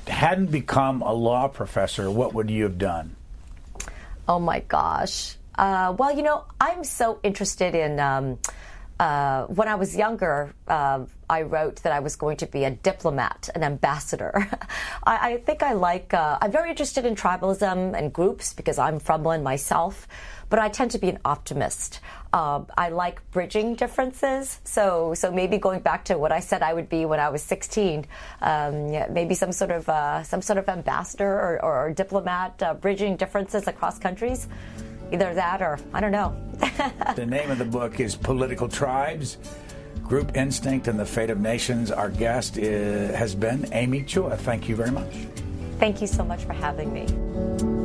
hadn't 0.07 0.51
become 0.51 1.03
a 1.03 1.13
law 1.13 1.49
professor, 1.49 2.11
what 2.11 2.35
would 2.35 2.51
you 2.51 2.65
have 2.65 2.79
done? 2.79 3.17
Oh 4.29 4.39
my 4.39 4.61
gosh. 4.61 5.37
Uh, 5.57 5.95
well, 5.99 6.15
you 6.15 6.23
know, 6.23 6.45
I'm 6.61 6.85
so 6.85 7.21
interested 7.23 7.75
in. 7.75 8.01
Um, 8.01 8.39
uh, 9.01 9.47
when 9.47 9.67
I 9.67 9.77
was 9.77 9.97
younger, 9.97 10.53
uh, 10.69 11.07
I 11.31 11.43
wrote 11.43 11.77
that 11.85 11.93
I 11.93 12.01
was 12.01 12.17
going 12.17 12.37
to 12.37 12.47
be 12.47 12.65
a 12.65 12.71
diplomat, 12.71 13.49
an 13.55 13.65
ambassador. 13.65 14.47
I, 15.05 15.33
I, 15.33 15.37
think 15.39 15.63
I 15.63 15.73
like, 15.73 16.13
uh, 16.13 16.37
I'm 16.43 16.53
very 16.53 16.69
interested 16.69 17.07
in 17.07 17.15
tribalism 17.15 17.97
and 17.97 18.13
groups 18.13 18.53
because 18.53 18.79
I'm 18.79 18.99
from 18.99 19.25
one 19.25 19.43
myself, 19.43 20.07
but 20.51 20.59
I 20.59 20.69
tend 20.69 20.91
to 20.91 20.99
be 20.99 21.09
an 21.09 21.19
optimist. 21.25 22.01
Uh, 22.33 22.63
I 22.77 22.91
like 22.91 23.29
bridging 23.31 23.77
differences. 23.77 24.61
So, 24.65 25.15
so 25.15 25.31
maybe 25.31 25.59
going 25.59 25.81
back 25.81 26.05
to 26.07 26.19
what 26.19 26.33
I 26.33 26.41
said 26.41 26.63
I 26.63 26.75
would 26.75 26.89
be 26.89 27.07
when 27.07 27.21
I 27.21 27.29
was 27.29 27.43
16, 27.43 28.07
um, 28.43 28.91
maybe 29.13 29.35
some 29.35 29.53
sort 29.53 29.71
of, 29.71 29.89
uh, 29.89 30.23
some 30.25 30.43
sort 30.43 30.59
of 30.59 30.69
ambassador 30.69 31.31
or, 31.31 31.65
or 31.65 31.93
diplomat, 31.93 32.63
uh, 32.63 32.75
bridging 32.75 33.17
differences 33.17 33.67
across 33.67 33.99
countries. 33.99 34.49
Either 35.13 35.35
that 35.35 35.63
or 35.63 35.79
I 35.93 36.01
don't 36.01 36.13
know. 36.13 36.37
the 37.17 37.27
name 37.27 37.51
of 37.51 37.59
the 37.59 37.65
book 37.65 37.99
is 37.99 38.15
Political 38.15 38.69
Tribes 38.69 39.39
Group 40.05 40.37
Instinct 40.37 40.87
and 40.89 40.99
the 40.99 41.07
Fate 41.07 41.31
of 41.31 41.41
Nations. 41.41 41.91
Our 41.91 42.11
guest 42.11 42.59
is, 42.59 43.15
has 43.15 43.35
been 43.35 43.69
Amy 43.73 44.03
Chua. 44.03 44.37
Thank 44.39 44.69
you 44.69 44.77
very 44.77 44.91
much. 44.91 45.13
Thank 45.79 46.01
you 46.01 46.07
so 46.07 46.25
much 46.25 46.45
for 46.45 46.53
having 46.53 46.93
me. 46.93 47.80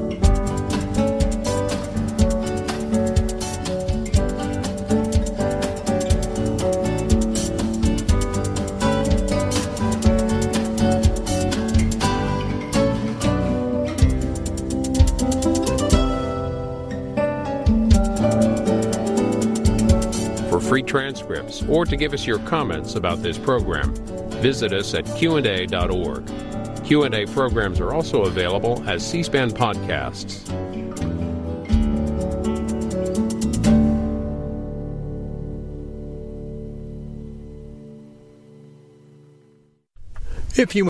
Free 20.68 20.84
transcripts 20.84 21.64
or 21.70 21.86
to 21.86 21.96
give 21.96 22.14
us 22.14 22.26
your 22.28 22.40
comments 22.40 22.96
about 22.96 23.22
this 23.22 23.38
program, 23.38 23.96
visit 24.42 24.74
us 24.74 24.94
at 24.94 25.06
qanda.org. 25.06 26.26
Q&A 26.86 27.26
programs 27.28 27.80
are 27.80 27.94
also 27.94 28.26
available 28.26 28.84
as 28.88 29.08
C-SPAN 29.08 29.52
podcasts. 29.52 30.44
If 40.58 40.74
you 40.74 40.84